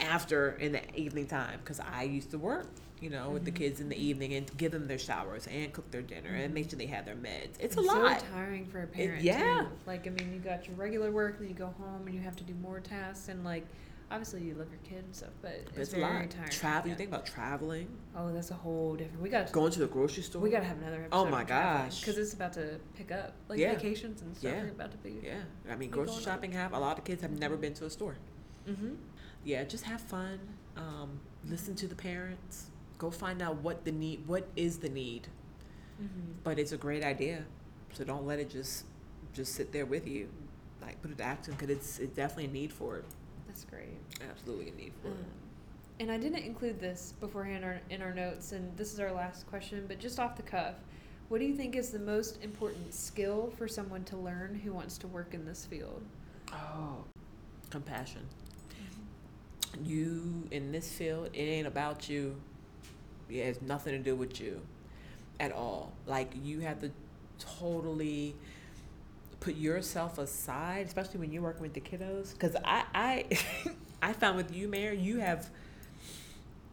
after 0.00 0.52
in 0.52 0.72
the 0.72 0.96
evening 0.98 1.26
time 1.26 1.58
because 1.60 1.80
I 1.80 2.04
used 2.04 2.30
to 2.30 2.38
work, 2.38 2.68
you 3.00 3.10
know, 3.10 3.30
with 3.30 3.44
the 3.44 3.50
mm-hmm. 3.50 3.64
kids 3.64 3.80
in 3.80 3.88
the 3.88 3.96
evening 3.96 4.34
and 4.34 4.56
give 4.56 4.72
them 4.72 4.86
their 4.86 4.98
showers 4.98 5.46
and 5.48 5.72
cook 5.72 5.90
their 5.90 6.02
dinner 6.02 6.30
and 6.30 6.54
make 6.54 6.64
mm-hmm. 6.64 6.70
sure 6.70 6.78
they 6.78 6.86
have 6.86 7.04
their 7.04 7.16
meds. 7.16 7.58
It's 7.58 7.76
a 7.76 7.80
It's 7.80 7.88
lot. 7.88 8.20
so 8.20 8.26
tiring 8.32 8.66
for 8.66 8.82
a 8.82 8.86
parent. 8.86 9.22
yeah. 9.22 9.62
too. 9.62 9.68
Like 9.86 10.06
I 10.06 10.10
mean, 10.10 10.32
you 10.32 10.38
got 10.38 10.66
your 10.66 10.76
regular 10.76 11.10
work, 11.10 11.38
then 11.38 11.48
you 11.48 11.54
go 11.54 11.74
home 11.78 12.06
and 12.06 12.14
you 12.14 12.20
have 12.20 12.36
to 12.36 12.44
do 12.44 12.54
more 12.62 12.80
tasks, 12.80 13.28
and 13.28 13.44
like 13.44 13.66
obviously 14.10 14.42
you 14.42 14.54
love 14.54 14.68
your 14.70 14.80
kid 14.84 15.04
and 15.04 15.14
stuff, 15.14 15.30
but 15.42 15.52
it's, 15.52 15.78
it's 15.78 15.92
a 15.92 15.96
very 15.96 16.02
lot. 16.22 16.30
tiring. 16.30 16.50
Travel. 16.50 16.88
Yeah. 16.88 16.92
You 16.92 16.96
think 16.98 17.08
about 17.10 17.26
traveling, 17.26 17.88
Oh, 18.16 18.32
that's 18.32 18.50
a 18.50 18.54
whole 18.54 18.96
different. 18.96 19.20
We 19.22 19.28
got 19.28 19.52
going 19.52 19.70
to 19.72 19.80
the 19.80 19.86
grocery 19.86 20.22
store. 20.22 20.40
we 20.42 20.50
got 20.50 20.60
to 20.60 20.66
have 20.66 20.78
another 20.78 21.02
episode. 21.04 21.16
Oh 21.16 21.26
my 21.26 21.44
gosh. 21.44 22.00
Because 22.00 22.18
it's 22.18 22.32
about 22.34 22.52
to 22.54 22.78
pick 22.96 23.12
up, 23.12 23.34
like 23.48 23.58
Yeah. 23.58 23.74
vacations 23.74 24.22
and 24.22 24.36
stuff 24.36 24.52
Yeah. 24.52 24.62
are 24.62 24.68
about 24.68 24.90
to 24.92 24.98
be. 24.98 25.16
Yeah, 25.22 25.40
I 25.70 25.76
mean, 25.76 25.90
grocery 25.90 26.22
shopping 26.22 26.52
have 26.52 26.72
a 26.72 26.78
lot 26.78 26.98
of 26.98 27.04
kids 27.04 27.22
have 27.22 27.38
never 27.38 27.56
been 27.56 27.74
to 27.74 27.86
a 27.86 27.90
store. 27.90 28.16
Mm-hmm. 28.68 28.94
Yeah, 29.44 29.64
just 29.64 29.84
have 29.84 30.00
fun. 30.00 30.38
Um, 30.76 31.20
listen 31.46 31.74
to 31.76 31.86
the 31.88 31.94
parents. 31.94 32.66
Go 32.98 33.10
find 33.10 33.40
out 33.42 33.56
what 33.58 33.84
the 33.84 33.92
need, 33.92 34.26
what 34.26 34.48
is 34.56 34.78
the 34.78 34.88
need. 34.88 35.28
Mm-hmm. 36.02 36.32
But 36.44 36.58
it's 36.58 36.72
a 36.72 36.76
great 36.76 37.02
idea, 37.04 37.44
so 37.92 38.04
don't 38.04 38.26
let 38.26 38.38
it 38.38 38.50
just 38.50 38.84
just 39.32 39.54
sit 39.54 39.72
there 39.72 39.86
with 39.86 40.06
you. 40.08 40.28
Like 40.80 41.00
put 41.02 41.10
it 41.10 41.18
to 41.18 41.24
action 41.24 41.54
because 41.54 41.70
it's 41.70 41.98
it's 41.98 42.14
definitely 42.16 42.46
a 42.46 42.48
need 42.52 42.72
for 42.72 42.98
it. 42.98 43.04
That's 43.58 43.70
great. 43.70 43.98
Absolutely 44.30 44.68
a 44.68 44.74
need 44.74 44.92
for 45.02 45.08
Um, 45.08 45.14
it. 45.14 46.02
and 46.02 46.12
I 46.12 46.16
didn't 46.18 46.44
include 46.44 46.78
this 46.78 47.12
beforehand 47.18 47.64
or 47.64 47.80
in 47.90 48.02
our 48.02 48.14
notes, 48.14 48.52
and 48.52 48.76
this 48.76 48.92
is 48.92 49.00
our 49.00 49.10
last 49.10 49.48
question, 49.48 49.84
but 49.88 49.98
just 49.98 50.20
off 50.20 50.36
the 50.36 50.42
cuff, 50.44 50.76
what 51.28 51.38
do 51.40 51.44
you 51.44 51.56
think 51.56 51.74
is 51.74 51.90
the 51.90 51.98
most 51.98 52.40
important 52.44 52.94
skill 52.94 53.52
for 53.58 53.66
someone 53.66 54.04
to 54.04 54.16
learn 54.16 54.54
who 54.62 54.72
wants 54.72 54.96
to 54.98 55.08
work 55.08 55.34
in 55.34 55.44
this 55.44 55.66
field? 55.66 56.02
Oh, 56.52 57.02
compassion. 57.70 58.22
You 59.84 60.46
in 60.52 60.70
this 60.70 60.92
field, 60.92 61.30
it 61.34 61.38
ain't 61.38 61.66
about 61.66 62.08
you. 62.08 62.36
It 63.28 63.44
has 63.44 63.60
nothing 63.60 63.92
to 63.92 63.98
do 63.98 64.14
with 64.14 64.40
you 64.40 64.60
at 65.40 65.50
all. 65.50 65.92
Like 66.06 66.32
you 66.44 66.60
have 66.60 66.80
to 66.80 66.90
totally 67.40 68.36
put 69.40 69.56
yourself 69.56 70.18
aside, 70.18 70.86
especially 70.86 71.20
when 71.20 71.32
you're 71.32 71.42
working 71.42 71.62
with 71.62 71.74
the 71.74 71.80
kiddos. 71.80 72.32
Because 72.32 72.56
I, 72.64 72.84
I, 72.94 73.24
I 74.02 74.12
found 74.12 74.36
with 74.36 74.54
you, 74.54 74.68
Mayor, 74.68 74.92
you 74.92 75.18
have 75.18 75.48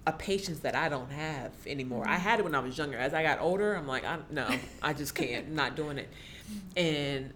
a 0.08 0.12
patience 0.12 0.60
that 0.60 0.76
I 0.76 0.90
don't 0.90 1.12
have 1.12 1.52
anymore. 1.66 2.08
I 2.08 2.18
had 2.18 2.40
it 2.40 2.44
when 2.44 2.56
I 2.56 2.60
was 2.60 2.78
younger. 2.78 2.98
As 2.98 3.14
I 3.14 3.24
got 3.24 3.40
older, 3.40 3.74
I'm 3.74 3.88
like, 3.88 4.06
I 4.06 4.20
no, 4.30 4.48
I 4.82 4.94
just 4.94 5.16
can't. 5.16 5.52
Not 5.52 5.76
doing 5.76 5.98
it. 5.98 6.10
And 6.78 7.34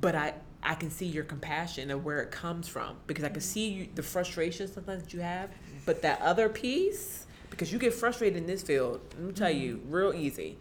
but 0.00 0.14
I 0.14 0.34
I 0.62 0.74
can 0.74 0.90
see 0.90 1.06
your 1.06 1.24
compassion 1.24 1.90
and 1.90 2.02
where 2.02 2.20
it 2.20 2.32
comes 2.32 2.66
from 2.66 2.96
because 3.06 3.24
I 3.24 3.28
can 3.28 3.36
mm-hmm. 3.36 3.42
see 3.42 3.68
you, 3.68 3.88
the 3.94 4.02
frustration 4.02 4.66
sometimes 4.66 5.04
that 5.04 5.12
you 5.12 5.20
have, 5.20 5.50
but 5.84 6.02
that 6.02 6.20
other 6.20 6.48
piece 6.48 7.26
because 7.50 7.72
you 7.72 7.78
get 7.78 7.94
frustrated 7.94 8.36
in 8.36 8.46
this 8.46 8.62
field. 8.62 9.00
Let 9.14 9.20
me 9.22 9.32
tell 9.32 9.50
mm-hmm. 9.50 9.60
you, 9.60 9.82
real 9.88 10.12
easy. 10.12 10.58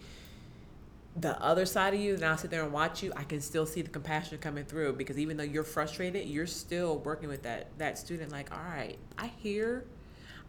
The 1.17 1.41
other 1.41 1.65
side 1.65 1.93
of 1.93 1.99
you, 2.01 2.15
and 2.15 2.25
I'll 2.25 2.37
sit 2.37 2.51
there 2.51 2.63
and 2.63 2.73
watch 2.73 3.01
you. 3.01 3.13
I 3.15 3.23
can 3.23 3.39
still 3.39 3.65
see 3.65 3.81
the 3.81 3.89
compassion 3.89 4.37
coming 4.37 4.65
through 4.65 4.93
because 4.93 5.17
even 5.17 5.37
though 5.37 5.43
you're 5.43 5.63
frustrated, 5.63 6.27
you're 6.27 6.45
still 6.45 6.97
working 6.99 7.29
with 7.29 7.43
that 7.43 7.67
that 7.77 7.97
student. 7.97 8.33
Like, 8.33 8.51
all 8.51 8.63
right, 8.63 8.97
I 9.17 9.27
hear, 9.27 9.85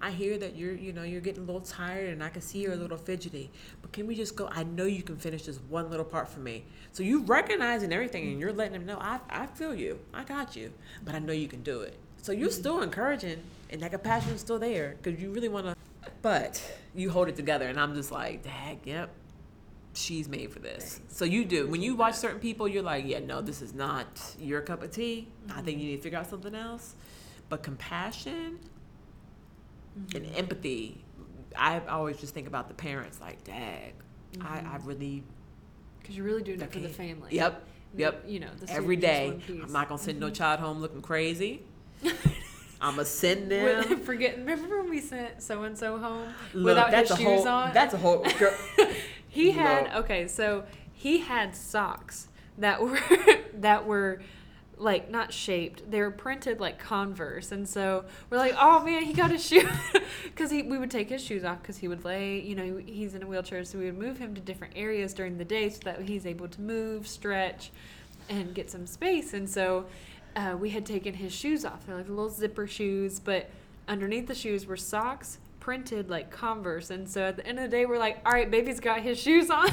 I 0.02 0.10
hear 0.10 0.36
that 0.38 0.56
you're 0.56 0.74
you 0.74 0.92
know 0.92 1.04
you're 1.04 1.20
getting 1.20 1.44
a 1.44 1.46
little 1.46 1.60
tired, 1.60 2.08
and 2.08 2.22
I 2.22 2.30
can 2.30 2.42
see 2.42 2.58
you're 2.62 2.72
a 2.72 2.76
little 2.76 2.96
fidgety. 2.96 3.48
But 3.80 3.92
can 3.92 4.08
we 4.08 4.16
just 4.16 4.34
go? 4.34 4.48
I 4.50 4.64
know 4.64 4.86
you 4.86 5.04
can 5.04 5.16
finish 5.16 5.44
this 5.44 5.60
one 5.68 5.88
little 5.88 6.04
part 6.04 6.28
for 6.28 6.40
me. 6.40 6.64
So 6.92 7.04
you 7.04 7.22
recognizing 7.22 7.92
everything, 7.92 8.26
and 8.26 8.40
you're 8.40 8.52
letting 8.52 8.72
them 8.72 8.86
know 8.86 8.98
I 9.00 9.20
I 9.30 9.46
feel 9.46 9.72
you, 9.72 10.00
I 10.12 10.24
got 10.24 10.56
you, 10.56 10.72
but 11.04 11.14
I 11.14 11.20
know 11.20 11.32
you 11.32 11.46
can 11.46 11.62
do 11.62 11.82
it. 11.82 11.96
So 12.22 12.32
you're 12.32 12.48
mm-hmm. 12.48 12.58
still 12.58 12.82
encouraging, 12.82 13.40
and 13.70 13.80
that 13.82 13.92
compassion 13.92 14.32
is 14.32 14.40
still 14.40 14.58
there 14.58 14.96
because 15.00 15.22
you 15.22 15.30
really 15.30 15.48
want 15.48 15.66
to. 15.66 15.76
But 16.22 16.60
you 16.92 17.10
hold 17.10 17.28
it 17.28 17.36
together, 17.36 17.68
and 17.68 17.78
I'm 17.78 17.94
just 17.94 18.10
like, 18.10 18.42
dag, 18.42 18.78
yep, 18.84 19.10
she's 19.96 20.28
made 20.28 20.52
for 20.52 20.58
this. 20.58 21.00
So 21.08 21.24
you 21.24 21.44
do. 21.44 21.66
When 21.66 21.82
you 21.82 21.96
watch 21.96 22.14
certain 22.14 22.40
people, 22.40 22.68
you're 22.68 22.82
like, 22.82 23.04
yeah, 23.06 23.20
no, 23.20 23.40
this 23.40 23.62
is 23.62 23.74
not 23.74 24.06
your 24.38 24.60
cup 24.60 24.82
of 24.82 24.90
tea. 24.90 25.28
I 25.54 25.62
think 25.62 25.80
you 25.80 25.86
need 25.86 25.96
to 25.96 26.02
figure 26.02 26.18
out 26.18 26.28
something 26.28 26.54
else. 26.54 26.94
But 27.48 27.62
compassion 27.62 28.58
and 30.14 30.24
mm-hmm. 30.24 30.36
empathy, 30.36 31.04
I 31.56 31.80
always 31.88 32.18
just 32.18 32.34
think 32.34 32.46
about 32.46 32.68
the 32.68 32.74
parents, 32.74 33.20
like, 33.20 33.44
dag, 33.44 33.94
I, 34.40 34.58
I 34.58 34.60
mm-hmm. 34.60 34.88
really 34.88 35.22
Because 36.00 36.16
you're 36.16 36.26
really 36.26 36.42
doing 36.42 36.60
it 36.60 36.72
for 36.72 36.80
the 36.80 36.88
family. 36.88 37.30
Yep. 37.32 37.64
Yep. 37.96 38.24
You 38.26 38.40
know, 38.40 38.50
the 38.58 38.70
every 38.72 38.96
day. 38.96 39.40
I'm 39.48 39.72
not 39.72 39.88
gonna 39.88 40.00
send 40.00 40.20
no 40.20 40.26
mm-hmm. 40.26 40.34
child 40.34 40.60
home 40.60 40.80
looking 40.80 41.02
crazy. 41.02 41.62
I'm 42.80 42.92
gonna 42.92 43.04
send 43.04 43.50
them. 43.50 44.00
Forget. 44.02 44.36
Remember 44.38 44.80
when 44.82 44.90
we 44.90 45.00
sent 45.00 45.42
so 45.42 45.62
and 45.62 45.76
so 45.78 45.98
home 45.98 46.28
Look, 46.52 46.76
without 46.76 46.92
his 46.92 47.08
shoes 47.08 47.26
whole. 47.26 47.48
on? 47.48 47.72
That's 47.72 47.94
a 47.94 47.98
whole. 47.98 48.24
Girl, 48.38 48.54
he 49.36 49.50
had 49.52 49.94
okay, 49.94 50.26
so 50.28 50.64
he 50.92 51.18
had 51.18 51.54
socks 51.54 52.28
that 52.58 52.80
were 52.82 52.98
that 53.54 53.86
were 53.86 54.22
like 54.78 55.10
not 55.10 55.32
shaped; 55.32 55.90
they 55.90 56.00
were 56.00 56.10
printed 56.10 56.58
like 56.58 56.78
Converse, 56.78 57.52
and 57.52 57.68
so 57.68 58.04
we're 58.30 58.38
like, 58.38 58.54
oh 58.58 58.82
man, 58.84 59.02
he 59.02 59.12
got 59.12 59.30
his 59.30 59.46
shoe 59.46 59.68
because 60.24 60.50
he 60.50 60.62
we 60.62 60.78
would 60.78 60.90
take 60.90 61.10
his 61.10 61.22
shoes 61.22 61.44
off 61.44 61.60
because 61.62 61.78
he 61.78 61.88
would 61.88 62.04
lay, 62.04 62.40
you 62.40 62.54
know, 62.54 62.80
he's 62.84 63.14
in 63.14 63.22
a 63.22 63.26
wheelchair, 63.26 63.64
so 63.64 63.78
we 63.78 63.86
would 63.86 63.98
move 63.98 64.18
him 64.18 64.34
to 64.34 64.40
different 64.40 64.74
areas 64.76 65.14
during 65.14 65.38
the 65.38 65.44
day 65.44 65.68
so 65.68 65.80
that 65.84 66.02
he's 66.02 66.26
able 66.26 66.48
to 66.48 66.60
move, 66.60 67.06
stretch, 67.06 67.70
and 68.28 68.54
get 68.54 68.70
some 68.70 68.86
space, 68.86 69.34
and 69.34 69.48
so. 69.48 69.86
Uh, 70.34 70.54
we 70.54 70.68
had 70.68 70.84
taken 70.84 71.14
his 71.14 71.32
shoes 71.32 71.64
off. 71.64 71.86
They're 71.86 71.96
like 71.96 72.10
little 72.10 72.28
zipper 72.28 72.66
shoes, 72.66 73.18
but 73.18 73.48
underneath 73.88 74.26
the 74.26 74.34
shoes 74.34 74.66
were 74.66 74.76
socks 74.76 75.38
printed 75.66 76.08
like 76.08 76.30
Converse. 76.30 76.90
And 76.90 77.10
so 77.10 77.24
at 77.24 77.36
the 77.38 77.44
end 77.44 77.58
of 77.58 77.64
the 77.68 77.76
day, 77.76 77.86
we're 77.86 77.98
like, 77.98 78.18
all 78.24 78.30
right, 78.30 78.48
baby's 78.48 78.78
got 78.78 79.00
his 79.00 79.18
shoes 79.18 79.50
on. 79.50 79.68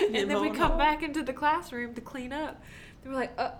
and 0.00 0.30
then 0.30 0.40
we 0.40 0.48
come 0.48 0.78
back 0.78 1.02
into 1.02 1.22
the 1.22 1.34
classroom 1.34 1.92
to 1.92 2.00
clean 2.00 2.32
up. 2.32 2.58
And 3.04 3.12
we're 3.12 3.20
like, 3.20 3.32
uh, 3.36 3.50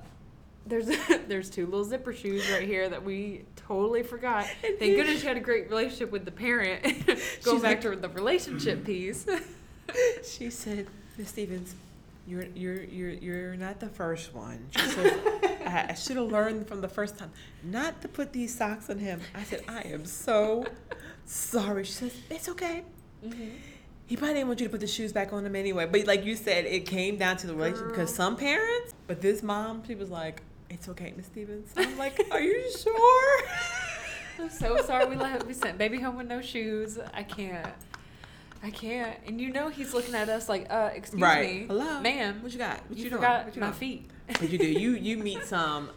there's 0.65 0.87
there's 1.29 1.51
two 1.51 1.67
little 1.67 1.85
zipper 1.85 2.15
shoes 2.15 2.51
right 2.51 2.67
here 2.67 2.89
that 2.89 3.05
we 3.05 3.45
totally 3.57 4.03
forgot. 4.03 4.47
Thank 4.63 4.79
goodness 4.79 5.23
you 5.23 5.29
had 5.29 5.37
a 5.37 5.41
great 5.41 5.69
relationship 5.69 6.11
with 6.11 6.25
the 6.25 6.31
parent. 6.31 6.83
Going 7.07 7.19
She's 7.19 7.61
back 7.61 7.63
like- 7.63 7.81
to 7.83 7.97
the 7.97 8.09
relationship 8.09 8.83
piece. 8.83 9.27
she 10.25 10.49
said, 10.49 10.87
Miss 11.19 11.29
Stevens, 11.29 11.75
you're 12.27 12.47
you're 12.55 12.83
you're 12.83 13.11
you're 13.11 13.57
not 13.57 13.81
the 13.81 13.89
first 13.89 14.35
one. 14.35 14.67
She 14.71 14.87
said, 14.91 15.61
I, 15.67 15.87
I 15.91 15.95
should 15.95 16.17
have 16.17 16.31
learned 16.31 16.69
from 16.69 16.81
the 16.81 16.89
first 16.89 17.19
time 17.19 17.31
not 17.63 18.01
to 18.03 18.09
put 18.09 18.33
these 18.33 18.55
socks 18.55 18.89
on 18.91 18.99
him. 18.99 19.21
I 19.35 19.43
said, 19.43 19.65
I 19.69 19.81
am 19.83 20.05
so 20.05 20.67
sorry. 21.25 21.85
She 21.85 21.93
says, 21.93 22.17
it's 22.31 22.49
okay. 22.49 22.85
Mm-hmm. 23.25 23.49
He 24.07 24.17
probably 24.17 24.35
didn't 24.35 24.49
want 24.49 24.61
you 24.61 24.67
to 24.67 24.71
put 24.71 24.81
the 24.81 24.87
shoes 24.87 25.13
back 25.13 25.33
on 25.33 25.47
him 25.47 25.57
anyway. 25.57 25.87
But 25.87 26.07
like 26.07 26.25
you 26.25 26.37
said, 26.37 26.67
it 26.67 26.87
came 26.87 27.17
down 27.17 27.37
to 27.39 27.47
the 27.47 27.55
relationship 27.55 27.89
because 27.89 28.15
some 28.15 28.37
parents, 28.37 28.93
but 29.07 29.21
this 29.23 29.43
mom, 29.43 29.83
she 29.87 29.95
was 29.95 30.11
like, 30.11 30.43
it's 30.69 30.89
okay, 30.89 31.15
Miss 31.17 31.27
Stevens. 31.27 31.73
I'm 31.77 31.97
like, 31.97 32.27
are 32.31 32.41
you 32.41 32.71
sure? 32.77 33.43
I'm 34.39 34.51
so 34.51 34.77
sorry 34.79 35.07
we 35.07 35.17
let 35.17 35.47
we 35.47 35.53
sent 35.53 35.79
baby 35.79 36.01
home 36.01 36.17
with 36.17 36.27
no 36.27 36.41
shoes. 36.41 36.99
I 37.15 37.23
can't. 37.23 37.75
I 38.63 38.71
can't. 38.71 39.19
And 39.27 39.41
you 39.41 39.51
know 39.53 39.69
he's 39.69 39.93
looking 39.93 40.15
at 40.15 40.29
us 40.29 40.49
like, 40.49 40.67
uh, 40.71 40.91
excuse 40.95 41.21
right. 41.21 41.61
me, 41.63 41.67
Hello, 41.67 42.01
ma'am. 42.01 42.43
What 42.43 42.53
you 42.53 42.59
got? 42.59 42.79
What 42.89 42.97
you, 42.97 43.05
you, 43.05 43.11
doing? 43.11 43.21
forgot 43.21 43.45
What 43.47 43.57
you 43.57 43.61
my 43.61 43.67
doing? 43.69 43.79
feet. 43.79 44.11
But 44.29 44.49
you 44.51 44.59
do. 44.59 44.67
You 44.67 44.91
you 44.95 45.19
meet 45.19 45.45
some. 45.45 45.91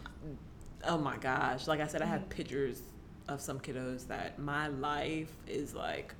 Oh 0.84 0.98
my 0.98 1.16
gosh! 1.16 1.66
Like 1.66 1.80
I 1.80 1.86
said, 1.86 2.02
I 2.02 2.06
have 2.06 2.28
pictures 2.28 2.82
of 3.28 3.40
some 3.40 3.58
kiddos 3.60 4.06
that 4.08 4.38
my 4.38 4.68
life 4.68 5.32
is 5.48 5.74
like 5.74 6.14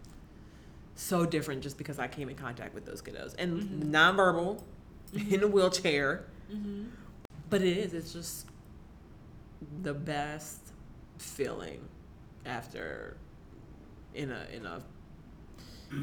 so 0.95 1.27
different 1.27 1.63
just 1.63 1.79
because 1.79 1.99
I 1.99 2.09
came 2.09 2.29
in 2.29 2.37
contact 2.37 2.75
with 2.75 2.85
those 2.87 3.03
kiddos 3.03 3.35
and 3.39 3.63
Mhm. 3.63 3.91
nonverbal 3.91 4.63
in 5.31 5.43
a 5.43 5.47
wheelchair. 5.49 6.25
Mm-hmm. 6.53 6.85
But 7.51 7.63
it 7.63 7.77
is. 7.77 7.93
It's 7.95 8.13
just 8.13 8.47
the 9.83 9.95
best 9.95 10.61
feeling 11.19 11.81
after 12.45 13.17
in 14.15 14.31
a 14.31 14.47
in 14.53 14.65
a 14.67 14.81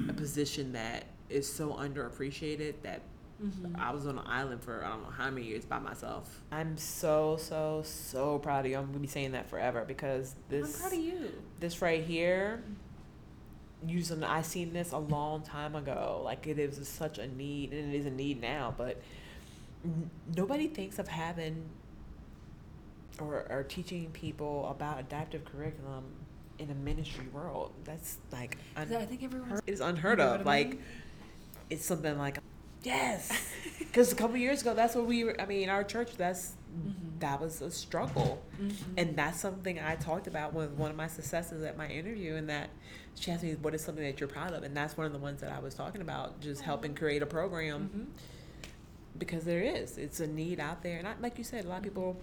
a 0.10 0.14
position 0.14 0.74
that 0.74 1.06
is 1.30 1.52
so 1.52 1.74
underappreciated 1.74 2.76
that 2.84 3.02
Mm-hmm. 3.44 3.76
I 3.78 3.92
was 3.92 4.06
on 4.08 4.18
an 4.20 4.26
island 4.26 4.62
for 4.64 4.86
I 4.86 4.90
don't 4.90 5.02
know 5.04 5.10
how 5.10 5.30
many 5.30 5.48
years 5.48 5.66
by 5.66 5.78
myself. 5.80 6.42
I'm 6.50 6.78
so 6.78 7.36
so 7.38 7.82
so 7.84 8.40
proud 8.40 8.64
of 8.64 8.72
you. 8.72 8.78
I'm 8.78 8.86
gonna 8.86 9.00
be 9.00 9.08
saying 9.08 9.34
that 9.34 9.50
forever 9.50 9.84
because 9.86 10.36
this. 10.48 10.76
I'm 10.76 10.80
proud 10.90 10.94
of 10.94 11.04
you. 11.04 11.32
this 11.60 11.82
right 11.82 12.02
here. 12.04 12.64
Using 13.86 14.24
I 14.24 14.44
seen 14.44 14.72
this 14.72 14.94
a 14.94 14.98
long 14.98 15.42
time 15.42 15.76
ago. 15.76 16.22
Like 16.24 16.48
it 16.48 16.58
is 16.58 16.88
such 16.88 17.18
a 17.18 17.28
need, 17.28 17.74
and 17.74 17.94
it 17.94 17.98
is 17.98 18.06
a 18.06 18.12
need 18.12 18.40
now. 18.40 18.74
But 18.78 19.02
n- 19.84 20.10
nobody 20.38 20.68
thinks 20.68 20.98
of 21.00 21.10
having 21.10 21.66
or 23.20 23.46
or 23.50 23.64
teaching 23.64 24.10
people 24.12 24.70
about 24.70 25.00
adaptive 25.02 25.44
curriculum 25.44 26.04
in 26.60 26.70
a 26.70 26.76
ministry 26.76 27.28
world. 27.34 27.72
That's 27.84 28.18
like 28.32 28.58
un- 28.76 28.93
I 28.95 29.06
think 29.06 29.24
everyone 29.24 29.60
is 29.68 29.82
unheard 29.82 30.20
You 30.20 30.26
know 30.26 30.34
of. 30.36 30.41
I 30.41 30.43
Like 30.43 30.70
mean? 30.72 30.84
it's 31.70 31.86
something 31.86 32.18
like 32.18 32.38
yes, 32.84 33.32
because 33.80 34.12
a 34.12 34.16
couple 34.16 34.38
years 34.38 34.62
ago, 34.62 34.74
that's 34.74 34.95
what 34.95 35.06
we. 35.06 35.24
Were, 35.24 35.39
I 35.39 35.45
mean, 35.45 35.70
our 35.70 35.84
church. 35.84 36.16
That's 36.18 36.54
mm-hmm. 36.76 37.20
that 37.20 37.41
was 37.41 37.62
a 37.62 37.72
struggle. 37.72 38.41
Mm-hmm. 38.62 38.93
And 38.97 39.16
that's 39.16 39.39
something 39.39 39.80
I 39.80 39.95
talked 39.95 40.28
about 40.28 40.54
with 40.54 40.72
one 40.72 40.91
of 40.91 40.97
my 40.97 41.08
successes 41.08 41.64
at 41.64 41.78
my 41.78 41.88
interview, 41.88 42.36
and 42.36 42.49
that 42.49 42.70
she 43.16 43.32
asked 43.32 43.43
me, 43.43 43.56
What 43.56 43.74
is 43.74 43.84
something 43.84 44.04
that 44.04 44.20
you're 44.20 44.30
proud 44.30 44.54
of? 44.54 44.64
And 44.64 44.76
that's 44.76 44.97
one 44.97 45.08
of 45.08 45.14
the 45.14 45.20
ones 45.20 45.41
that 45.41 45.51
I 45.51 45.60
was 45.60 45.74
talking 45.74 46.01
about, 46.01 46.39
just 46.41 46.62
helping 46.62 46.95
create 46.95 47.22
a 47.22 47.28
program. 47.28 47.89
Mm-hmm. 47.89 48.04
Because 49.18 49.43
there 49.43 49.62
is, 49.62 49.99
it's 49.99 50.20
a 50.22 50.28
need 50.28 50.60
out 50.60 50.82
there, 50.82 50.97
and 50.97 51.08
I, 51.08 51.14
like 51.22 51.38
you 51.38 51.43
said, 51.43 51.66
a 51.66 51.68
lot 51.68 51.78
of 51.78 51.84
people. 51.84 52.18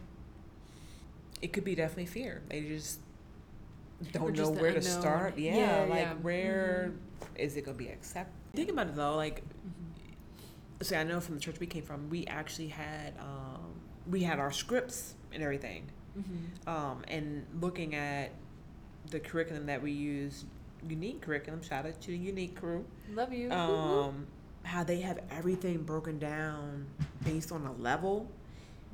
It 1.41 1.55
could 1.55 1.65
be 1.65 1.75
definitely 1.75 2.05
fear. 2.07 2.43
They 2.51 2.61
just 2.61 3.01
don't 4.13 4.37
know 4.37 4.51
where 4.51 4.73
to 4.73 4.83
start. 4.83 5.39
Yeah, 5.39 5.57
yeah 5.57 5.81
like 5.89 6.01
yeah. 6.01 6.13
where 6.15 6.93
mm-hmm. 6.93 7.37
is 7.37 7.57
it 7.57 7.65
gonna 7.65 7.77
be 7.77 7.89
accepted? 7.89 8.35
Think 8.55 8.71
about 8.71 8.89
it 8.89 8.97
though, 8.97 9.17
like 9.17 9.43
mm-hmm. 9.43 10.83
see, 10.83 10.97
I 10.97 11.05
know 11.05 11.21
from 11.21 11.37
the 11.37 11.41
church 11.41 11.61
we 11.61 11.67
came 11.67 11.83
from, 11.83 12.09
we 12.11 12.27
actually 12.27 12.69
had 12.69 13.15
um, 13.19 13.81
we 14.09 14.23
had 14.23 14.39
our 14.39 14.53
scripts 14.53 15.15
and 15.33 15.43
everything, 15.43 15.91
mm-hmm. 16.19 16.69
um, 16.69 17.03
and 17.09 17.47
looking 17.61 17.95
at 17.95 18.33
the 19.11 19.21
curriculum 19.21 19.67
that 19.67 19.83
we 19.83 19.93
use, 19.93 20.45
unique 20.89 21.21
curriculum. 21.21 21.63
Shout 21.63 21.87
out 21.87 22.01
to 22.01 22.09
the 22.09 22.17
unique 22.17 22.59
crew. 22.59 22.85
Love 23.13 23.33
you. 23.33 23.51
Um, 23.51 24.27
how 24.63 24.85
they 24.85 25.01
have 25.01 25.21
everything 25.31 25.83
broken 25.83 26.19
down 26.19 26.87
based 27.25 27.53
on 27.53 27.67
a 27.67 27.73
level. 27.73 28.31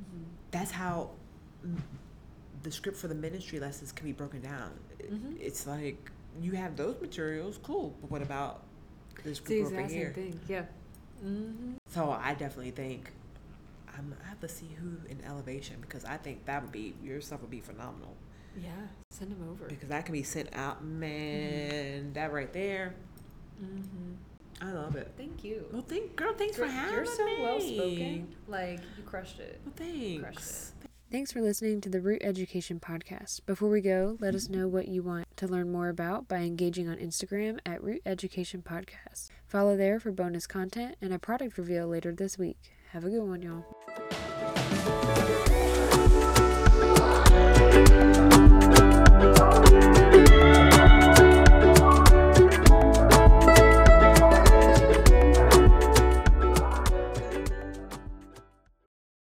Mm-hmm. 0.01 0.23
That's 0.51 0.71
how 0.71 1.11
the 2.63 2.71
script 2.71 2.97
for 2.97 3.07
the 3.07 3.15
ministry 3.15 3.59
lessons 3.59 3.91
can 3.91 4.05
be 4.05 4.11
broken 4.11 4.41
down. 4.41 4.71
Mm-hmm. 5.11 5.35
It's 5.39 5.67
like 5.67 6.11
you 6.41 6.53
have 6.53 6.75
those 6.75 6.99
materials, 7.01 7.59
cool, 7.63 7.95
but 8.01 8.11
what 8.11 8.21
about 8.21 8.63
this 9.23 9.39
group 9.39 9.67
over 9.67 9.81
here? 9.83 10.11
Thing. 10.13 10.39
Yeah. 10.47 10.65
Mm-hmm. 11.23 11.73
So 11.89 12.11
I 12.11 12.33
definitely 12.33 12.71
think 12.71 13.11
I'm, 13.97 14.15
I 14.23 14.29
have 14.29 14.39
to 14.41 14.47
see 14.47 14.69
who 14.79 14.97
in 15.09 15.23
elevation 15.25 15.77
because 15.81 16.05
I 16.05 16.17
think 16.17 16.45
that 16.45 16.61
would 16.61 16.71
be 16.71 16.93
your 17.03 17.21
stuff 17.21 17.41
would 17.41 17.51
be 17.51 17.61
phenomenal. 17.61 18.15
Yeah, 18.55 18.71
send 19.11 19.31
them 19.31 19.47
over 19.51 19.65
because 19.65 19.89
that 19.89 20.05
can 20.05 20.13
be 20.13 20.23
sent 20.23 20.49
out. 20.55 20.83
Man, 20.83 21.71
mm-hmm. 21.71 22.13
that 22.13 22.31
right 22.33 22.51
there. 22.53 22.95
Mm-hmm. 23.63 24.13
I 24.59 24.71
love 24.71 24.95
it. 24.95 25.11
Thank 25.17 25.43
you. 25.43 25.65
Well, 25.71 25.83
thank 25.87 26.15
girl. 26.15 26.33
Thanks 26.33 26.57
for 26.57 26.65
having 26.65 26.89
me. 26.89 26.95
You're 26.95 27.05
so 27.05 27.41
well 27.41 27.59
spoken. 27.59 28.35
Like 28.47 28.79
you 28.97 29.03
crushed 29.03 29.39
it. 29.39 29.61
Well, 29.63 29.73
thanks. 29.75 30.73
Thanks 31.09 31.31
for 31.31 31.39
listening 31.39 31.79
to 31.81 31.89
the 31.89 32.01
Root 32.01 32.21
Education 32.21 32.81
Podcast. 32.81 33.45
Before 33.45 33.69
we 33.69 33.79
go, 33.79 34.17
let 34.19 34.35
us 34.35 34.49
know 34.49 34.67
what 34.67 34.89
you 34.89 35.01
want 35.01 35.25
to 35.37 35.47
learn 35.47 35.71
more 35.71 35.87
about 35.87 36.27
by 36.27 36.39
engaging 36.39 36.89
on 36.89 36.97
Instagram 36.97 37.59
at 37.65 37.81
Root 37.81 38.01
Education 38.05 38.61
Podcast. 38.61 39.29
Follow 39.47 39.77
there 39.77 40.01
for 40.01 40.11
bonus 40.11 40.45
content 40.47 40.97
and 41.01 41.13
a 41.13 41.19
product 41.19 41.57
reveal 41.57 41.87
later 41.87 42.13
this 42.13 42.37
week. 42.37 42.57
Have 42.91 43.05
a 43.05 43.09
good 43.09 43.23
one, 43.23 43.41
y'all. 43.41 45.23